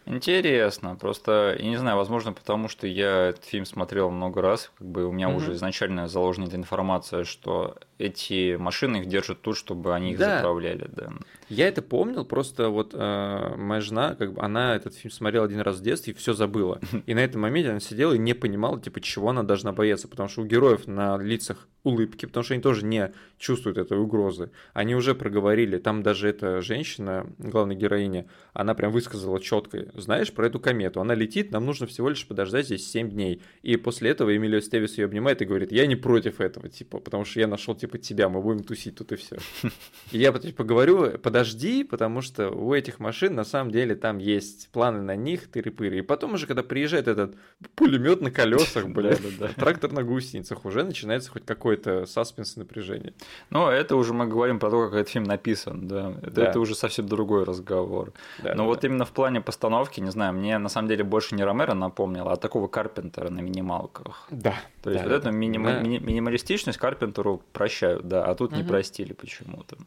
Интересно, 0.05 0.97
просто, 0.97 1.55
я 1.57 1.69
не 1.69 1.77
знаю, 1.77 1.95
возможно, 1.95 2.33
потому 2.33 2.67
что 2.67 2.85
я 2.87 3.29
этот 3.29 3.45
фильм 3.45 3.65
смотрел 3.65 4.09
много 4.09 4.41
раз, 4.41 4.69
как 4.77 4.87
бы 4.87 5.05
у 5.05 5.13
меня 5.13 5.27
mm 5.27 5.35
уже 5.37 5.53
изначально 5.53 6.09
заложена 6.09 6.45
эта 6.45 6.57
информация, 6.57 7.23
что 7.23 7.77
эти 7.97 8.57
машины 8.57 8.97
их 8.97 9.05
держат 9.05 9.41
тут, 9.41 9.55
чтобы 9.55 9.95
они 9.95 10.11
их 10.11 10.17
да. 10.17 10.37
заправляли, 10.37 10.89
да. 10.93 11.13
Я 11.49 11.67
это 11.67 11.81
помнил, 11.81 12.25
просто 12.25 12.69
вот 12.69 12.93
э, 12.93 13.55
моя 13.57 13.81
жена, 13.81 14.15
как 14.15 14.33
бы, 14.33 14.41
она 14.41 14.75
этот 14.75 14.95
фильм 14.95 15.11
смотрела 15.11 15.45
один 15.45 15.59
раз 15.59 15.77
в 15.77 15.81
детстве 15.81 16.13
и 16.13 16.15
все 16.15 16.33
забыла. 16.33 16.79
И 17.05 17.13
на 17.13 17.19
этом 17.19 17.41
моменте 17.41 17.69
она 17.71 17.79
сидела 17.79 18.13
и 18.13 18.17
не 18.17 18.33
понимала, 18.33 18.79
типа, 18.79 19.01
чего 19.01 19.29
она 19.29 19.43
должна 19.43 19.71
бояться, 19.73 20.07
потому 20.07 20.29
что 20.29 20.41
у 20.41 20.45
героев 20.45 20.87
на 20.87 21.17
лицах 21.17 21.67
улыбки, 21.83 22.25
потому 22.25 22.43
что 22.43 22.53
они 22.53 22.63
тоже 22.63 22.85
не 22.85 23.11
чувствуют 23.37 23.77
этой 23.77 23.97
угрозы. 23.97 24.51
Они 24.73 24.95
уже 24.95 25.15
проговорили, 25.15 25.77
там 25.77 26.01
даже 26.01 26.29
эта 26.29 26.61
женщина, 26.61 27.27
главная 27.37 27.75
героиня, 27.75 28.25
она 28.53 28.73
прям 28.73 28.91
высказала 28.91 29.39
четко, 29.41 29.87
знаешь, 29.95 30.31
про 30.33 30.47
эту 30.47 30.59
комету, 30.59 31.01
она 31.01 31.13
летит, 31.13 31.51
нам 31.51 31.65
нужно 31.65 31.87
всего 31.87 32.09
лишь 32.09 32.25
подождать 32.25 32.67
здесь 32.67 32.89
7 32.89 33.09
дней. 33.09 33.41
И 33.61 33.75
после 33.75 34.11
этого 34.11 34.35
Эмилио 34.35 34.61
Стевис 34.61 34.97
ее 34.97 35.05
обнимает 35.05 35.41
и 35.41 35.45
говорит, 35.45 35.71
я 35.71 35.85
не 35.85 35.95
против 35.95 36.39
этого, 36.39 36.69
типа, 36.69 36.99
потому 36.99 37.25
что 37.25 37.39
я 37.41 37.47
нашел, 37.47 37.75
типа, 37.75 37.97
тебя, 37.97 38.29
мы 38.29 38.41
будем 38.41 38.63
тусить 38.63 38.95
тут 38.95 39.11
и 39.11 39.15
все. 39.15 39.37
И 40.11 40.19
я 40.19 40.31
типа 40.31 40.63
говорю, 40.63 41.17
подожди, 41.19 41.42
потому 41.83 42.21
что 42.21 42.49
у 42.49 42.73
этих 42.73 42.99
машин 42.99 43.35
на 43.35 43.43
самом 43.43 43.71
деле 43.71 43.95
там 43.95 44.17
есть 44.17 44.69
планы 44.69 45.01
на 45.01 45.15
них, 45.15 45.49
тыры-пыры. 45.51 45.99
И 45.99 46.01
потом 46.01 46.33
уже, 46.33 46.47
когда 46.47 46.63
приезжает 46.63 47.07
этот 47.07 47.35
пулемет 47.75 48.21
на 48.21 48.31
колесах, 48.31 48.87
блядь, 48.89 49.21
трактор 49.55 49.91
на 49.91 50.03
гусеницах, 50.03 50.65
уже 50.65 50.83
начинается 50.83 51.31
хоть 51.31 51.45
какой-то 51.45 52.05
саспенс 52.05 52.55
напряжение. 52.55 53.13
Ну, 53.49 53.67
это 53.67 53.95
уже 53.95 54.13
мы 54.13 54.27
говорим 54.27 54.59
про 54.59 54.69
то, 54.69 54.85
как 54.85 54.93
этот 54.93 55.09
фильм 55.09 55.25
написан, 55.25 55.87
да. 55.87 56.13
Это, 56.21 56.31
да. 56.31 56.45
это 56.45 56.59
уже 56.59 56.75
совсем 56.75 57.07
другой 57.07 57.43
разговор. 57.43 58.13
Да, 58.43 58.51
Но 58.51 58.57
да, 58.57 58.63
вот 58.63 58.81
да. 58.81 58.87
именно 58.87 59.05
в 59.05 59.11
плане 59.11 59.41
постановки 59.41 59.99
не 59.99 60.11
знаю, 60.11 60.33
мне 60.33 60.57
на 60.57 60.69
самом 60.69 60.87
деле 60.87 61.03
больше 61.03 61.35
не 61.35 61.43
Ромеро 61.43 61.73
напомнило, 61.73 62.31
а 62.31 62.35
такого 62.35 62.67
Карпентера 62.67 63.29
на 63.29 63.39
минималках. 63.39 64.27
Да. 64.29 64.55
То 64.81 64.91
есть 64.91 65.03
да, 65.03 65.09
вот 65.09 65.15
эту 65.15 65.25
да. 65.25 65.31
минималистичность 65.31 66.77
Карпентеру 66.77 67.41
прощают, 67.53 68.07
да, 68.07 68.25
а 68.25 68.35
тут 68.35 68.51
не 68.51 68.63
простили 68.63 69.13
почему-то. 69.13 69.77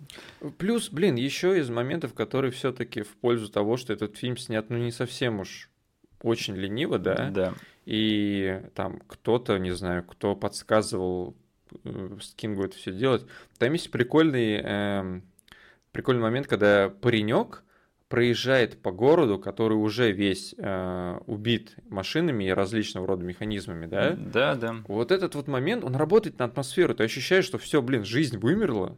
Плюс, 0.58 0.88
блин, 0.90 1.16
еще 1.16 1.35
из 1.44 1.70
моментов, 1.70 2.14
которые 2.14 2.50
все-таки 2.50 3.02
в 3.02 3.16
пользу 3.16 3.50
того, 3.50 3.76
что 3.76 3.92
этот 3.92 4.16
фильм 4.16 4.36
снят, 4.36 4.68
ну, 4.70 4.78
не 4.78 4.90
совсем 4.92 5.40
уж 5.40 5.70
очень 6.22 6.56
лениво, 6.56 6.98
да, 6.98 7.30
Да. 7.30 7.54
и 7.84 8.62
там 8.74 9.00
кто-то, 9.06 9.58
не 9.58 9.72
знаю, 9.72 10.02
кто 10.04 10.34
подсказывал 10.34 11.36
э, 11.84 12.16
Скингу 12.20 12.64
это 12.64 12.76
все 12.76 12.92
делать. 12.92 13.26
Там 13.58 13.72
есть 13.72 13.90
прикольный, 13.90 14.60
эм, 14.62 15.22
прикольный 15.92 16.22
момент, 16.22 16.46
когда 16.46 16.88
паренек 16.88 17.62
проезжает 18.08 18.80
по 18.82 18.92
городу, 18.92 19.38
который 19.38 19.74
уже 19.74 20.12
весь 20.12 20.54
э, 20.56 21.18
убит 21.26 21.74
машинами 21.88 22.44
и 22.44 22.50
различного 22.50 23.06
рода 23.06 23.24
механизмами, 23.24 23.86
да? 23.86 24.12
Да, 24.16 24.54
да. 24.54 24.76
Вот 24.86 25.10
этот 25.10 25.34
вот 25.34 25.48
момент, 25.48 25.82
он 25.84 25.96
работает 25.96 26.38
на 26.38 26.44
атмосферу. 26.44 26.94
Ты 26.94 27.02
ощущаешь, 27.04 27.44
что 27.44 27.58
все, 27.58 27.82
блин, 27.82 28.04
жизнь 28.04 28.38
вымерла. 28.38 28.96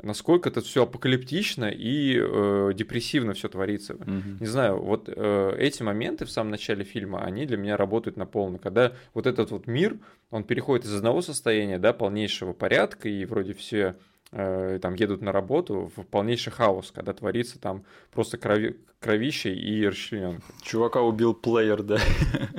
Насколько 0.00 0.48
это 0.48 0.60
все 0.60 0.84
апокалиптично 0.84 1.64
и 1.64 2.16
э, 2.16 2.72
депрессивно 2.74 3.34
все 3.34 3.48
творится. 3.48 3.94
Мгм. 3.94 4.38
Не 4.38 4.46
знаю, 4.46 4.80
вот 4.80 5.08
э, 5.08 5.56
эти 5.58 5.82
моменты 5.82 6.24
в 6.24 6.30
самом 6.30 6.52
начале 6.52 6.84
фильма, 6.84 7.24
они 7.24 7.46
для 7.46 7.56
меня 7.56 7.76
работают 7.76 8.16
на 8.16 8.24
полную. 8.24 8.60
Когда 8.60 8.92
вот 9.12 9.26
этот 9.26 9.50
вот 9.50 9.66
мир, 9.66 9.98
он 10.30 10.44
переходит 10.44 10.84
из 10.84 10.94
одного 10.94 11.20
состояния, 11.20 11.78
да, 11.78 11.92
полнейшего 11.92 12.52
порядка, 12.52 13.08
и 13.08 13.24
вроде 13.24 13.54
все 13.54 13.96
там 14.30 14.94
едут 14.94 15.22
на 15.22 15.32
работу, 15.32 15.90
в 15.96 16.04
полнейший 16.04 16.52
хаос, 16.52 16.92
когда 16.94 17.12
творится 17.12 17.58
там 17.58 17.84
просто 18.12 18.36
крови, 18.36 18.76
кровище 19.00 19.54
и 19.54 19.86
расчлененка. 19.86 20.42
Чувака 20.62 21.00
убил 21.02 21.34
плеер, 21.34 21.82
да. 21.82 21.98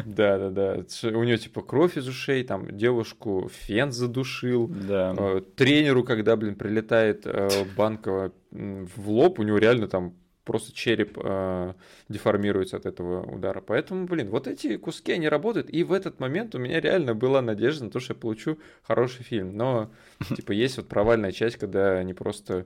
Да, 0.06 0.38
да, 0.38 0.50
да. 0.50 1.10
У 1.10 1.24
нее 1.24 1.38
типа 1.38 1.62
кровь 1.62 1.98
из 1.98 2.08
ушей, 2.08 2.44
там 2.44 2.76
девушку 2.76 3.50
фен 3.52 3.92
задушил. 3.92 4.68
Да. 4.68 5.16
Э, 5.18 5.42
Тренеру, 5.56 6.04
когда, 6.04 6.36
блин, 6.36 6.56
прилетает 6.56 7.26
э, 7.26 7.66
банка 7.78 8.32
в 8.52 9.10
лоб, 9.10 9.40
у 9.40 9.44
него 9.44 9.58
реально 9.58 9.88
там 9.88 10.16
просто 10.50 10.74
череп 10.74 11.16
э, 11.24 11.74
деформируется 12.08 12.78
от 12.78 12.88
этого 12.88 13.22
удара. 13.22 13.62
Поэтому, 13.62 14.08
блин, 14.08 14.32
вот 14.32 14.48
эти 14.48 14.78
куски, 14.78 15.12
они 15.12 15.30
работают. 15.30 15.70
И 15.70 15.84
в 15.84 15.94
этот 15.94 16.20
момент 16.20 16.56
у 16.56 16.58
меня 16.58 16.82
реально 16.82 17.14
была 17.14 17.44
надежда 17.44 17.86
на 17.86 17.92
то, 17.92 18.00
что 18.00 18.16
я 18.16 18.20
получу 18.20 18.58
хороший 18.82 19.22
фильм. 19.22 19.56
Но, 19.56 19.92
типа, 20.36 20.52
есть 20.54 20.78
вот 20.78 20.88
провальная 20.88 21.32
часть, 21.32 21.58
когда 21.58 22.00
они 22.00 22.16
просто 22.16 22.66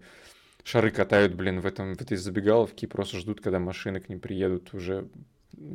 шары 0.63 0.91
катают, 0.91 1.33
блин, 1.33 1.59
в, 1.59 1.65
этом, 1.65 1.95
в 1.95 2.01
этой 2.01 2.15
забегаловке 2.15 2.85
и 2.85 2.89
просто 2.89 3.17
ждут, 3.17 3.41
когда 3.41 3.59
машины 3.59 3.99
к 3.99 4.07
ним 4.07 4.21
приедут 4.21 4.73
уже 4.73 5.09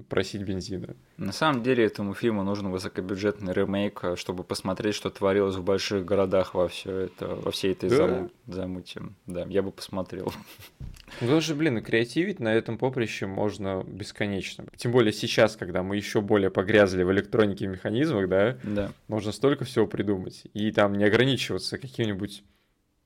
просить 0.08 0.42
бензина. 0.42 0.96
На 1.16 1.32
самом 1.32 1.62
деле 1.62 1.84
этому 1.84 2.14
фильму 2.14 2.42
нужен 2.42 2.70
высокобюджетный 2.70 3.52
ремейк, 3.52 4.00
э, 4.02 4.16
чтобы 4.16 4.44
посмотреть, 4.44 4.94
что 4.94 5.10
творилось 5.10 5.56
в 5.56 5.62
больших 5.62 6.04
городах 6.04 6.54
во 6.54 6.68
все 6.68 6.92
это, 6.92 7.28
во 7.34 7.50
всей 7.50 7.72
этой 7.72 7.88
Да? 7.90 7.96
заму- 7.96 8.30
замуте. 8.46 9.02
Да, 9.26 9.44
я 9.48 9.62
бы 9.62 9.70
посмотрел. 9.72 10.32
Ну, 10.76 10.86
потому 11.20 11.40
что, 11.40 11.54
блин, 11.54 11.82
креативить 11.82 12.38
на 12.38 12.52
этом 12.54 12.76
поприще 12.78 13.26
можно 13.26 13.82
бесконечно. 13.86 14.64
Тем 14.76 14.92
более 14.92 15.12
сейчас, 15.12 15.56
когда 15.56 15.82
мы 15.82 15.96
еще 15.96 16.20
более 16.20 16.50
погрязли 16.50 17.02
в 17.02 17.10
электронике 17.12 17.64
и 17.64 17.68
механизмах, 17.68 18.28
да, 18.28 18.58
Да. 18.62 18.92
можно 19.08 19.32
столько 19.32 19.64
всего 19.64 19.86
придумать. 19.86 20.44
И 20.54 20.70
там 20.72 20.94
не 20.94 21.04
ограничиваться 21.04 21.78
каким-нибудь 21.78 22.42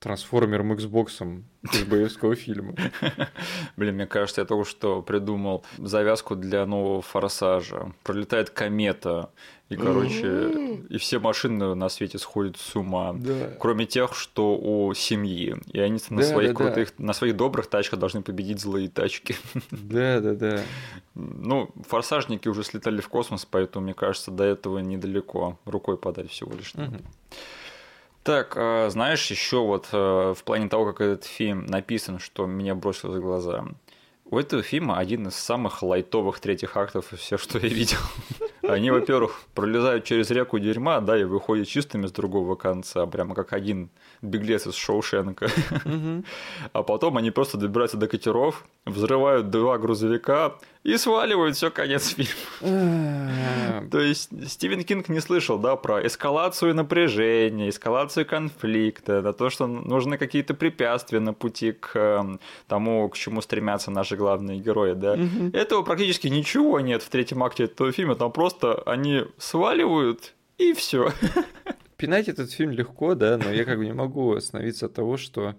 трансформером 0.03 0.73
Xbox 0.73 1.41
из 1.71 1.83
боевского 1.85 2.35
фильма. 2.35 2.75
Блин, 3.77 3.95
мне 3.95 4.05
кажется, 4.05 4.41
я 4.41 4.45
только 4.45 4.69
что 4.69 5.01
придумал 5.01 5.63
завязку 5.77 6.35
для 6.35 6.65
нового 6.65 7.01
форсажа. 7.01 7.93
Пролетает 8.03 8.49
комета, 8.49 9.29
и, 9.69 9.77
короче, 9.77 10.81
и 10.89 10.97
все 10.97 11.19
машины 11.19 11.73
на 11.73 11.87
свете 11.87 12.19
сходят 12.19 12.57
с 12.57 12.75
ума. 12.75 13.13
Да. 13.13 13.51
Кроме 13.59 13.85
тех, 13.85 14.13
что 14.13 14.57
у 14.57 14.93
семьи. 14.93 15.55
И 15.71 15.79
они 15.79 15.99
на 16.09 16.21
Да, 16.21 16.27
своих 16.27 16.49
да, 16.49 16.55
крутых, 16.55 16.99
на 16.99 17.13
своих 17.13 17.37
добрых 17.37 17.67
тачках 17.67 17.97
должны 17.97 18.21
победить 18.21 18.59
злые 18.59 18.89
тачки. 18.89 19.35
Да, 19.71 20.19
да, 20.19 20.33
да. 20.33 20.61
Ну, 21.15 21.69
форсажники 21.87 22.47
уже 22.47 22.63
слетали 22.63 22.99
в 22.99 23.07
космос, 23.07 23.45
поэтому, 23.45 23.85
мне 23.85 23.93
кажется, 23.93 24.31
до 24.31 24.43
этого 24.43 24.79
недалеко. 24.79 25.57
Рукой 25.65 25.97
подать 25.97 26.29
всего 26.29 26.51
лишь. 26.53 26.73
надо. 26.73 26.99
Так, 28.23 28.53
а, 28.55 28.89
знаешь, 28.89 29.29
еще 29.29 29.57
вот 29.59 29.89
э, 29.91 30.33
в 30.35 30.43
плане 30.45 30.69
того, 30.69 30.85
как 30.85 31.01
этот 31.01 31.25
фильм 31.25 31.65
написан, 31.65 32.19
что 32.19 32.45
меня 32.45 32.73
бросилось 32.73 33.17
в 33.17 33.21
глаза. 33.21 33.65
У 34.25 34.39
этого 34.39 34.63
фильма 34.63 34.97
один 34.97 35.27
из 35.27 35.35
самых 35.35 35.83
лайтовых 35.83 36.39
третьих 36.39 36.77
актов 36.77 37.11
из 37.11 37.19
всех, 37.19 37.41
что 37.41 37.59
я 37.59 37.67
видел. 37.67 37.99
Они, 38.63 38.91
во-первых, 38.91 39.41
пролезают 39.53 40.05
через 40.05 40.31
реку 40.31 40.57
дерьма, 40.57 41.01
да, 41.01 41.19
и 41.19 41.25
выходят 41.25 41.67
чистыми 41.67 42.07
с 42.07 42.11
другого 42.11 42.55
конца, 42.55 43.05
прямо 43.05 43.35
как 43.35 43.51
один 43.51 43.89
беглец 44.21 44.65
из 44.67 44.75
Шоушенка. 44.75 45.49
А 46.71 46.81
потом 46.81 47.17
они 47.17 47.29
просто 47.29 47.57
добираются 47.57 47.97
до 47.97 48.07
катеров, 48.07 48.65
взрывают 48.85 49.49
два 49.49 49.77
грузовика 49.77 50.55
и 50.83 50.97
сваливают, 50.97 51.55
все, 51.55 51.71
конец 51.71 52.09
фильма. 52.09 52.31
А, 52.61 53.87
То 53.89 53.99
есть 53.99 54.29
Стивен 54.49 54.83
Кинг 54.83 55.09
не 55.09 55.21
слышал, 55.21 55.57
да, 55.57 55.75
про 55.75 56.05
эскалацию 56.05 56.75
напряжения, 56.75 57.69
эскалацию 57.69 58.25
конфликта, 58.25 59.21
на 59.21 59.33
то, 59.33 59.49
что 59.49 59.65
нужны 59.67 60.17
какие-то 60.17 60.53
препятствия 60.53 61.19
на 61.19 61.33
пути 61.33 61.71
к 61.71 61.95
эм, 61.95 62.39
тому, 62.67 63.07
к 63.09 63.17
чему 63.17 63.41
стремятся 63.41 63.91
наши 63.91 64.17
главные 64.17 64.59
герои, 64.59 64.93
да. 64.93 65.17
Этого 65.53 65.83
практически 65.83 66.27
ничего 66.27 66.79
нет 66.79 67.01
в 67.01 67.09
третьем 67.09 67.43
акте 67.43 67.63
этого 67.63 67.91
фильма, 67.91 68.15
там 68.15 68.31
просто 68.31 68.81
они 68.85 69.21
сваливают 69.37 70.33
и 70.57 70.73
все. 70.73 71.11
Пинать 71.97 72.27
этот 72.27 72.51
фильм 72.51 72.71
легко, 72.71 73.15
да, 73.15 73.37
но 73.37 73.51
я 73.51 73.63
как 73.63 73.77
бы 73.77 73.85
не 73.85 73.93
могу 73.93 74.33
остановиться 74.33 74.87
от 74.87 74.93
того, 74.93 75.15
что 75.15 75.55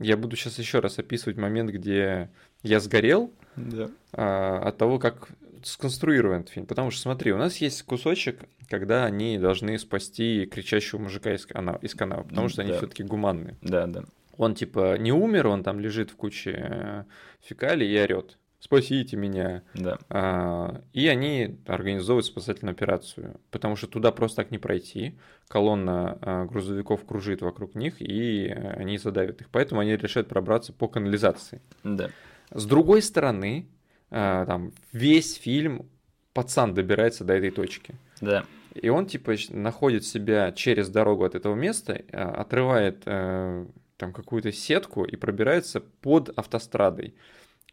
я 0.00 0.16
буду 0.16 0.36
сейчас 0.36 0.58
еще 0.58 0.78
раз 0.78 0.98
описывать 0.98 1.36
момент, 1.36 1.70
где 1.70 2.30
я 2.62 2.80
сгорел, 2.80 3.30
Да. 3.56 3.90
а, 4.12 4.60
от 4.68 4.78
того, 4.78 4.98
как 4.98 5.28
сконструирован 5.62 6.40
этот 6.40 6.50
фильм. 6.50 6.66
Потому 6.66 6.90
что, 6.90 7.02
смотри, 7.02 7.32
у 7.32 7.36
нас 7.38 7.58
есть 7.58 7.82
кусочек, 7.84 8.40
когда 8.68 9.04
они 9.04 9.38
должны 9.38 9.78
спасти 9.78 10.46
кричащего 10.46 10.98
мужика 10.98 11.32
из, 11.34 11.46
кана- 11.46 11.78
из 11.82 11.94
канавы, 11.94 12.24
потому 12.24 12.48
что 12.48 12.62
они 12.62 12.72
Да. 12.72 12.78
все-таки 12.78 13.02
гуманные. 13.04 13.56
Да, 13.62 13.86
да. 13.86 14.02
Он 14.38 14.54
типа 14.54 14.96
не 14.98 15.12
умер, 15.12 15.46
он 15.46 15.62
там 15.62 15.78
лежит 15.78 16.10
в 16.10 16.16
куче 16.16 16.50
э, 16.58 17.04
фекалий 17.42 17.86
и 17.88 17.98
орет. 18.00 18.38
Спасите 18.58 19.16
меня. 19.16 19.62
Да. 19.74 19.98
А, 20.08 20.80
И 20.92 21.06
они 21.08 21.58
организовывают 21.66 22.26
спасательную 22.26 22.72
операцию, 22.72 23.40
потому 23.50 23.74
что 23.76 23.88
туда 23.88 24.10
просто 24.12 24.36
так 24.42 24.50
не 24.52 24.58
пройти. 24.58 25.16
Колонна 25.48 26.16
а, 26.22 26.44
грузовиков 26.46 27.04
кружит 27.04 27.42
вокруг 27.42 27.74
них, 27.74 28.00
и 28.00 28.46
э, 28.46 28.70
они 28.74 28.98
задавят 28.98 29.40
их. 29.42 29.48
Поэтому 29.50 29.80
они 29.80 29.96
решают 29.96 30.28
пробраться 30.28 30.72
по 30.72 30.88
канализации. 30.88 31.60
Да. 31.84 32.10
С 32.54 32.66
другой 32.66 33.02
стороны, 33.02 33.68
а, 34.10 34.46
там 34.46 34.72
весь 34.92 35.34
фильм 35.34 35.88
пацан 36.32 36.74
добирается 36.74 37.24
до 37.24 37.34
этой 37.34 37.50
точки. 37.50 37.94
Да. 38.20 38.44
И 38.74 38.88
он, 38.88 39.06
типа, 39.06 39.34
находит 39.50 40.04
себя 40.04 40.52
через 40.52 40.88
дорогу 40.88 41.24
от 41.24 41.34
этого 41.34 41.54
места, 41.54 42.02
а, 42.12 42.30
отрывает 42.42 43.02
э, 43.06 43.66
там 43.96 44.12
какую-то 44.12 44.52
сетку 44.52 45.04
и 45.04 45.16
пробирается 45.16 45.80
под 45.80 46.30
автострадой 46.38 47.14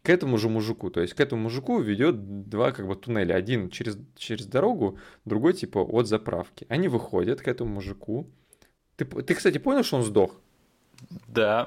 к 0.02 0.08
этому 0.08 0.38
же 0.38 0.48
мужику. 0.48 0.90
То 0.90 1.00
есть 1.00 1.14
к 1.14 1.20
этому 1.20 1.42
мужику 1.42 1.78
ведет 1.80 2.48
два 2.48 2.72
как 2.72 2.86
бы 2.86 2.96
туннеля. 2.96 3.34
Один 3.34 3.70
через, 3.70 3.98
через 4.16 4.46
дорогу, 4.46 4.98
другой 5.24 5.52
типа 5.52 5.78
от 5.78 6.06
заправки. 6.06 6.66
Они 6.68 6.88
выходят 6.88 7.40
к 7.40 7.48
этому 7.48 7.74
мужику. 7.74 8.26
Ты, 8.96 9.04
ты, 9.04 9.34
кстати, 9.34 9.58
понял, 9.58 9.82
что 9.82 9.98
он 9.98 10.04
сдох? 10.04 10.40
Да. 11.28 11.66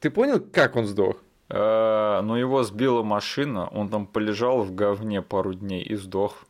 Ты 0.00 0.10
понял, 0.10 0.40
как 0.40 0.76
он 0.76 0.86
сдох? 0.86 1.22
Э, 1.48 2.20
Но 2.22 2.36
его 2.38 2.62
сбила 2.62 3.02
машина, 3.02 3.68
он 3.68 3.88
там 3.88 4.06
полежал 4.06 4.62
в 4.62 4.74
говне 4.74 5.22
пару 5.22 5.54
дней 5.54 5.82
и 5.82 5.96
сдох. 5.96 6.46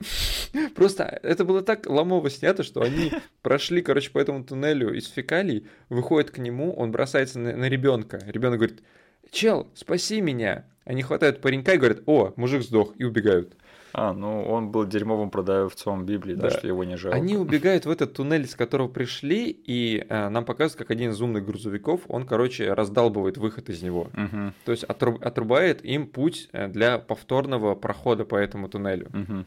Просто 0.74 1.04
это 1.22 1.44
было 1.44 1.62
так 1.62 1.86
ломово 1.86 2.30
снято, 2.30 2.62
что 2.62 2.82
они 2.82 3.12
прошли, 3.42 3.82
короче, 3.82 4.10
по 4.10 4.18
этому 4.18 4.44
туннелю 4.44 4.92
из 4.92 5.08
фекалий, 5.08 5.66
выходят 5.88 6.30
к 6.30 6.38
нему, 6.38 6.72
он 6.72 6.90
бросается 6.90 7.38
на, 7.38 7.56
на 7.56 7.68
ребенка. 7.68 8.20
Ребенок 8.26 8.58
говорит, 8.58 8.82
чел, 9.30 9.68
спаси 9.74 10.20
меня. 10.20 10.64
Они 10.84 11.02
хватают 11.02 11.40
паренька 11.40 11.74
и 11.74 11.76
говорят, 11.76 12.02
о, 12.06 12.32
мужик 12.36 12.62
сдох, 12.62 12.94
и 12.96 13.04
убегают. 13.04 13.54
А, 13.92 14.12
ну 14.12 14.44
он 14.44 14.70
был 14.70 14.86
дерьмовым 14.86 15.30
продавцом 15.30 16.04
Библии, 16.06 16.34
да, 16.34 16.48
Да. 16.48 16.50
что 16.50 16.66
его 16.68 16.84
не 16.84 16.96
жалко. 16.96 17.16
Они 17.16 17.36
убегают 17.36 17.86
в 17.86 17.90
этот 17.90 18.12
туннель, 18.14 18.46
с 18.46 18.54
которого 18.54 18.88
пришли, 18.88 19.50
и 19.50 20.04
э, 20.08 20.28
нам 20.28 20.44
показывают, 20.44 20.78
как 20.78 20.90
один 20.90 21.10
из 21.10 21.20
умных 21.20 21.44
грузовиков, 21.44 22.00
он, 22.08 22.26
короче, 22.26 22.72
раздалбывает 22.72 23.36
выход 23.36 23.68
из 23.68 23.82
него. 23.82 24.08
Мгм, 24.14 24.54
То 24.64 24.72
есть 24.72 24.84
отру- 24.84 25.20
отрубает 25.22 25.84
им 25.84 26.06
путь 26.06 26.48
э, 26.52 26.68
для 26.68 26.98
повторного 26.98 27.74
прохода 27.74 28.24
по 28.24 28.36
этому 28.36 28.68
туннелю. 28.68 29.08
мгм. 29.12 29.46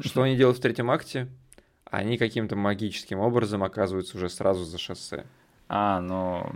Что 0.00 0.22
они 0.22 0.36
делают 0.36 0.58
в 0.58 0.60
третьем 0.60 0.90
акте? 0.90 1.28
Они 1.90 2.18
каким-то 2.18 2.54
магическим 2.56 3.18
образом 3.20 3.62
оказываются 3.64 4.16
уже 4.18 4.28
сразу 4.28 4.64
за 4.64 4.76
шоссе. 4.76 5.24
А, 5.70 6.00
ну 6.00 6.46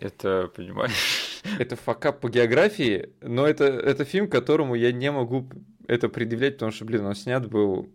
это, 0.00 0.50
понимаешь, 0.54 1.40
это 1.58 1.76
факап 1.76 2.20
по 2.20 2.28
географии, 2.28 3.10
но 3.20 3.46
это, 3.46 3.64
это 3.64 4.04
фильм, 4.04 4.28
которому 4.28 4.74
я 4.74 4.92
не 4.92 5.10
могу 5.10 5.46
это 5.88 6.08
предъявлять, 6.08 6.54
потому 6.54 6.72
что, 6.72 6.84
блин, 6.84 7.06
он 7.06 7.14
снят 7.14 7.48
был 7.48 7.88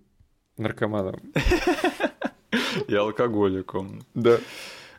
наркоманом. 0.58 1.20
И 2.88 2.96
алкоголиком. 2.96 4.02
Да. 4.14 4.40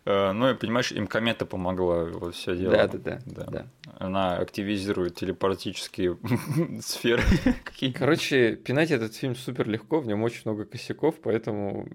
Э, 0.05 0.33
ну 0.33 0.51
и 0.51 0.55
понимаешь, 0.55 0.91
им 0.93 1.07
комета 1.07 1.47
помогла 1.47 2.05
вот 2.05 2.35
все 2.35 2.57
дело. 2.57 2.73
Да, 2.73 2.89
да, 2.89 2.99
да, 2.99 3.21
да. 3.27 3.45
да. 3.45 3.67
Она 3.99 4.37
активизирует 4.37 5.15
телепатические 5.15 6.19
сферы 6.81 7.23
Короче, 7.95 8.57
пинать 8.57 8.91
этот 8.91 9.15
фильм 9.15 9.37
супер 9.37 9.69
легко, 9.69 10.01
в 10.01 10.07
нем 10.07 10.23
очень 10.23 10.43
много 10.45 10.65
косяков, 10.65 11.17
поэтому 11.23 11.89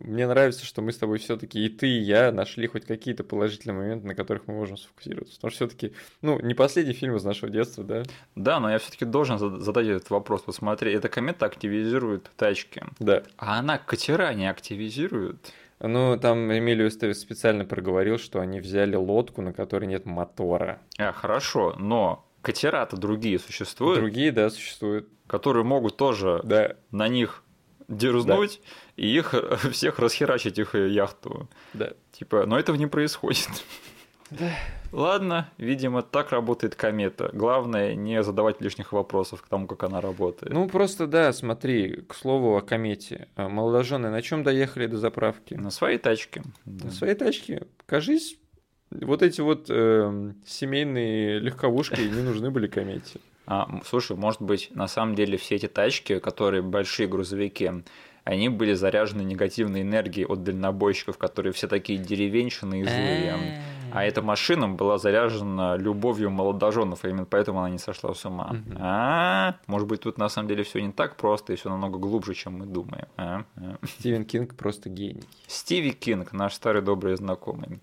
мне 0.00 0.26
нравится, 0.26 0.64
что 0.64 0.82
мы 0.82 0.92
с 0.92 0.98
тобой 0.98 1.18
все-таки 1.18 1.64
и 1.64 1.68
ты, 1.68 1.88
и 1.88 2.00
я 2.00 2.32
нашли 2.32 2.66
хоть 2.66 2.84
какие-то 2.84 3.24
положительные 3.24 3.76
моменты, 3.76 4.06
на 4.06 4.14
которых 4.14 4.46
мы 4.46 4.54
можем 4.54 4.76
сфокусироваться. 4.76 5.36
Потому 5.36 5.50
что 5.50 5.66
все-таки, 5.66 5.94
ну, 6.22 6.40
не 6.40 6.54
последний 6.54 6.92
фильм 6.92 7.16
из 7.16 7.24
нашего 7.24 7.50
детства, 7.50 7.84
да? 7.84 8.02
Да, 8.34 8.60
но 8.60 8.70
я 8.70 8.78
все-таки 8.78 9.04
должен 9.04 9.38
задать 9.38 9.86
этот 9.86 10.10
вопрос. 10.10 10.42
Вот 10.46 10.56
смотри, 10.56 10.92
эта 10.92 11.08
комета 11.08 11.46
активизирует 11.46 12.30
тачки. 12.36 12.82
Да. 12.98 13.22
А 13.36 13.58
она 13.58 13.78
катера 13.78 14.32
не 14.34 14.48
активизирует. 14.48 15.52
Ну, 15.80 16.18
там 16.18 16.50
Эмилио 16.52 16.88
специально 16.90 17.64
проговорил, 17.64 18.18
что 18.18 18.40
они 18.40 18.60
взяли 18.60 18.96
лодку, 18.96 19.42
на 19.42 19.52
которой 19.52 19.86
нет 19.86 20.06
мотора. 20.06 20.80
А, 20.98 21.12
хорошо, 21.12 21.74
но 21.78 22.26
катера-то 22.42 22.96
другие 22.96 23.38
существуют? 23.38 24.00
Другие, 24.00 24.32
да, 24.32 24.48
существуют. 24.50 25.08
Которые 25.26 25.64
могут 25.64 25.96
тоже 25.96 26.40
да. 26.44 26.76
на 26.90 27.08
них 27.08 27.42
дерзнуть 27.88 28.60
да. 28.62 29.02
и 29.02 29.06
их 29.06 29.34
всех 29.72 29.98
расхерачить, 29.98 30.58
их 30.58 30.74
яхту. 30.74 31.48
Да. 31.74 31.92
Типа, 32.12 32.46
но 32.46 32.58
этого 32.58 32.76
не 32.76 32.86
происходит. 32.86 33.48
Да. 34.30 34.50
Ладно, 34.92 35.50
видимо, 35.58 36.02
так 36.02 36.30
работает 36.30 36.74
комета. 36.74 37.30
Главное 37.32 37.94
не 37.94 38.22
задавать 38.22 38.60
лишних 38.60 38.92
вопросов 38.92 39.42
к 39.42 39.48
тому, 39.48 39.66
как 39.66 39.82
она 39.84 40.00
работает. 40.00 40.52
Ну, 40.52 40.68
просто 40.68 41.06
да, 41.06 41.32
смотри, 41.32 42.02
к 42.08 42.14
слову 42.14 42.56
о 42.56 42.60
комете. 42.60 43.28
А, 43.36 43.48
молодожены 43.48 44.10
на 44.10 44.22
чем 44.22 44.42
доехали 44.42 44.86
до 44.86 44.96
заправки? 44.96 45.54
На 45.54 45.70
своей 45.70 45.98
тачке. 45.98 46.42
На 46.64 46.90
своей 46.90 47.14
тачке. 47.14 47.66
Кажись, 47.86 48.36
вот 48.90 49.22
эти 49.22 49.40
вот 49.40 49.66
э, 49.68 50.32
семейные 50.46 51.38
легковушки 51.38 52.00
не 52.00 52.22
нужны 52.22 52.50
были 52.50 52.66
комете. 52.66 53.20
А, 53.46 53.80
слушай, 53.84 54.16
может 54.16 54.42
быть, 54.42 54.70
на 54.74 54.88
самом 54.88 55.14
деле 55.14 55.36
все 55.38 55.56
эти 55.56 55.68
тачки, 55.68 56.18
которые 56.18 56.62
большие 56.62 57.06
грузовики, 57.08 57.70
они 58.24 58.48
были 58.48 58.74
заряжены 58.74 59.22
негативной 59.22 59.82
энергией 59.82 60.26
от 60.26 60.42
дальнобойщиков, 60.42 61.16
которые 61.16 61.52
все 61.52 61.68
такие 61.68 61.98
деревенщины 61.98 62.80
и 62.80 62.84
злые. 62.84 63.62
А 63.96 64.04
эта 64.04 64.20
машина 64.20 64.68
была 64.68 64.98
заряжена 64.98 65.78
любовью 65.78 66.30
молодоженов, 66.30 67.06
и 67.06 67.08
именно 67.08 67.24
поэтому 67.24 67.60
она 67.60 67.70
не 67.70 67.78
сошла 67.78 68.12
с 68.12 68.26
ума. 68.26 68.54
А, 68.78 69.54
может 69.66 69.88
быть, 69.88 70.02
тут 70.02 70.18
на 70.18 70.28
самом 70.28 70.48
деле 70.48 70.64
все 70.64 70.80
не 70.80 70.92
так 70.92 71.16
просто 71.16 71.54
и 71.54 71.56
все 71.56 71.70
намного 71.70 71.98
глубже, 71.98 72.34
чем 72.34 72.58
мы 72.58 72.66
думаем. 72.66 73.06
А? 73.16 73.44
А. 73.56 73.76
Стивен 73.86 74.26
Кинг 74.26 74.54
просто 74.54 74.90
гений. 74.90 75.24
Стиви 75.46 75.92
Кинг, 75.92 76.34
наш 76.34 76.52
старый 76.52 76.82
добрый 76.82 77.16
знакомый. 77.16 77.80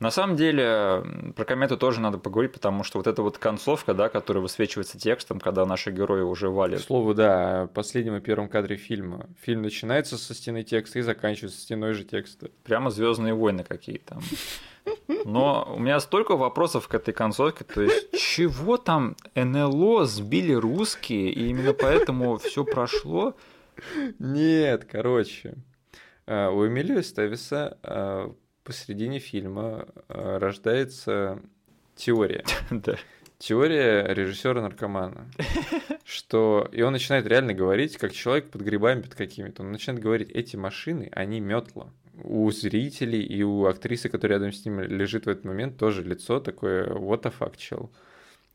На 0.00 0.10
самом 0.10 0.34
деле, 0.34 1.04
про 1.36 1.44
комету 1.44 1.76
тоже 1.76 2.00
надо 2.00 2.18
поговорить, 2.18 2.52
потому 2.52 2.82
что 2.82 2.98
вот 2.98 3.06
эта 3.06 3.22
вот 3.22 3.38
концовка, 3.38 3.94
да, 3.94 4.08
которая 4.08 4.42
высвечивается 4.42 4.98
текстом, 4.98 5.38
когда 5.38 5.64
наши 5.64 5.92
герои 5.92 6.22
уже 6.22 6.48
валят. 6.48 6.80
К 6.80 6.84
слову, 6.84 7.14
да, 7.14 7.68
последнем 7.72 8.16
и 8.16 8.20
первом 8.20 8.48
кадре 8.48 8.76
фильма. 8.76 9.26
Фильм 9.42 9.62
начинается 9.62 10.18
со 10.18 10.34
стены 10.34 10.64
текста 10.64 10.98
и 10.98 11.02
заканчивается 11.02 11.60
стеной 11.60 11.92
же 11.94 12.02
текста. 12.02 12.50
Прямо 12.64 12.90
Звездные 12.90 13.34
войны 13.34 13.62
какие-то. 13.62 14.18
Но 15.24 15.74
у 15.76 15.78
меня 15.78 16.00
столько 16.00 16.36
вопросов 16.36 16.88
к 16.88 16.94
этой 16.94 17.12
концовке. 17.12 17.64
То 17.64 17.82
есть, 17.82 18.18
чего 18.18 18.76
там 18.76 19.16
НЛО 19.34 20.06
сбили 20.06 20.52
русские, 20.52 21.30
и 21.30 21.48
именно 21.48 21.72
поэтому 21.72 22.38
все 22.38 22.64
прошло? 22.64 23.34
Нет, 24.18 24.86
короче. 24.90 25.54
А, 26.26 26.50
у 26.50 26.66
Эмилио 26.66 27.02
Стависа 27.02 27.78
а, 27.82 28.34
посередине 28.62 29.18
фильма 29.18 29.88
а, 30.08 30.38
рождается 30.38 31.40
теория. 31.96 32.44
Да. 32.70 32.96
Теория 33.38 34.06
режиссера-наркомана. 34.12 35.30
Что... 36.04 36.68
И 36.72 36.82
он 36.82 36.92
начинает 36.92 37.26
реально 37.26 37.54
говорить, 37.54 37.96
как 37.96 38.12
человек 38.12 38.50
под 38.50 38.60
грибами 38.60 39.00
под 39.00 39.14
какими-то. 39.14 39.62
Он 39.62 39.72
начинает 39.72 40.02
говорить, 40.02 40.30
эти 40.30 40.56
машины, 40.56 41.08
они 41.12 41.40
метла 41.40 41.90
у 42.24 42.50
зрителей 42.50 43.22
и 43.22 43.42
у 43.42 43.66
актрисы, 43.66 44.08
которая 44.08 44.38
рядом 44.38 44.52
с 44.52 44.64
ним 44.64 44.80
лежит 44.80 45.26
в 45.26 45.28
этот 45.28 45.44
момент, 45.44 45.76
тоже 45.76 46.02
лицо 46.02 46.40
такое 46.40 46.86
what 46.88 47.22
the 47.22 47.32
fuck, 47.36 47.56
чел. 47.56 47.90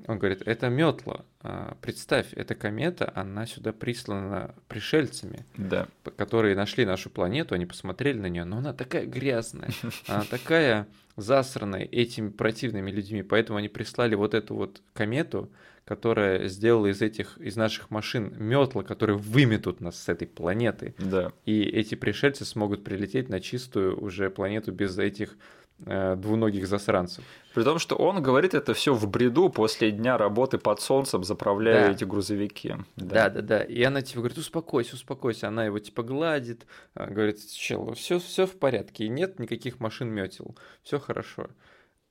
Он 0.08 0.20
говорит, 0.20 0.42
это 0.46 0.68
метла. 0.68 1.24
А, 1.42 1.78
представь, 1.82 2.34
эта 2.34 2.54
комета, 2.54 3.12
она 3.16 3.46
сюда 3.46 3.72
прислана 3.72 4.54
пришельцами, 4.68 5.46
да. 5.56 5.88
которые 6.18 6.56
нашли 6.56 6.86
нашу 6.86 7.10
планету, 7.10 7.56
они 7.56 7.66
посмотрели 7.66 8.20
на 8.20 8.28
нее, 8.28 8.44
но 8.44 8.58
она 8.58 8.74
такая 8.74 9.06
грязная, 9.06 9.70
она 10.08 10.24
такая 10.30 10.88
засранная 11.16 11.84
этими 11.84 12.30
противными 12.30 12.92
людьми, 12.92 13.24
поэтому 13.24 13.58
они 13.58 13.70
прислали 13.70 14.16
вот 14.16 14.34
эту 14.34 14.56
вот 14.56 14.82
комету, 14.94 15.50
которая 15.86 16.48
сделала 16.48 16.88
из 16.88 17.02
этих, 17.02 17.38
из 17.38 17.56
наших 17.56 17.92
машин 17.92 18.34
метла, 18.38 18.84
которые 18.84 19.18
выметут 19.18 19.82
нас 19.82 20.02
с 20.02 20.10
этой 20.10 20.28
планеты. 20.28 20.96
Да. 20.98 21.32
И 21.46 21.62
эти 21.62 21.96
пришельцы 21.96 22.44
смогут 22.44 22.84
прилететь 22.84 23.30
на 23.30 23.40
чистую 23.40 24.02
уже 24.02 24.32
планету 24.32 24.72
без 24.72 24.98
этих 24.98 25.38
э, 25.86 26.16
двуногих 26.16 26.68
засранцев. 26.68 27.24
При 27.54 27.64
том, 27.64 27.78
что 27.78 27.96
он 27.96 28.24
говорит 28.24 28.56
это 28.56 28.74
все 28.74 28.96
в 28.96 29.08
бреду 29.08 29.50
после 29.50 29.92
дня 29.92 30.18
работы 30.18 30.58
под 30.58 30.82
солнцем, 30.82 31.24
заправляя 31.24 31.88
да. 31.88 31.92
эти 31.92 32.04
грузовики. 32.04 32.74
Да. 32.96 33.30
да, 33.30 33.30
да, 33.30 33.42
да. 33.42 33.64
И 33.64 33.84
она 33.84 34.02
типа 34.02 34.22
говорит, 34.22 34.40
успокойся, 34.40 34.96
успокойся. 34.96 35.50
Она 35.50 35.66
его 35.66 35.78
типа 35.78 36.02
гладит, 36.02 36.66
а, 36.96 37.06
говорит, 37.06 37.48
чел, 37.52 37.94
все, 37.94 38.18
все 38.18 38.48
в 38.48 38.58
порядке, 38.58 39.06
и 39.06 39.10
нет 39.10 39.38
никаких 39.38 39.80
машин 39.80 40.10
метел, 40.10 40.58
все 40.82 41.00
хорошо. 41.00 41.48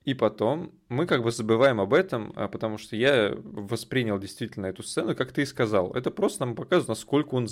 И 0.05 0.13
потом 0.13 0.73
мы 0.89 1.07
как 1.07 1.23
бы 1.23 1.31
забываем 1.31 1.81
об 1.81 1.95
этом, 1.95 2.33
а, 2.37 2.47
потому 2.49 2.77
что 2.77 2.95
я 2.95 3.35
воспринял 3.37 4.19
действительно 4.19 4.67
эту 4.67 4.83
сцену, 4.83 5.17
как 5.17 5.33
ты 5.33 5.43
и 5.43 5.47
сказал. 5.47 5.93
Это 5.93 6.11
просто 6.11 6.45
нам 6.45 6.55
показывает, 6.55 6.89
насколько 6.89 7.35
он 7.35 7.49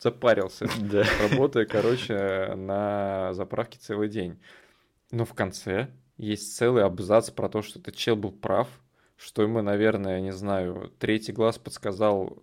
запарился, 0.00 0.68
да. 0.80 1.04
работая, 1.28 1.66
короче, 1.66 2.54
на 2.54 3.32
заправке 3.34 3.78
целый 3.80 4.08
день. 4.08 4.38
Но 5.10 5.24
в 5.24 5.34
конце 5.34 5.88
есть 6.16 6.56
целый 6.56 6.84
абзац 6.84 7.30
про 7.30 7.48
то, 7.48 7.62
что 7.62 7.80
этот 7.80 7.96
чел 7.96 8.14
был 8.14 8.30
прав, 8.30 8.68
что 9.16 9.42
ему, 9.42 9.60
наверное, 9.60 10.20
не 10.20 10.32
знаю, 10.32 10.92
третий 11.00 11.32
глаз 11.32 11.58
подсказал 11.58 12.42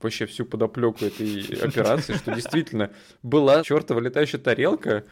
вообще 0.00 0.26
всю 0.26 0.44
подоплеку 0.44 1.04
этой 1.04 1.40
операции, 1.62 2.14
что 2.14 2.34
действительно 2.34 2.90
была 3.22 3.62
чертова 3.62 4.00
летающая 4.00 4.40
тарелка, 4.40 5.04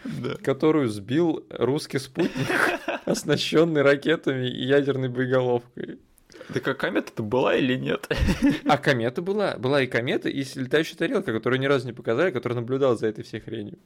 которую 0.42 0.88
сбил 0.88 1.46
русский 1.50 1.98
спутник, 1.98 2.80
оснащенный 3.10 3.82
ракетами 3.82 4.48
и 4.48 4.64
ядерной 4.64 5.08
боеголовкой. 5.08 5.98
Так 6.52 6.66
а 6.68 6.74
комета-то 6.74 7.22
была 7.22 7.56
или 7.56 7.76
нет? 7.76 8.08
А 8.66 8.76
комета 8.76 9.22
была. 9.22 9.56
Была 9.56 9.82
и 9.82 9.86
комета, 9.86 10.28
и 10.28 10.44
летающая 10.54 10.96
тарелка, 10.96 11.32
которую 11.32 11.60
ни 11.60 11.66
разу 11.66 11.86
не 11.86 11.92
показали, 11.92 12.30
которая 12.30 12.60
наблюдала 12.60 12.96
за 12.96 13.06
этой 13.06 13.24
всей 13.24 13.40
хренью. 13.40 13.78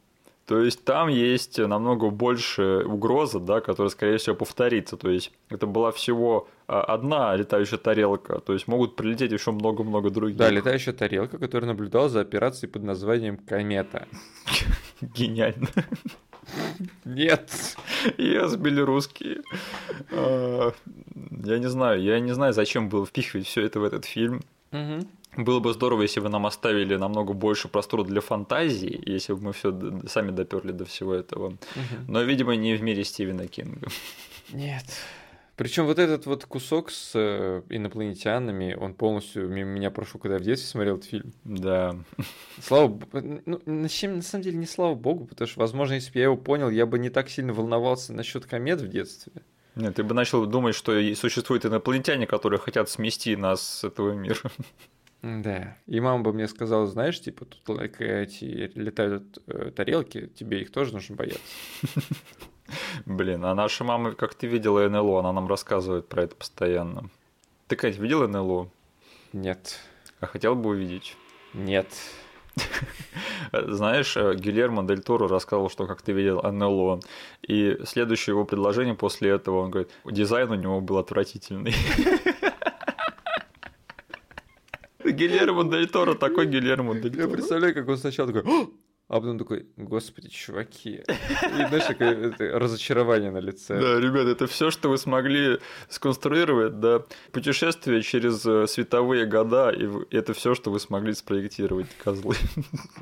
То 0.46 0.62
есть 0.62 0.82
там 0.82 1.08
есть 1.08 1.58
намного 1.58 2.08
больше 2.08 2.82
угроза, 2.86 3.38
да, 3.38 3.60
которая, 3.60 3.90
скорее 3.90 4.16
всего, 4.16 4.34
повторится. 4.34 4.96
То 4.96 5.10
есть 5.10 5.30
это 5.50 5.66
была 5.66 5.92
всего 5.92 6.48
а, 6.66 6.80
одна 6.80 7.36
летающая 7.36 7.76
тарелка, 7.76 8.40
то 8.40 8.54
есть 8.54 8.66
могут 8.66 8.96
прилететь 8.96 9.30
еще 9.30 9.52
много-много 9.52 10.08
других. 10.08 10.38
Да, 10.38 10.48
летающая 10.48 10.94
тарелка, 10.94 11.36
которая 11.36 11.68
наблюдала 11.68 12.08
за 12.08 12.20
операцией 12.20 12.70
под 12.70 12.82
названием 12.82 13.36
«Комета». 13.36 14.08
Гениально. 15.02 15.68
Нет. 17.04 17.50
Сбили 18.48 18.80
русские. 18.80 19.42
А, 20.12 20.72
я 21.44 21.58
не 21.58 21.68
знаю, 21.68 22.02
я 22.02 22.20
не 22.20 22.32
знаю, 22.32 22.52
зачем 22.52 22.88
было 22.88 23.06
впихивать 23.06 23.46
все 23.46 23.62
это 23.62 23.80
в 23.80 23.84
этот 23.84 24.04
фильм. 24.04 24.42
Было 25.36 25.60
бы 25.60 25.72
здорово, 25.72 26.02
если 26.02 26.20
бы 26.20 26.28
нам 26.28 26.46
оставили 26.46 26.96
намного 26.96 27.32
больше 27.32 27.68
простора 27.68 28.02
для 28.02 28.20
фантазии, 28.20 29.00
если 29.06 29.34
бы 29.34 29.40
мы 29.40 29.52
все 29.52 29.72
сами 30.08 30.30
доперли 30.30 30.72
до 30.72 30.84
всего 30.84 31.14
этого. 31.14 31.56
Но, 32.08 32.22
видимо, 32.22 32.56
не 32.56 32.74
в 32.74 32.82
мире 32.82 33.04
Стивена 33.04 33.46
Кинга. 33.46 33.88
Нет. 34.52 34.84
Причем 35.58 35.86
вот 35.86 35.98
этот 35.98 36.24
вот 36.26 36.44
кусок 36.44 36.88
с 36.88 37.10
э, 37.16 37.62
инопланетянами, 37.68 38.74
он 38.74 38.94
полностью 38.94 39.48
мимо 39.48 39.70
меня 39.70 39.90
прошел, 39.90 40.20
когда 40.20 40.36
я 40.36 40.40
в 40.40 40.44
детстве 40.44 40.68
смотрел 40.68 40.98
этот 40.98 41.08
фильм. 41.08 41.32
Да. 41.42 41.96
Слава 42.62 42.96
ну, 43.12 43.60
на, 43.66 43.88
самом 43.88 44.22
деле 44.40 44.56
не 44.56 44.66
слава 44.66 44.94
богу, 44.94 45.26
потому 45.26 45.48
что, 45.48 45.58
возможно, 45.58 45.94
если 45.94 46.12
бы 46.12 46.18
я 46.20 46.24
его 46.26 46.36
понял, 46.36 46.70
я 46.70 46.86
бы 46.86 47.00
не 47.00 47.10
так 47.10 47.28
сильно 47.28 47.52
волновался 47.52 48.12
насчет 48.12 48.46
комет 48.46 48.80
в 48.80 48.86
детстве. 48.86 49.32
Нет, 49.74 49.96
ты 49.96 50.04
бы 50.04 50.14
начал 50.14 50.46
думать, 50.46 50.76
что 50.76 50.92
существуют 51.16 51.66
инопланетяне, 51.66 52.28
которые 52.28 52.60
хотят 52.60 52.88
смести 52.88 53.34
нас 53.34 53.60
с 53.60 53.84
этого 53.84 54.12
мира. 54.12 54.38
Да. 55.22 55.76
И 55.88 55.98
мама 55.98 56.22
бы 56.22 56.32
мне 56.32 56.46
сказала, 56.46 56.86
знаешь, 56.86 57.20
типа, 57.20 57.44
тут 57.44 57.80
эти 57.98 58.70
летают 58.76 59.38
э, 59.48 59.72
тарелки, 59.74 60.28
тебе 60.28 60.62
их 60.62 60.70
тоже 60.70 60.92
нужно 60.92 61.16
бояться. 61.16 61.40
Блин, 63.06 63.44
а 63.44 63.54
наша 63.54 63.84
мама, 63.84 64.12
как 64.12 64.34
ты 64.34 64.46
видела 64.46 64.88
НЛО, 64.88 65.20
она 65.20 65.32
нам 65.32 65.48
рассказывает 65.48 66.08
про 66.08 66.24
это 66.24 66.34
постоянно. 66.36 67.10
Ты, 67.66 67.76
Кать, 67.76 67.98
видела 67.98 68.26
НЛО? 68.26 68.68
Нет. 69.32 69.78
А 70.20 70.26
хотел 70.26 70.54
бы 70.54 70.70
увидеть? 70.70 71.16
Нет. 71.54 71.88
Знаешь, 73.52 74.16
э, 74.16 74.34
Гильермо 74.34 74.86
Дель 74.86 75.02
Торо 75.02 75.28
рассказывал, 75.28 75.70
что 75.70 75.86
как 75.86 76.02
ты 76.02 76.12
видел 76.12 76.42
НЛО. 76.42 77.00
И 77.46 77.78
следующее 77.84 78.34
его 78.34 78.44
предложение 78.44 78.94
после 78.94 79.30
этого, 79.30 79.60
он 79.60 79.70
говорит, 79.70 79.90
дизайн 80.04 80.50
у 80.50 80.54
него 80.54 80.80
был 80.80 80.98
отвратительный. 80.98 81.74
Гильермо 85.04 85.64
Дель 85.64 85.88
Торо 85.88 86.14
такой 86.14 86.46
Гильермо 86.46 86.94
Дель 86.94 87.12
Торо. 87.12 87.22
Я 87.22 87.28
представляю, 87.28 87.74
как 87.74 87.88
он 87.88 87.96
сначала 87.96 88.32
такой, 88.32 88.70
а 89.08 89.20
потом 89.20 89.38
такой, 89.38 89.66
господи, 89.78 90.28
чуваки. 90.28 90.96
И 90.98 91.66
знаешь, 91.68 91.86
такое 91.86 92.34
разочарование 92.58 93.30
на 93.30 93.38
лице. 93.38 93.80
Да, 93.80 93.98
ребят, 93.98 94.26
это 94.26 94.46
все, 94.46 94.70
что 94.70 94.90
вы 94.90 94.98
смогли 94.98 95.58
сконструировать, 95.88 96.78
да. 96.78 97.04
Путешествие 97.32 98.02
через 98.02 98.44
э, 98.44 98.66
световые 98.66 99.24
года, 99.24 99.70
и 99.70 99.88
это 100.14 100.34
все, 100.34 100.54
что 100.54 100.70
вы 100.70 100.78
смогли 100.78 101.14
спроектировать, 101.14 101.88
козлы. 102.04 102.34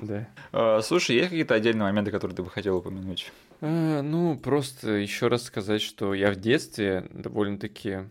Да. 0.00 0.28
А, 0.52 0.80
слушай, 0.82 1.16
есть 1.16 1.30
какие-то 1.30 1.54
отдельные 1.54 1.84
моменты, 1.84 2.12
которые 2.12 2.36
ты 2.36 2.42
бы 2.42 2.50
хотел 2.50 2.76
упомянуть? 2.76 3.32
А, 3.61 4.02
ну, 4.02 4.38
просто 4.38 4.92
еще 4.92 5.26
раз 5.26 5.44
сказать, 5.44 5.82
что 5.82 6.14
я 6.14 6.30
в 6.30 6.36
детстве 6.36 7.09
довольно-таки 7.12 8.04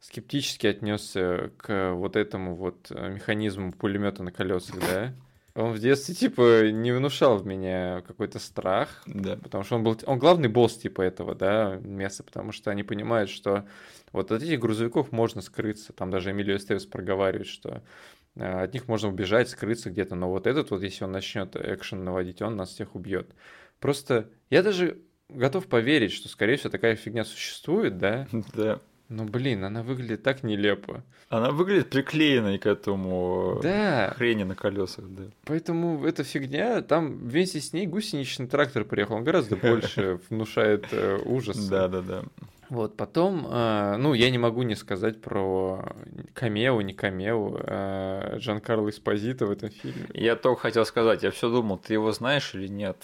скептически 0.00 0.66
отнесся 0.66 1.50
к 1.56 1.92
вот 1.94 2.16
этому 2.16 2.54
вот 2.56 2.88
э, 2.90 3.14
механизму 3.14 3.72
пулемета 3.72 4.22
на 4.22 4.32
колесах, 4.32 4.78
да. 4.80 5.14
Он 5.56 5.72
в 5.72 5.78
детстве, 5.78 6.14
типа, 6.14 6.70
не 6.70 6.92
внушал 6.92 7.38
в 7.38 7.46
меня 7.46 8.02
какой-то 8.06 8.38
страх. 8.38 9.02
Да. 9.06 9.36
Потому 9.36 9.64
что 9.64 9.76
он 9.76 9.84
был... 9.84 9.98
Он 10.04 10.18
главный 10.18 10.48
босс, 10.48 10.76
типа, 10.76 11.00
этого, 11.00 11.34
да, 11.34 11.78
места. 11.80 12.22
Потому 12.22 12.52
что 12.52 12.70
они 12.70 12.82
понимают, 12.82 13.30
что 13.30 13.66
вот 14.12 14.30
от 14.32 14.42
этих 14.42 14.60
грузовиков 14.60 15.12
можно 15.12 15.40
скрыться. 15.40 15.94
Там 15.94 16.10
даже 16.10 16.30
Эмилио 16.30 16.56
Эстевес 16.56 16.84
проговаривает, 16.84 17.46
что 17.46 17.82
э, 18.34 18.64
от 18.64 18.74
них 18.74 18.86
можно 18.86 19.08
убежать, 19.08 19.48
скрыться 19.48 19.88
где-то. 19.88 20.14
Но 20.14 20.30
вот 20.30 20.46
этот 20.46 20.70
вот, 20.70 20.82
если 20.82 21.04
он 21.04 21.12
начнет 21.12 21.56
экшен 21.56 22.04
наводить, 22.04 22.42
он 22.42 22.56
нас 22.56 22.70
всех 22.70 22.94
убьет. 22.94 23.34
Просто 23.80 24.28
я 24.50 24.62
даже 24.62 24.98
готов 25.30 25.68
поверить, 25.68 26.12
что, 26.12 26.28
скорее 26.28 26.56
всего, 26.56 26.70
такая 26.70 26.96
фигня 26.96 27.24
существует, 27.24 27.96
да? 27.96 28.28
Да. 28.54 28.80
Ну, 29.08 29.24
блин, 29.24 29.64
она 29.64 29.82
выглядит 29.82 30.22
так 30.24 30.42
нелепо. 30.42 31.02
Она 31.28 31.50
выглядит 31.52 31.90
приклеенной 31.90 32.58
к 32.58 32.66
этому 32.66 33.60
Да. 33.62 34.12
хрени 34.16 34.42
на 34.44 34.54
колесах, 34.54 35.04
да. 35.08 35.24
Поэтому 35.44 36.04
эта 36.04 36.24
фигня, 36.24 36.82
там 36.82 37.18
вместе 37.18 37.60
с 37.60 37.72
ней 37.72 37.86
гусеничный 37.86 38.46
трактор 38.48 38.84
приехал, 38.84 39.16
он 39.16 39.24
гораздо 39.24 39.56
больше 39.56 40.18
внушает 40.28 40.86
э, 40.90 41.20
ужас. 41.24 41.56
Да, 41.68 41.88
да, 41.88 42.02
да. 42.02 42.22
Вот, 42.68 42.96
потом, 42.96 43.46
э, 43.48 43.96
ну, 43.96 44.14
я 44.14 44.30
не 44.30 44.38
могу 44.38 44.62
не 44.62 44.74
сказать 44.74 45.20
про 45.20 45.94
камео, 46.34 46.80
не 46.82 46.92
камео 46.92 47.60
э, 47.62 48.38
Жан 48.40 48.60
Карло 48.60 48.90
Эспозито 48.90 49.46
в 49.46 49.50
этом 49.50 49.70
фильме. 49.70 50.06
Я 50.14 50.36
только 50.36 50.62
хотел 50.62 50.84
сказать, 50.84 51.22
я 51.22 51.30
все 51.30 51.48
думал, 51.48 51.78
ты 51.78 51.92
его 51.92 52.10
знаешь 52.12 52.54
или 52.54 52.66
нет? 52.66 52.96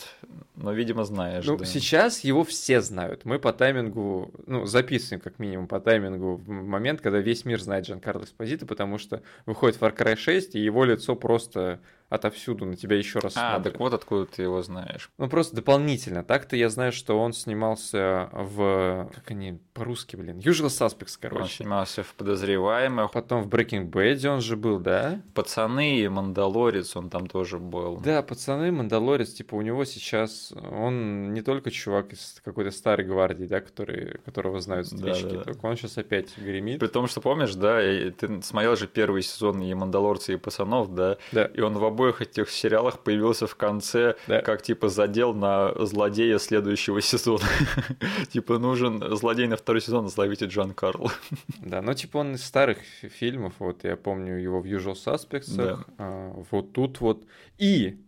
Но, 0.56 0.72
видимо, 0.72 1.04
знаешь. 1.04 1.44
Ну, 1.46 1.56
да. 1.56 1.64
сейчас 1.64 2.20
его 2.20 2.44
все 2.44 2.80
знают. 2.80 3.24
Мы 3.24 3.38
по 3.38 3.52
таймингу, 3.52 4.32
ну, 4.46 4.66
записываем 4.66 5.20
как 5.20 5.38
минимум 5.38 5.68
по 5.68 5.80
таймингу 5.80 6.36
в 6.36 6.48
момент, 6.48 7.00
когда 7.00 7.18
весь 7.18 7.44
мир 7.44 7.60
знает 7.60 7.86
Жан 7.86 8.00
Карло 8.00 8.24
Эспозито, 8.24 8.66
потому 8.66 8.98
что 8.98 9.22
выходит 9.46 9.80
Far 9.80 9.96
Cry 9.96 10.16
6, 10.16 10.56
и 10.56 10.60
его 10.60 10.84
лицо 10.84 11.14
просто 11.14 11.80
отовсюду 12.14 12.64
на 12.66 12.76
тебя 12.76 12.96
еще 12.96 13.18
раз 13.18 13.36
А, 13.36 13.54
смотрит. 13.54 13.72
так 13.72 13.80
вот 13.80 13.94
откуда 13.94 14.26
ты 14.26 14.42
его 14.42 14.62
знаешь. 14.62 15.10
Ну, 15.18 15.28
просто 15.28 15.56
дополнительно. 15.56 16.22
Так-то 16.22 16.56
я 16.56 16.68
знаю, 16.68 16.92
что 16.92 17.18
он 17.18 17.32
снимался 17.32 18.28
в... 18.32 19.08
Как 19.14 19.30
они 19.30 19.58
по-русски, 19.74 20.16
блин? 20.16 20.38
Usual 20.38 20.66
Suspects, 20.66 21.16
Он 21.22 21.30
короче. 21.30 21.54
снимался 21.56 22.02
в 22.02 22.14
«Подозреваемых». 22.14 23.10
Потом 23.12 23.42
в 23.42 23.48
Breaking 23.48 23.90
Bad 23.90 24.26
он 24.26 24.40
же 24.40 24.56
был, 24.56 24.78
да? 24.78 25.20
«Пацаны» 25.34 25.98
и 26.00 26.08
«Мандалорец» 26.08 26.94
он 26.96 27.08
там 27.10 27.26
тоже 27.26 27.58
был. 27.58 27.96
Да, 27.98 28.22
пацаны, 28.22 28.70
Мандалорец, 28.72 29.32
типа, 29.32 29.54
у 29.54 29.62
него 29.62 29.84
сейчас... 29.84 30.52
Он 30.72 31.32
не 31.32 31.42
только 31.42 31.70
чувак 31.70 32.12
из 32.12 32.40
какой-то 32.44 32.70
старой 32.70 33.06
гвардии, 33.06 33.44
да, 33.46 33.60
который, 33.60 34.18
которого 34.24 34.60
знают 34.60 34.86
стрички, 34.86 35.22
Да-да-да. 35.24 35.44
только 35.44 35.66
он 35.66 35.76
сейчас 35.76 35.96
опять 35.98 36.36
гремит. 36.36 36.80
При 36.80 36.88
том, 36.88 37.06
что 37.06 37.20
помнишь, 37.20 37.54
да, 37.54 37.82
и 37.82 38.10
ты 38.10 38.42
смотрел 38.42 38.76
же 38.76 38.86
первый 38.86 39.22
сезон 39.22 39.62
и 39.62 39.72
«Мандалорца», 39.74 40.32
и 40.32 40.36
«Пацанов», 40.36 40.94
да, 40.94 41.16
Да. 41.32 41.44
и 41.46 41.60
он 41.60 41.74
в 41.78 41.84
обоих 41.84 42.01
этих 42.11 42.50
сериалах 42.50 42.98
появился 43.00 43.46
в 43.46 43.55
конце, 43.55 44.16
Да. 44.26 44.42
как 44.42 44.62
типа 44.62 44.88
задел 44.88 45.32
на 45.34 45.72
злодея 45.86 46.38
следующего 46.38 47.00
сезона. 47.00 47.44
Типа 48.32 48.59
нужен 48.59 49.16
злодей 49.16 49.46
на 49.46 49.57
второй 49.57 49.80
сезон, 49.80 50.09
зловите 50.09 50.46
Джан 50.46 50.74
Карл. 50.74 51.11
Да, 51.61 51.80
ну 51.82 51.94
типа 51.94 52.18
он 52.18 52.34
из 52.34 52.44
старых 52.44 52.78
фи- 52.78 53.09
фильмов, 53.09 53.55
вот 53.59 53.84
я 53.84 53.96
помню 53.96 54.36
его 54.38 54.61
в 54.61 54.64
Usual 54.66 54.94
Suspects, 54.94 55.55
Да. 55.57 55.84
а, 55.98 56.32
вот 56.50 56.72
тут 56.72 57.00
вот. 57.00 57.24
И 57.59 57.98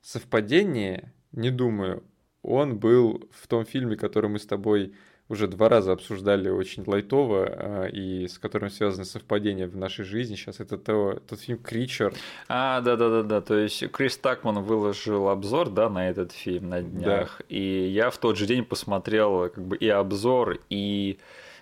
совпадение, 0.00 1.12
не 1.32 1.50
думаю, 1.50 2.02
он 2.42 2.78
был 2.78 3.28
в 3.32 3.46
том 3.46 3.64
фильме, 3.64 3.96
который 3.96 4.28
мы 4.30 4.38
с 4.38 4.46
тобой 4.46 4.94
уже 5.28 5.48
два 5.48 5.68
раза 5.68 5.92
обсуждали 5.92 6.48
очень 6.50 6.84
лайтово, 6.86 7.46
а, 7.46 7.84
и 7.86 8.28
с 8.28 8.38
которым 8.38 8.70
связаны 8.70 9.04
совпадения 9.04 9.66
в 9.66 9.76
нашей 9.76 10.04
жизни. 10.04 10.34
Сейчас 10.34 10.60
это 10.60 10.76
то, 10.76 11.20
тот 11.26 11.40
фильм 11.40 11.58
Кричер. 11.58 12.14
А, 12.48 12.80
да-да-да-да, 12.80 13.40
то 13.40 13.56
есть 13.56 13.90
Крис 13.90 14.16
Такман 14.18 14.62
выложил 14.62 15.28
обзор, 15.28 15.70
да, 15.70 15.88
на 15.88 16.08
этот 16.08 16.32
фильм 16.32 16.68
на 16.68 16.82
днях, 16.82 17.40
и 17.48 17.88
я 17.88 18.10
в 18.10 18.18
тот 18.18 18.36
же 18.36 18.46
день 18.46 18.64
посмотрел 18.64 19.48
как 19.48 19.64
бы 19.64 19.76
и 19.76 19.88
обзор, 19.88 20.58
и 20.68 21.18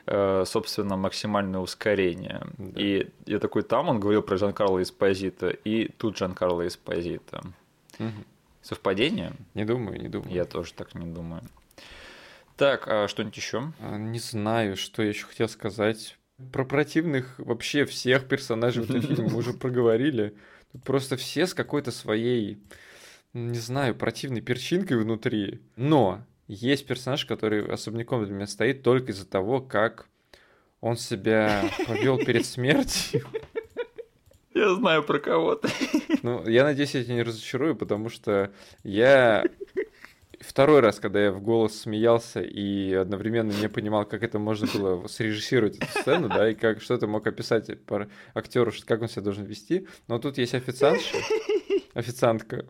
э, 0.07 0.45
собственно, 0.45 0.97
максимальное 0.97 1.61
ускорение. 1.61 2.43
Да. 2.59 2.81
И 2.81 3.09
я 3.27 3.39
такой, 3.39 3.63
там 3.63 3.89
он 3.89 4.01
говорил 4.01 4.23
про 4.23 4.37
Жан 4.37 4.53
Карло 4.53 4.83
Эспозито, 4.83 5.51
и 5.51 5.89
тут 5.89 6.17
Жан 6.17 6.35
Карло 6.35 6.67
Эспозито. 6.67 7.43
Совпадение? 8.63 9.33
Не 9.55 9.65
думаю, 9.65 10.01
не 10.01 10.09
думаю. 10.09 10.33
Я 10.33 10.45
тоже 10.45 10.73
так 10.73 10.95
не 10.95 11.07
думаю. 11.07 11.43
Так, 12.57 12.87
а 12.89 13.09
что-нибудь 13.09 13.37
еще? 13.37 13.73
А, 13.81 13.97
Не 13.97 14.19
знаю, 14.19 14.77
что 14.77 15.03
я 15.03 15.09
еще 15.09 15.27
хотел 15.27 15.49
сказать. 15.49 16.17
Про 16.53 16.65
противных 16.65 17.39
вообще 17.39 17.85
всех 17.85 18.27
персонажей 18.27 18.83
в 18.85 18.91
этом 18.91 19.03
фильме 19.03 19.29
мы 19.31 19.37
уже 19.37 19.53
проговорили. 19.53 20.35
Тут 20.73 20.83
просто 20.85 21.17
все 21.17 21.47
с 21.47 21.55
какой-то 21.55 21.91
своей, 21.91 22.59
не 23.33 23.59
знаю, 23.59 23.95
противной 23.95 24.41
перчинкой 24.41 24.97
внутри. 24.99 25.61
Но 25.77 26.23
есть 26.49 26.87
персонаж, 26.87 27.25
который 27.27 27.67
особняком 27.73 28.25
для 28.25 28.35
меня 28.35 28.47
стоит 28.47 28.83
только 28.83 29.13
из-за 29.13 29.27
того, 29.27 29.61
как 29.61 30.09
он 30.81 30.97
себя 30.97 31.65
повел 31.87 32.19
перед 32.19 32.45
смертью. 32.45 33.27
Я 34.55 34.75
знаю 34.75 35.03
про 35.03 35.19
кого-то. 35.19 35.69
Ну, 36.23 36.47
я 36.47 36.65
надеюсь, 36.65 36.95
я 36.95 37.03
тебя 37.03 37.15
не 37.15 37.23
разочарую, 37.23 37.75
потому 37.75 38.11
что 38.11 38.53
я 38.85 39.45
второй 40.43 40.81
раз, 40.81 41.01
когда 41.01 41.23
я 41.25 41.33
в 41.33 41.41
голос 41.41 41.81
смеялся 41.81 42.41
и 42.41 42.93
одновременно 42.93 43.53
не 43.53 43.69
понимал, 43.69 44.05
как 44.05 44.23
это 44.23 44.39
можно 44.39 44.67
было 44.75 45.07
срежиссировать 45.09 45.77
эту 45.77 45.87
сцену, 46.01 46.29
да, 46.29 46.51
и 46.51 46.55
как 46.55 46.83
что 46.83 46.99
ты 46.99 47.07
мог 47.07 47.27
описать 47.27 47.83
по 47.85 48.09
актеру, 48.35 48.73
как 48.87 49.03
он 49.03 49.09
себя 49.09 49.23
должен 49.23 49.45
вести. 49.45 49.87
Но 50.09 50.19
тут 50.19 50.39
есть 50.39 50.55
официантша, 50.55 51.17
официантка, 51.95 52.67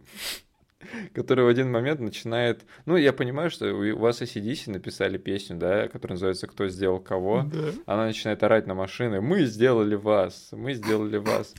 которая 1.15 1.47
в 1.47 1.49
один 1.49 1.71
момент 1.71 2.01
начинает... 2.01 2.63
Ну, 2.87 2.97
я 2.97 3.13
понимаю, 3.13 3.51
что 3.51 3.73
у 3.73 3.99
вас 3.99 4.23
ACDC 4.23 4.71
написали 4.71 5.19
песню, 5.19 5.57
да, 5.57 5.89
которая 5.89 6.15
называется 6.15 6.47
«Кто 6.47 6.69
сделал 6.69 7.01
кого?». 7.01 7.51
Она 7.87 8.07
начинает 8.07 8.43
орать 8.43 8.67
на 8.67 8.75
машины 8.75 9.21
«Мы 9.21 9.45
сделали 9.45 9.95
вас! 9.95 10.49
Мы 10.53 10.75
сделали 10.75 11.17
вас!». 11.17 11.55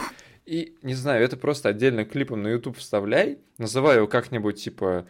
И, 0.45 0.76
не 0.82 0.93
знаю, 0.93 1.24
это 1.24 1.38
просто 1.38 1.70
отдельно 1.70 2.03
клипом 2.03 2.43
на 2.43 2.49
YouTube 2.49 2.78
вставляй, 2.78 3.39
называй 3.57 3.97
его 3.97 4.07
как-нибудь, 4.07 4.61
типа, 4.61 5.07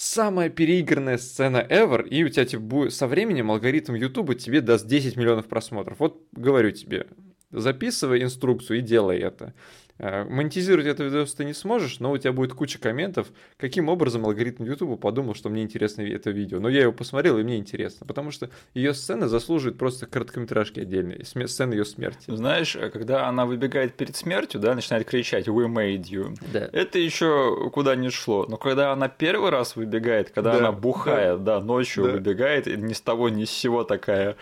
самая 0.00 0.48
переигранная 0.48 1.18
сцена 1.18 1.58
ever, 1.58 2.08
и 2.08 2.24
у 2.24 2.28
тебя 2.30 2.46
типа, 2.46 2.62
будет, 2.62 2.94
со 2.94 3.06
временем 3.06 3.50
алгоритм 3.50 3.94
YouTube 3.94 4.34
тебе 4.38 4.62
даст 4.62 4.86
10 4.86 5.16
миллионов 5.16 5.46
просмотров. 5.46 6.00
Вот 6.00 6.22
говорю 6.32 6.70
тебе, 6.70 7.06
записывай 7.50 8.22
инструкцию 8.22 8.78
и 8.78 8.82
делай 8.82 9.18
это. 9.18 9.52
Э, 10.00 10.24
Монетизировать 10.24 10.86
это 10.86 11.04
видос 11.04 11.34
ты 11.34 11.44
не 11.44 11.52
сможешь, 11.52 12.00
но 12.00 12.10
у 12.10 12.16
тебя 12.18 12.32
будет 12.32 12.54
куча 12.54 12.78
комментов, 12.78 13.28
каким 13.58 13.88
образом 13.90 14.24
алгоритм 14.24 14.64
YouTube 14.64 14.98
подумал, 14.98 15.34
что 15.34 15.50
мне 15.50 15.62
интересно 15.62 16.00
это 16.02 16.30
видео. 16.30 16.58
Но 16.58 16.70
я 16.70 16.82
его 16.82 16.92
посмотрел, 16.92 17.38
и 17.38 17.42
мне 17.42 17.58
интересно, 17.58 18.06
потому 18.06 18.30
что 18.30 18.48
ее 18.72 18.94
сцена 18.94 19.28
заслуживает 19.28 19.76
просто 19.76 20.06
короткометражки 20.06 20.80
отдельной, 20.80 21.24
сцены 21.24 21.74
ее 21.74 21.84
смерти. 21.84 22.24
Знаешь, 22.28 22.76
когда 22.92 23.28
она 23.28 23.44
выбегает 23.44 23.94
перед 23.94 24.16
смертью, 24.16 24.58
да, 24.58 24.74
начинает 24.74 25.06
кричать 25.06 25.48
«We 25.48 25.66
made 25.66 26.04
you», 26.04 26.34
Да. 26.52 26.70
это 26.72 26.98
еще 26.98 27.70
куда 27.70 27.94
не 27.94 28.08
шло. 28.08 28.46
Но 28.48 28.56
когда 28.56 28.92
она 28.92 29.08
первый 29.08 29.50
раз 29.50 29.76
выбегает, 29.76 30.30
когда 30.30 30.52
Да, 30.52 30.58
она 30.58 30.72
бухая, 30.72 31.36
да, 31.36 31.60
ночью 31.60 32.04
Да. 32.04 32.12
выбегает, 32.12 32.66
и 32.66 32.76
ни 32.76 32.94
с 32.94 33.00
того 33.02 33.28
ни 33.28 33.44
с 33.44 33.50
сего 33.50 33.84
такая 33.84 34.36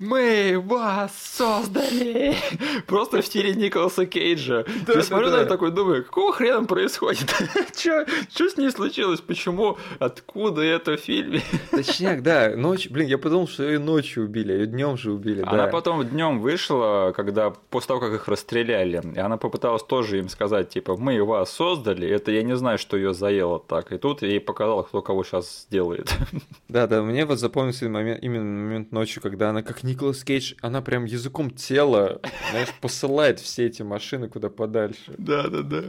«Мы 0.00 0.60
вас 0.64 1.12
создали!» 1.16 2.34
Просто 2.88 3.22
в 3.22 3.26
стиле 3.26 3.54
Николаса 3.54 4.06
Кейджа. 4.06 4.64
Ты 4.86 5.03
смотрю 5.04 5.30
на 5.30 5.36
это 5.36 5.46
такой, 5.46 5.70
думаю, 5.70 6.04
какого 6.04 6.32
хрена 6.32 6.64
происходит? 6.64 7.30
Что 7.76 8.48
с 8.48 8.56
ней 8.56 8.70
случилось? 8.70 9.20
Почему? 9.20 9.78
Откуда 9.98 10.62
это 10.62 10.96
в 10.96 11.00
фильме? 11.00 11.42
Точняк, 11.70 12.22
да. 12.22 12.54
Ночь, 12.56 12.88
блин, 12.88 13.08
я 13.08 13.18
подумал, 13.18 13.48
что 13.48 13.64
ее 13.64 13.78
ночью 13.78 14.24
убили, 14.24 14.52
ее 14.52 14.66
днем 14.66 14.96
же 14.96 15.12
убили. 15.12 15.42
Она 15.46 15.66
потом 15.66 16.04
днем 16.04 16.40
вышла, 16.40 17.12
когда 17.16 17.50
после 17.50 17.88
того, 17.88 18.00
как 18.00 18.12
их 18.12 18.28
расстреляли, 18.28 19.02
и 19.14 19.18
она 19.18 19.36
попыталась 19.36 19.82
тоже 19.82 20.18
им 20.18 20.28
сказать, 20.28 20.68
типа, 20.70 20.96
мы 20.96 21.22
вас 21.24 21.50
создали, 21.50 22.08
это 22.08 22.30
я 22.30 22.42
не 22.42 22.56
знаю, 22.56 22.78
что 22.78 22.96
ее 22.96 23.14
заело 23.14 23.58
так. 23.60 23.92
И 23.92 23.98
тут 23.98 24.22
ей 24.22 24.40
показал, 24.40 24.84
кто 24.84 25.02
кого 25.02 25.24
сейчас 25.24 25.66
сделает. 25.68 26.12
Да, 26.68 26.88
да, 26.88 27.02
мне 27.02 27.24
вот 27.24 27.38
запомнился 27.38 27.88
момент, 27.88 28.20
именно 28.22 28.44
момент 28.44 28.90
ночью, 28.90 29.22
когда 29.22 29.50
она, 29.50 29.62
как 29.62 29.84
Николас 29.84 30.24
Кейдж, 30.24 30.54
она 30.60 30.82
прям 30.82 31.04
языком 31.04 31.50
тела, 31.50 32.20
знаешь, 32.50 32.68
посылает 32.80 33.38
все 33.38 33.66
эти 33.66 33.82
машины 33.82 34.28
куда 34.28 34.48
подальше. 34.94 35.14
Да, 35.18 35.48
да, 35.48 35.62
да. 35.62 35.82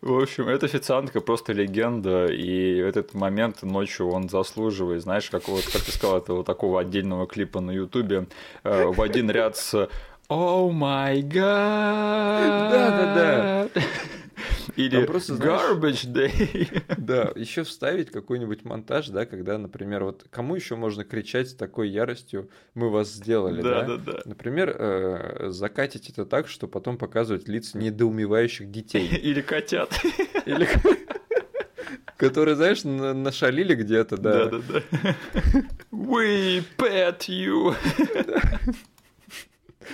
В 0.00 0.20
общем, 0.20 0.48
эта 0.48 0.66
официантка 0.66 1.20
просто 1.20 1.52
легенда, 1.52 2.26
и 2.26 2.76
этот 2.76 3.14
момент 3.14 3.62
ночью 3.62 4.08
он 4.10 4.28
заслуживает, 4.28 5.02
знаешь, 5.02 5.30
как 5.30 5.48
вот, 5.48 5.64
как 5.64 5.82
ты 5.82 5.92
сказал, 5.92 6.18
этого 6.18 6.44
такого 6.44 6.80
отдельного 6.80 7.26
клипа 7.26 7.60
на 7.60 7.70
Ютубе 7.70 8.26
э, 8.64 8.84
в 8.86 9.00
один 9.00 9.30
ряд 9.30 9.56
с 9.56 9.88
«О 10.28 10.70
май 10.70 11.22
гад!» 11.22 12.70
Да, 12.70 12.90
да, 12.90 13.68
да. 13.74 13.82
Или 14.76 15.04
просто, 15.04 15.34
garbage 15.34 16.06
day. 16.06 16.82
Да, 16.96 17.32
еще 17.34 17.64
вставить 17.64 18.10
какой-нибудь 18.10 18.64
монтаж, 18.64 19.08
да, 19.08 19.26
когда, 19.26 19.58
например, 19.58 20.04
вот 20.04 20.26
кому 20.30 20.54
еще 20.56 20.76
можно 20.76 21.04
кричать 21.04 21.50
с 21.50 21.54
такой 21.54 21.88
яростью 21.88 22.50
«мы 22.74 22.90
вас 22.90 23.12
сделали», 23.12 23.62
да? 23.62 23.82
Да, 23.82 23.96
да, 23.96 24.12
да. 24.12 24.20
Например, 24.24 24.74
э, 24.78 25.48
закатить 25.50 26.10
это 26.10 26.24
так, 26.24 26.48
что 26.48 26.68
потом 26.68 26.98
показывать 26.98 27.48
лица 27.48 27.78
недоумевающих 27.78 28.70
детей. 28.70 29.08
Или 29.22 29.40
котят. 29.40 29.92
Или 30.46 30.68
которые, 32.22 32.54
знаешь, 32.54 32.84
нашалили 32.84 33.74
где-то, 33.74 34.16
да. 34.16 34.46
Да, 34.46 34.58
да, 34.58 34.82
да. 34.92 35.00
We 35.90 36.62
pet 36.78 37.28
you. 37.28 37.74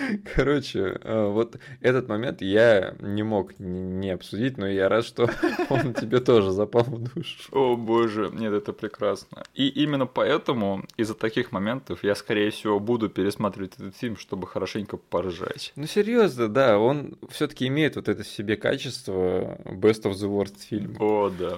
Короче, 0.35 0.99
э, 1.01 1.27
вот 1.27 1.57
этот 1.81 2.07
момент 2.07 2.41
я 2.41 2.95
не 2.99 3.23
мог 3.23 3.57
не 3.59 4.09
обсудить, 4.11 4.57
но 4.57 4.67
я 4.67 4.89
рад, 4.89 5.05
что 5.05 5.29
он 5.69 5.93
тебе 5.93 6.19
тоже 6.19 6.51
запал 6.51 6.83
в 6.83 7.13
душу. 7.13 7.49
О 7.51 7.75
боже, 7.75 8.29
нет, 8.33 8.53
это 8.53 8.73
прекрасно. 8.73 9.43
И 9.53 9.67
именно 9.67 10.05
поэтому 10.05 10.83
из-за 10.97 11.13
таких 11.13 11.51
моментов 11.51 12.03
я, 12.03 12.15
скорее 12.15 12.51
всего, 12.51 12.79
буду 12.79 13.09
пересматривать 13.09 13.73
этот 13.75 13.95
фильм, 13.95 14.17
чтобы 14.17 14.47
хорошенько 14.47 14.97
поржать. 14.97 15.73
Ну, 15.75 15.85
серьезно, 15.85 16.47
да, 16.47 16.79
он 16.79 17.17
все-таки 17.29 17.67
имеет 17.67 17.95
вот 17.95 18.07
это 18.07 18.23
в 18.23 18.27
себе 18.27 18.55
качество 18.55 19.57
Best 19.65 20.03
of 20.03 20.13
the 20.13 20.29
Worst 20.29 20.61
фильм. 20.61 20.95
О, 20.99 21.29
да. 21.29 21.57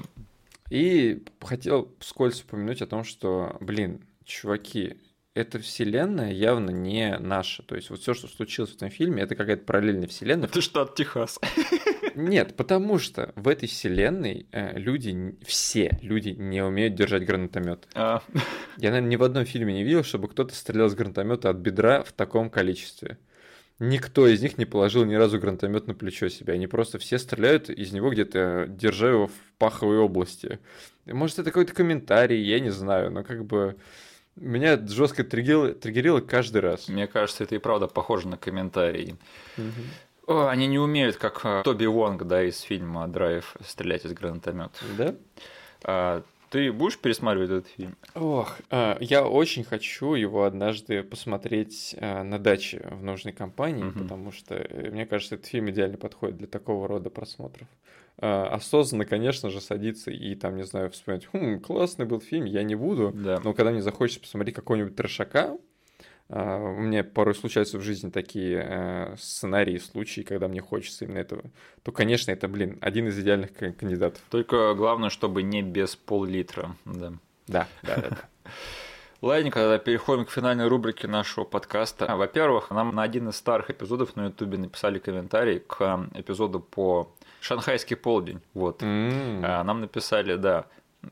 И 0.69 1.23
хотел 1.41 1.93
вскользь 1.99 2.41
упомянуть 2.43 2.81
о 2.81 2.87
том, 2.87 3.03
что, 3.03 3.57
блин, 3.59 4.01
чуваки, 4.23 4.95
эта 5.33 5.59
вселенная 5.59 6.31
явно 6.31 6.71
не 6.71 7.17
наша. 7.17 7.63
То 7.63 7.75
есть 7.75 7.89
вот 7.89 8.01
все, 8.01 8.13
что 8.13 8.27
случилось 8.27 8.71
в 8.71 8.75
этом 8.75 8.89
фильме, 8.89 9.23
это 9.23 9.35
какая-то 9.35 9.63
параллельная 9.63 10.07
вселенная. 10.07 10.47
Это 10.47 10.61
штат 10.61 10.95
Техас. 10.95 11.39
Нет, 12.15 12.55
потому 12.57 12.99
что 12.99 13.31
в 13.35 13.47
этой 13.47 13.69
вселенной 13.69 14.45
э, 14.51 14.77
люди, 14.77 15.37
все 15.45 15.97
люди 16.01 16.29
не 16.29 16.61
умеют 16.61 16.95
держать 16.95 17.25
гранатомет. 17.25 17.87
А. 17.95 18.21
Я, 18.77 18.89
наверное, 18.89 19.09
ни 19.09 19.15
в 19.15 19.23
одном 19.23 19.45
фильме 19.45 19.73
не 19.73 19.83
видел, 19.83 20.03
чтобы 20.03 20.27
кто-то 20.27 20.53
стрелял 20.53 20.89
с 20.89 20.95
гранатомета 20.95 21.49
от 21.49 21.57
бедра 21.57 22.03
в 22.03 22.11
таком 22.11 22.49
количестве. 22.49 23.17
Никто 23.79 24.27
из 24.27 24.41
них 24.41 24.57
не 24.57 24.65
положил 24.65 25.05
ни 25.05 25.15
разу 25.15 25.39
гранатомет 25.39 25.87
на 25.87 25.95
плечо 25.95 26.27
себя. 26.27 26.53
Они 26.53 26.67
просто 26.67 26.99
все 26.99 27.17
стреляют 27.17 27.69
из 27.69 27.93
него 27.93 28.11
где-то, 28.11 28.65
держа 28.67 29.09
его 29.09 29.27
в 29.27 29.33
паховой 29.57 29.97
области. 29.97 30.59
Может, 31.05 31.39
это 31.39 31.49
какой-то 31.49 31.73
комментарий, 31.73 32.43
я 32.43 32.59
не 32.59 32.69
знаю, 32.69 33.09
но 33.09 33.23
как 33.23 33.45
бы 33.45 33.77
меня 34.41 34.77
жестко 34.87 35.23
триггерило, 35.23 35.73
триггерило 35.73 36.19
каждый 36.19 36.61
раз. 36.61 36.89
Мне 36.89 37.07
кажется, 37.07 37.43
это 37.43 37.55
и 37.55 37.59
правда 37.59 37.87
похоже 37.87 38.27
на 38.27 38.37
комментарий. 38.37 39.15
Угу. 39.57 40.33
О, 40.33 40.47
они 40.47 40.67
не 40.67 40.79
умеют, 40.79 41.17
как 41.17 41.41
э, 41.43 41.61
Тоби 41.63 41.85
Вонг, 41.85 42.23
да, 42.23 42.43
из 42.43 42.59
фильма 42.61 43.07
«Драйв» 43.07 43.55
стрелять 43.65 44.05
из 44.05 44.13
гранатомета. 44.13 44.79
Да? 44.97 45.15
А, 45.83 46.23
ты 46.49 46.71
будешь 46.71 46.97
пересматривать 46.97 47.49
этот 47.49 47.67
фильм? 47.67 47.97
Ох, 48.13 48.57
а, 48.69 48.97
я 48.99 49.25
очень 49.25 49.63
хочу 49.63 50.13
его 50.13 50.43
однажды 50.43 51.01
посмотреть 51.03 51.95
а, 51.97 52.23
на 52.23 52.39
даче 52.39 52.87
в 52.91 53.03
нужной 53.03 53.33
компании, 53.33 53.85
угу. 53.85 53.99
потому 53.99 54.31
что, 54.31 54.55
э, 54.55 54.91
мне 54.91 55.05
кажется, 55.05 55.35
этот 55.35 55.47
фильм 55.47 55.69
идеально 55.69 55.97
подходит 55.97 56.37
для 56.37 56.47
такого 56.47 56.87
рода 56.87 57.09
просмотров. 57.09 57.67
А, 58.23 58.49
осознанно, 58.49 59.05
конечно 59.05 59.49
же, 59.49 59.59
садиться 59.59 60.11
и 60.11 60.35
там, 60.35 60.55
не 60.55 60.63
знаю, 60.63 60.91
вспоминать, 60.91 61.27
хм, 61.33 61.59
классный 61.59 62.05
был 62.05 62.21
фильм, 62.21 62.45
я 62.45 62.61
не 62.61 62.75
буду. 62.75 63.11
Да. 63.11 63.41
Но 63.43 63.53
когда 63.53 63.71
мне 63.71 63.81
захочется 63.81 64.21
посмотреть 64.21 64.55
какого-нибудь 64.55 64.95
трешака, 64.95 65.57
а, 66.29 66.57
у 66.57 66.81
меня 66.81 67.03
порой 67.03 67.33
случаются 67.33 67.79
в 67.79 67.81
жизни 67.81 68.11
такие 68.11 68.63
э, 68.63 69.15
сценарии, 69.17 69.79
случаи, 69.79 70.21
когда 70.21 70.47
мне 70.47 70.61
хочется 70.61 71.05
именно 71.05 71.17
этого, 71.17 71.43
то, 71.81 71.91
конечно, 71.91 72.29
это, 72.29 72.47
блин, 72.47 72.77
один 72.79 73.07
из 73.07 73.19
идеальных 73.19 73.53
кандидатов. 73.53 74.21
Только 74.29 74.75
главное, 74.75 75.09
чтобы 75.09 75.41
не 75.41 75.63
без 75.63 75.95
пол-литра, 75.95 76.75
да. 76.85 77.13
Да, 77.47 77.67
да, 77.81 77.95
да. 77.97 78.17
Ладненько, 79.21 79.59
тогда 79.59 79.77
переходим 79.79 80.25
к 80.25 80.31
финальной 80.31 80.67
рубрике 80.67 81.07
нашего 81.07 81.43
подкаста. 81.43 82.15
Во-первых, 82.15 82.69
нам 82.69 82.93
на 82.95 83.03
один 83.03 83.29
из 83.29 83.35
старых 83.35 83.71
эпизодов 83.71 84.15
на 84.15 84.25
Ютубе 84.25 84.57
написали 84.57 84.99
комментарий 84.99 85.59
к 85.59 86.07
эпизоду 86.13 86.59
по 86.59 87.13
Шанхайский 87.41 87.97
полдень. 87.97 88.39
Вот. 88.53 88.81
Mm. 88.81 89.63
Нам 89.63 89.81
написали, 89.81 90.35
да, 90.35 90.67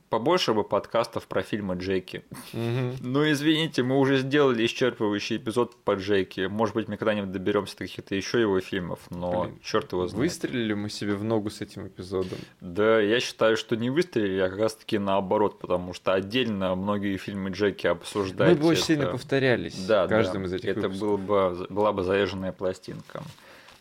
побольше 0.10 0.54
бы 0.54 0.64
подкастов 0.64 1.28
про 1.28 1.42
фильмы 1.42 1.76
Джеки. 1.76 2.24
Mm-hmm. 2.54 2.98
Ну, 3.02 3.32
извините, 3.32 3.84
мы 3.84 3.98
уже 3.98 4.18
сделали 4.18 4.66
исчерпывающий 4.66 5.38
эпизод 5.38 5.76
по 5.84 5.96
Джеки. 5.96 6.48
Может 6.48 6.76
быть, 6.76 6.88
мы 6.88 6.98
когда-нибудь 6.98 7.32
доберемся 7.32 7.78
до 7.78 7.86
каких-то 7.86 8.16
еще 8.16 8.40
его 8.40 8.60
фильмов, 8.60 9.00
но 9.10 9.44
Блин, 9.44 9.60
черт 9.64 9.92
его 9.92 10.08
знает. 10.08 10.20
Выстрелили 10.20 10.74
мы 10.74 10.90
себе 10.90 11.16
в 11.16 11.24
ногу 11.24 11.50
с 11.50 11.62
этим 11.62 11.88
эпизодом? 11.88 12.38
Да, 12.62 13.00
я 13.00 13.20
считаю, 13.20 13.58
что 13.58 13.76
не 13.76 13.90
выстрелили, 13.90 14.40
а 14.40 14.50
как 14.50 14.60
раз-таки 14.60 14.98
наоборот, 14.98 15.60
потому 15.60 15.94
что 15.94 16.14
отдельно 16.14 16.76
многие 16.76 17.18
фильмы 17.18 17.50
Джеки 17.50 17.88
обсуждать. 17.88 18.50
Мы 18.50 18.56
бы 18.56 18.68
очень 18.68 18.80
это... 18.82 18.88
сильно 18.88 19.06
повторялись 19.08 19.76
да, 19.86 20.08
да. 20.08 20.22
из 20.22 20.54
этих 20.54 20.70
Это 20.70 20.82
выпусков. 20.82 21.00
было 21.00 21.18
бы, 21.18 21.68
была 21.70 21.94
бы 21.94 22.04
заезженная 22.04 22.52
пластинка. 22.52 23.24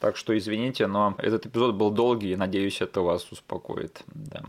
Так 0.01 0.17
что 0.17 0.37
извините, 0.37 0.87
но 0.87 1.15
этот 1.19 1.47
эпизод 1.47 1.75
был 1.75 1.91
долгий, 1.91 2.33
и 2.33 2.37
надеюсь, 2.37 2.81
это 2.81 3.01
вас 3.01 3.31
успокоит. 3.33 4.03
Да. 4.07 4.43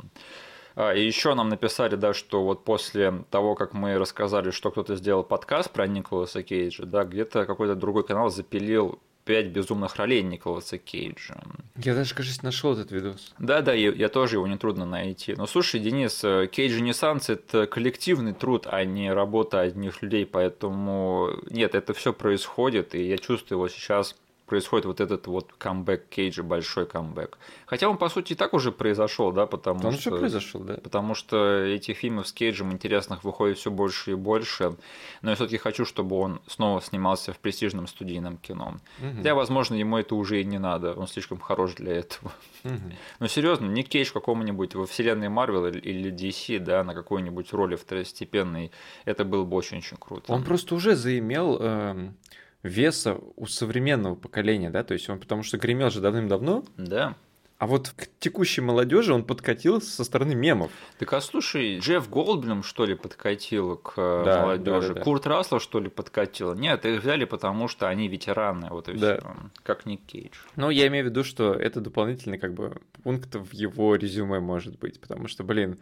А, 0.76 0.94
и 0.94 1.06
еще 1.06 1.34
нам 1.34 1.50
написали, 1.50 1.96
да, 1.96 2.14
что 2.14 2.44
вот 2.44 2.64
после 2.64 3.24
того, 3.32 3.56
как 3.56 3.74
мы 3.74 3.98
рассказали, 3.98 4.52
что 4.52 4.72
кто-то 4.72 4.96
сделал 4.96 5.24
подкаст 5.24 5.72
про 5.72 5.88
Николаса 5.88 6.44
Кейджа, 6.44 6.86
да, 6.86 7.04
где-то 7.04 7.46
какой-то 7.46 7.76
другой 7.76 8.06
канал 8.06 8.30
запилил 8.30 9.00
пять 9.26 9.48
безумных 9.48 9.96
ролей 9.98 10.24
Николаса 10.24 10.78
Кейджа. 10.78 11.40
Я 11.76 11.94
даже, 11.94 12.16
кажется, 12.16 12.44
нашел 12.44 12.74
этот 12.74 12.92
видос. 12.92 13.34
Да, 13.38 13.62
да, 13.62 13.74
я, 13.74 13.92
я 13.92 14.10
тоже 14.10 14.38
его 14.38 14.48
нетрудно 14.48 14.86
найти. 14.86 15.36
Но 15.36 15.46
слушай, 15.46 15.80
Денис, 15.80 16.22
Кейдж 16.52 16.78
Ренессанс 16.78 17.30
это 17.30 17.68
коллективный 17.68 18.34
труд, 18.34 18.66
а 18.66 18.84
не 18.86 19.12
работа 19.12 19.60
одних 19.60 20.02
людей, 20.02 20.26
поэтому 20.26 21.30
нет, 21.50 21.76
это 21.76 21.94
все 21.94 22.14
происходит, 22.14 22.96
и 22.96 23.04
я 23.04 23.18
чувствую 23.18 23.58
его 23.58 23.68
сейчас 23.68 24.16
происходит 24.50 24.86
вот 24.86 25.00
этот 25.00 25.28
вот 25.28 25.54
камбэк 25.58 26.10
Кейджа, 26.10 26.44
большой 26.44 26.86
камбэк. 26.86 27.38
Хотя 27.66 27.88
он, 27.88 27.98
по 27.98 28.10
сути, 28.10 28.34
и 28.34 28.36
так 28.36 28.54
уже 28.54 28.72
произошел, 28.72 29.32
да, 29.32 29.46
потому 29.46 29.88
он 29.88 29.94
что... 29.94 30.10
уже 30.10 30.20
произошел, 30.20 30.62
да. 30.62 30.74
Потому 30.76 31.16
что 31.16 31.64
этих 31.64 31.98
фильмов 31.98 32.28
с 32.28 32.34
Кейджем 32.34 32.72
интересных 32.74 33.24
выходит 33.24 33.58
все 33.58 33.72
больше 33.72 34.12
и 34.12 34.16
больше. 34.16 34.76
Но 35.22 35.30
я 35.30 35.36
все-таки 35.36 35.58
хочу, 35.58 35.86
чтобы 35.86 36.18
он 36.18 36.42
снова 36.48 36.82
снимался 36.82 37.32
в 37.32 37.40
престижном 37.40 37.88
студийном 37.88 38.38
кино. 38.38 38.76
Угу. 39.00 39.18
Хотя, 39.18 39.36
возможно, 39.36 39.76
ему 39.76 39.98
это 39.98 40.16
уже 40.16 40.42
и 40.42 40.44
не 40.44 40.60
надо. 40.60 40.94
Он 40.94 41.08
слишком 41.08 41.40
хорош 41.40 41.76
для 41.76 41.94
этого. 41.94 42.32
Угу. 42.64 42.94
Но 43.20 43.28
серьезно, 43.28 43.68
Ник 43.68 43.88
Кейдж 43.88 44.12
какому-нибудь 44.12 44.76
во 44.76 44.86
вселенной 44.86 45.30
Марвел 45.30 45.68
или 45.68 46.12
DC, 46.12 46.60
да, 46.60 46.84
на 46.84 46.94
какой-нибудь 46.94 47.54
роли 47.54 47.76
второстепенной, 47.76 48.72
это 49.06 49.24
было 49.24 49.46
бы 49.46 49.56
очень-очень 49.56 49.98
круто. 49.98 50.34
Он 50.34 50.44
просто 50.44 50.76
уже 50.76 50.96
заимел... 50.96 51.58
Эм 51.62 52.16
веса 52.64 53.18
у 53.36 53.46
современного 53.46 54.16
поколения, 54.16 54.70
да, 54.70 54.84
то 54.84 54.94
есть 54.94 55.10
он 55.10 55.20
потому 55.20 55.44
что 55.44 55.58
гремел 55.58 55.90
же 55.90 56.02
давным-давно. 56.02 56.66
Да. 56.78 57.16
А 57.60 57.68
вот 57.68 57.90
к 57.90 58.08
текущей 58.20 58.62
молодежи 58.62 59.14
он 59.14 59.26
подкатил 59.26 59.82
со 59.82 60.06
стороны 60.06 60.34
мемов. 60.34 60.72
Так 60.98 61.12
а 61.12 61.20
слушай, 61.20 61.80
Джефф 61.80 62.10
Голдблюм, 62.10 62.64
что 62.64 62.86
ли, 62.86 62.96
подкатил 62.96 63.76
к 63.76 63.96
да, 63.98 64.44
молодежи? 64.44 64.88
Да, 64.88 64.94
да, 64.94 64.94
да. 64.94 65.02
Курт 65.02 65.28
Рассел, 65.28 65.60
что 65.60 65.82
ли, 65.82 65.90
подкатил? 65.90 66.56
Нет, 66.56 66.86
их 66.86 67.02
взяли, 67.02 67.26
потому 67.26 67.68
что 67.68 67.90
они 67.90 68.08
ветераны, 68.08 68.70
вот 68.70 68.88
и 68.88 68.94
да. 68.94 69.18
все. 69.18 69.36
Как 69.62 69.86
Ник 69.86 70.06
Кейдж. 70.06 70.38
Ну, 70.56 70.70
я 70.70 70.88
имею 70.88 71.04
в 71.04 71.10
виду, 71.10 71.26
что 71.26 71.54
это 71.54 71.82
дополнительный 71.82 72.38
как 72.38 72.54
бы 72.54 72.80
пункт 73.04 73.36
в 73.36 73.52
его 73.52 73.94
резюме 73.98 74.40
может 74.40 74.80
быть, 74.80 75.02
потому 75.02 75.28
что, 75.28 75.44
блин, 75.44 75.80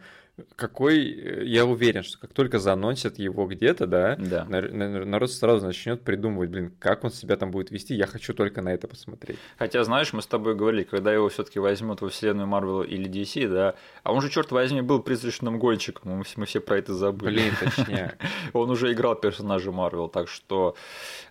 какой, 0.56 1.10
э, 1.10 1.44
я 1.44 1.64
уверен, 1.64 2.02
что 2.02 2.18
как 2.18 2.32
только 2.32 2.58
заносят 2.58 3.18
его 3.18 3.46
где-то, 3.46 3.86
да, 3.86 4.16
да. 4.16 4.44
народ 4.44 5.30
сразу 5.32 5.66
начнет 5.66 6.02
придумывать, 6.02 6.50
блин, 6.50 6.72
как 6.78 7.04
он 7.04 7.10
себя 7.10 7.36
там 7.36 7.50
будет 7.50 7.70
вести, 7.70 7.94
я 7.94 8.06
хочу 8.06 8.34
только 8.34 8.62
на 8.62 8.70
это 8.70 8.88
посмотреть. 8.88 9.38
Хотя, 9.58 9.84
знаешь, 9.84 10.12
мы 10.12 10.22
с 10.22 10.26
тобой 10.26 10.54
говорили, 10.54 10.82
когда 10.82 11.12
его 11.12 11.28
все-таки 11.28 11.58
возьмет 11.58 12.00
во 12.00 12.08
вселенную 12.08 12.46
Марвел 12.46 12.82
или 12.82 13.10
DC, 13.10 13.48
да, 13.48 13.74
а 14.02 14.12
он 14.12 14.20
же, 14.20 14.30
черт 14.30 14.50
возьми, 14.50 14.80
был 14.80 15.00
призрачным 15.00 15.58
гонщиком, 15.58 16.18
мы, 16.18 16.24
мы 16.36 16.46
все 16.46 16.60
про 16.60 16.78
это 16.78 16.94
забыли. 16.94 17.38
Блин, 17.38 17.54
точнее. 17.60 18.18
он 18.52 18.70
уже 18.70 18.92
играл 18.92 19.14
персонажа 19.14 19.72
Марвел, 19.72 20.08
так 20.08 20.28
что, 20.28 20.74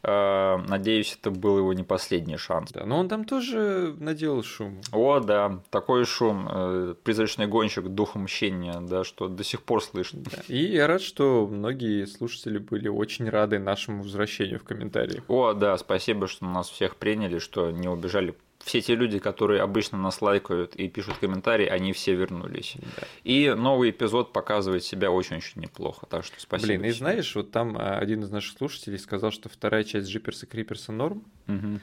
э, 0.03 0.57
надеюсь, 0.67 1.17
это 1.19 1.31
был 1.31 1.57
его 1.57 1.73
не 1.73 1.84
последний 1.84 2.38
шанс. 2.38 2.71
Да, 2.71 2.85
но 2.85 2.99
он 2.99 3.09
там 3.09 3.25
тоже 3.25 3.95
наделал 3.99 4.43
шум. 4.43 4.81
О, 4.91 5.19
да, 5.19 5.59
такой 5.69 6.05
шум, 6.05 6.47
э, 6.49 6.95
призрачный 7.03 7.47
гонщик, 7.47 7.88
дух 7.88 8.15
мщения, 8.15 8.79
да, 8.81 8.96
что 9.03 9.27
до 9.27 9.43
сих 9.43 9.63
пор 9.63 9.83
слышно. 9.83 10.21
Да. 10.23 10.41
И 10.47 10.57
я 10.57 10.87
рад, 10.87 11.01
что 11.01 11.47
многие 11.47 12.05
слушатели 12.05 12.57
были 12.57 12.87
очень 12.87 13.29
рады 13.29 13.59
нашему 13.59 14.03
возвращению 14.03 14.59
в 14.59 14.63
комментариях. 14.63 15.23
О, 15.27 15.53
да, 15.53 15.77
спасибо, 15.77 16.27
что 16.27 16.45
нас 16.45 16.69
всех 16.69 16.95
приняли, 16.95 17.39
что 17.39 17.71
не 17.71 17.87
убежали 17.87 18.35
все 18.67 18.81
те 18.81 18.95
люди, 18.95 19.17
которые 19.19 19.61
обычно 19.61 19.97
нас 19.97 20.21
лайкают 20.21 20.75
и 20.75 20.89
пишут 20.89 21.17
комментарии, 21.19 21.65
они 21.65 21.93
все 21.93 22.15
вернулись. 22.15 22.75
Да. 22.97 23.07
И 23.23 23.53
новый 23.53 23.91
эпизод 23.91 24.33
показывает 24.33 24.83
себя 24.83 25.09
очень-очень 25.09 25.61
неплохо. 25.61 26.05
Так 26.05 26.25
что 26.25 26.39
спасибо. 26.39 26.67
Блин, 26.67 26.83
и 26.83 26.91
знаешь, 26.91 27.33
вот 27.35 27.51
там 27.51 27.77
а, 27.77 27.97
один 27.97 28.23
из 28.23 28.29
наших 28.29 28.57
слушателей 28.57 28.99
сказал, 28.99 29.31
что 29.31 29.47
вторая 29.47 29.83
часть 29.83 30.09
Джиперса 30.09 30.45
Криперса 30.45 30.91
норм. 30.91 31.23
Угу. 31.47 31.79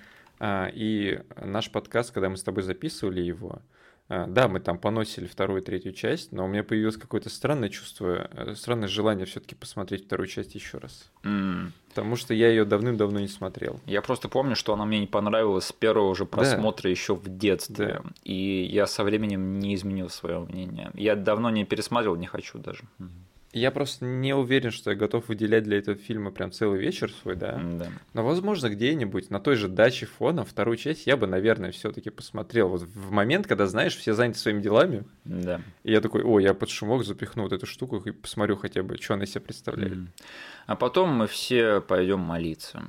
И 0.74 1.20
наш 1.42 1.70
подкаст, 1.70 2.12
когда 2.12 2.28
мы 2.28 2.36
с 2.36 2.42
тобой 2.42 2.62
записывали 2.62 3.22
его, 3.22 3.62
да, 4.08 4.48
мы 4.48 4.60
там 4.60 4.78
поносили 4.78 5.26
вторую 5.26 5.62
и 5.62 5.64
третью 5.64 5.92
часть, 5.92 6.30
но 6.30 6.44
у 6.44 6.48
меня 6.48 6.62
появилось 6.62 6.98
какое-то 6.98 7.30
странное 7.30 7.70
чувство, 7.70 8.28
э, 8.32 8.54
странное 8.54 8.86
желание 8.86 9.24
все-таки 9.24 9.54
посмотреть 9.54 10.04
вторую 10.04 10.26
часть 10.26 10.54
еще 10.54 10.76
раз. 10.76 11.10
Mm. 11.22 11.70
Потому 11.88 12.16
что 12.16 12.34
я 12.34 12.48
ее 12.48 12.66
давным-давно 12.66 13.20
не 13.20 13.28
смотрел. 13.28 13.80
Я 13.86 14.02
просто 14.02 14.28
помню, 14.28 14.56
что 14.56 14.74
она 14.74 14.84
мне 14.84 15.00
не 15.00 15.06
понравилась 15.06 15.66
с 15.66 15.72
первого 15.72 16.14
же 16.14 16.26
просмотра 16.26 16.82
да. 16.82 16.88
еще 16.90 17.14
в 17.14 17.38
детстве. 17.38 18.02
Да. 18.02 18.10
И 18.24 18.68
я 18.70 18.86
со 18.86 19.04
временем 19.04 19.58
не 19.58 19.74
изменил 19.74 20.10
свое 20.10 20.40
мнение. 20.40 20.90
Я 20.94 21.16
давно 21.16 21.48
не 21.48 21.64
пересматривал, 21.64 22.16
не 22.16 22.26
хочу 22.26 22.58
даже. 22.58 22.84
Я 23.54 23.70
просто 23.70 24.04
не 24.04 24.34
уверен, 24.34 24.70
что 24.70 24.90
я 24.90 24.96
готов 24.96 25.28
выделять 25.28 25.62
для 25.62 25.78
этого 25.78 25.96
фильма 25.96 26.30
прям 26.30 26.50
целый 26.50 26.80
вечер 26.80 27.12
свой, 27.12 27.36
да. 27.36 27.60
Да. 27.62 27.88
Но, 28.12 28.24
возможно, 28.24 28.68
где-нибудь 28.68 29.30
на 29.30 29.38
той 29.38 29.54
же 29.56 29.68
даче 29.68 30.06
фона 30.06 30.44
вторую 30.44 30.76
часть 30.76 31.06
я 31.06 31.16
бы, 31.16 31.26
наверное, 31.26 31.70
все-таки 31.70 32.10
посмотрел. 32.10 32.68
Вот 32.68 32.82
в 32.82 33.10
момент, 33.12 33.46
когда, 33.46 33.66
знаешь, 33.66 33.96
все 33.96 34.14
заняты 34.14 34.38
своими 34.38 34.60
делами. 34.60 35.04
Да. 35.24 35.60
И 35.84 35.92
я 35.92 36.00
такой, 36.00 36.22
о, 36.22 36.40
я 36.40 36.52
под 36.52 36.68
шумок 36.68 37.04
запихну 37.04 37.44
вот 37.44 37.52
эту 37.52 37.66
штуку 37.66 37.98
и 37.98 38.10
посмотрю 38.10 38.56
хотя 38.56 38.82
бы, 38.82 38.96
что 38.98 39.14
она 39.14 39.24
из 39.24 39.30
себя 39.30 39.42
представляет. 39.42 39.92
Mm. 39.92 40.08
А 40.66 40.76
потом 40.76 41.10
мы 41.10 41.26
все 41.28 41.80
пойдем 41.80 42.20
молиться. 42.20 42.82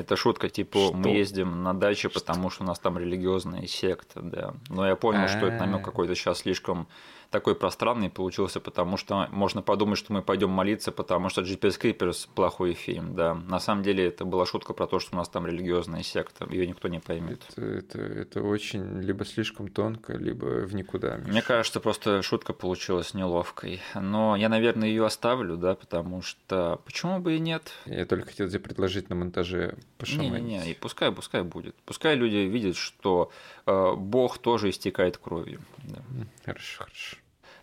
Это 0.00 0.16
шутка, 0.16 0.48
типа, 0.48 0.78
что? 0.78 0.96
мы 0.96 1.10
ездим 1.10 1.62
на 1.62 1.74
даче, 1.74 2.08
потому 2.08 2.48
что 2.48 2.64
у 2.64 2.66
нас 2.66 2.78
там 2.78 2.96
религиозная 2.96 3.66
секта, 3.66 4.22
да. 4.22 4.54
Но 4.70 4.86
я 4.86 4.96
понял, 4.96 5.28
что 5.28 5.46
это 5.46 5.58
намек 5.58 5.84
какой-то 5.84 6.14
сейчас 6.14 6.38
слишком 6.38 6.88
такой 7.30 7.54
пространный 7.54 8.10
получился, 8.10 8.60
потому 8.60 8.96
что 8.96 9.28
можно 9.30 9.62
подумать, 9.62 9.98
что 9.98 10.12
мы 10.12 10.22
пойдем 10.22 10.50
молиться, 10.50 10.92
потому 10.92 11.28
что 11.28 11.42
GPS 11.42 11.80
Creepers 11.80 12.28
плохой 12.34 12.74
фильм, 12.74 13.14
да. 13.14 13.34
На 13.34 13.60
самом 13.60 13.82
деле 13.82 14.06
это 14.06 14.24
была 14.24 14.44
шутка 14.46 14.72
про 14.74 14.86
то, 14.86 14.98
что 14.98 15.14
у 15.14 15.18
нас 15.18 15.28
там 15.28 15.46
религиозная 15.46 16.02
секта, 16.02 16.46
ее 16.50 16.66
никто 16.66 16.88
не 16.88 16.98
поймет. 16.98 17.42
Это, 17.50 17.62
это, 17.62 17.98
это 17.98 18.42
очень 18.42 19.00
либо 19.00 19.24
слишком 19.24 19.68
тонко, 19.68 20.14
либо 20.14 20.66
в 20.66 20.74
никуда. 20.74 21.16
Миша. 21.16 21.30
Мне 21.30 21.42
кажется, 21.42 21.80
просто 21.80 22.22
шутка 22.22 22.52
получилась 22.52 23.14
неловкой. 23.14 23.80
Но 23.94 24.36
я, 24.36 24.48
наверное, 24.48 24.88
ее 24.88 25.06
оставлю, 25.06 25.56
да, 25.56 25.74
потому 25.74 26.22
что 26.22 26.80
почему 26.84 27.20
бы 27.20 27.36
и 27.36 27.38
нет? 27.38 27.72
Я 27.86 28.06
только 28.06 28.28
хотел 28.28 28.48
тебе 28.48 28.60
предложить 28.60 29.08
на 29.08 29.14
монтаже 29.14 29.76
пошаманить. 29.98 30.42
Не-не-не, 30.42 30.70
и 30.72 30.74
пускай, 30.74 31.12
пускай 31.12 31.42
будет. 31.42 31.76
Пускай 31.84 32.16
люди 32.16 32.36
видят, 32.36 32.76
что 32.76 33.30
э, 33.66 33.94
Бог 33.94 34.38
тоже 34.38 34.70
истекает 34.70 35.16
кровью. 35.16 35.60
Да. 35.84 36.00
Хорошо, 36.44 36.84
хорошо. 36.84 37.19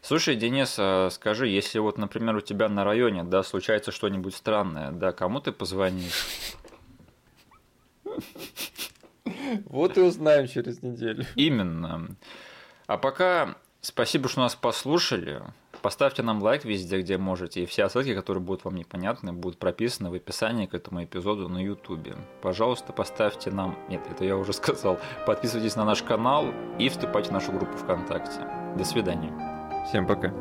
Слушай, 0.08 0.38
Денис, 0.38 0.78
а 0.80 1.10
скажи, 1.10 1.50
если 1.50 1.80
вот, 1.80 1.98
например, 1.98 2.38
у 2.38 2.40
тебя 2.40 2.70
на 2.70 2.86
районе, 2.86 3.26
да, 3.26 3.44
случается 3.44 3.92
что-нибудь 3.92 4.34
странное, 4.34 4.92
да, 4.92 5.12
кому 5.12 5.42
ты 5.42 5.52
позвонишь? 5.52 6.56
Вот 9.66 9.98
и 9.98 10.02
узнаем 10.02 10.48
через 10.48 10.82
неделю. 10.82 11.26
Именно. 11.36 12.08
А 12.86 12.98
пока 12.98 13.56
спасибо, 13.82 14.30
что 14.30 14.40
нас 14.40 14.56
послушали. 14.56 15.42
Поставьте 15.82 16.24
нам 16.24 16.42
лайк 16.42 16.64
везде, 16.64 17.02
где 17.02 17.18
можете, 17.18 17.64
и 17.64 17.66
все 17.66 17.90
ссылки, 17.90 18.16
которые 18.16 18.42
будут 18.42 18.64
вам 18.64 18.76
непонятны, 18.76 19.34
будут 19.34 19.60
прописаны 19.60 20.10
в 20.10 20.14
описании 20.14 20.68
к 20.68 20.74
этому 20.74 21.04
эпизоду 21.04 21.50
на 21.50 21.62
YouTube. 21.62 22.16
Пожалуйста, 22.42 22.94
поставьте 22.94 23.52
нам... 23.52 23.78
Нет, 23.90 24.08
это 24.10 24.24
я 24.24 24.38
уже 24.38 24.54
сказал. 24.62 25.02
Подписывайтесь 25.26 25.76
на 25.76 25.84
наш 25.84 26.02
канал 26.02 26.54
и 26.80 26.88
вступайте 26.88 27.30
в 27.30 27.34
нашу 27.34 27.52
группу 27.52 27.76
ВКонтакте. 27.76 28.40
До 28.78 28.86
свидания. 28.86 29.57
Всем 29.88 30.06
пока. 30.06 30.34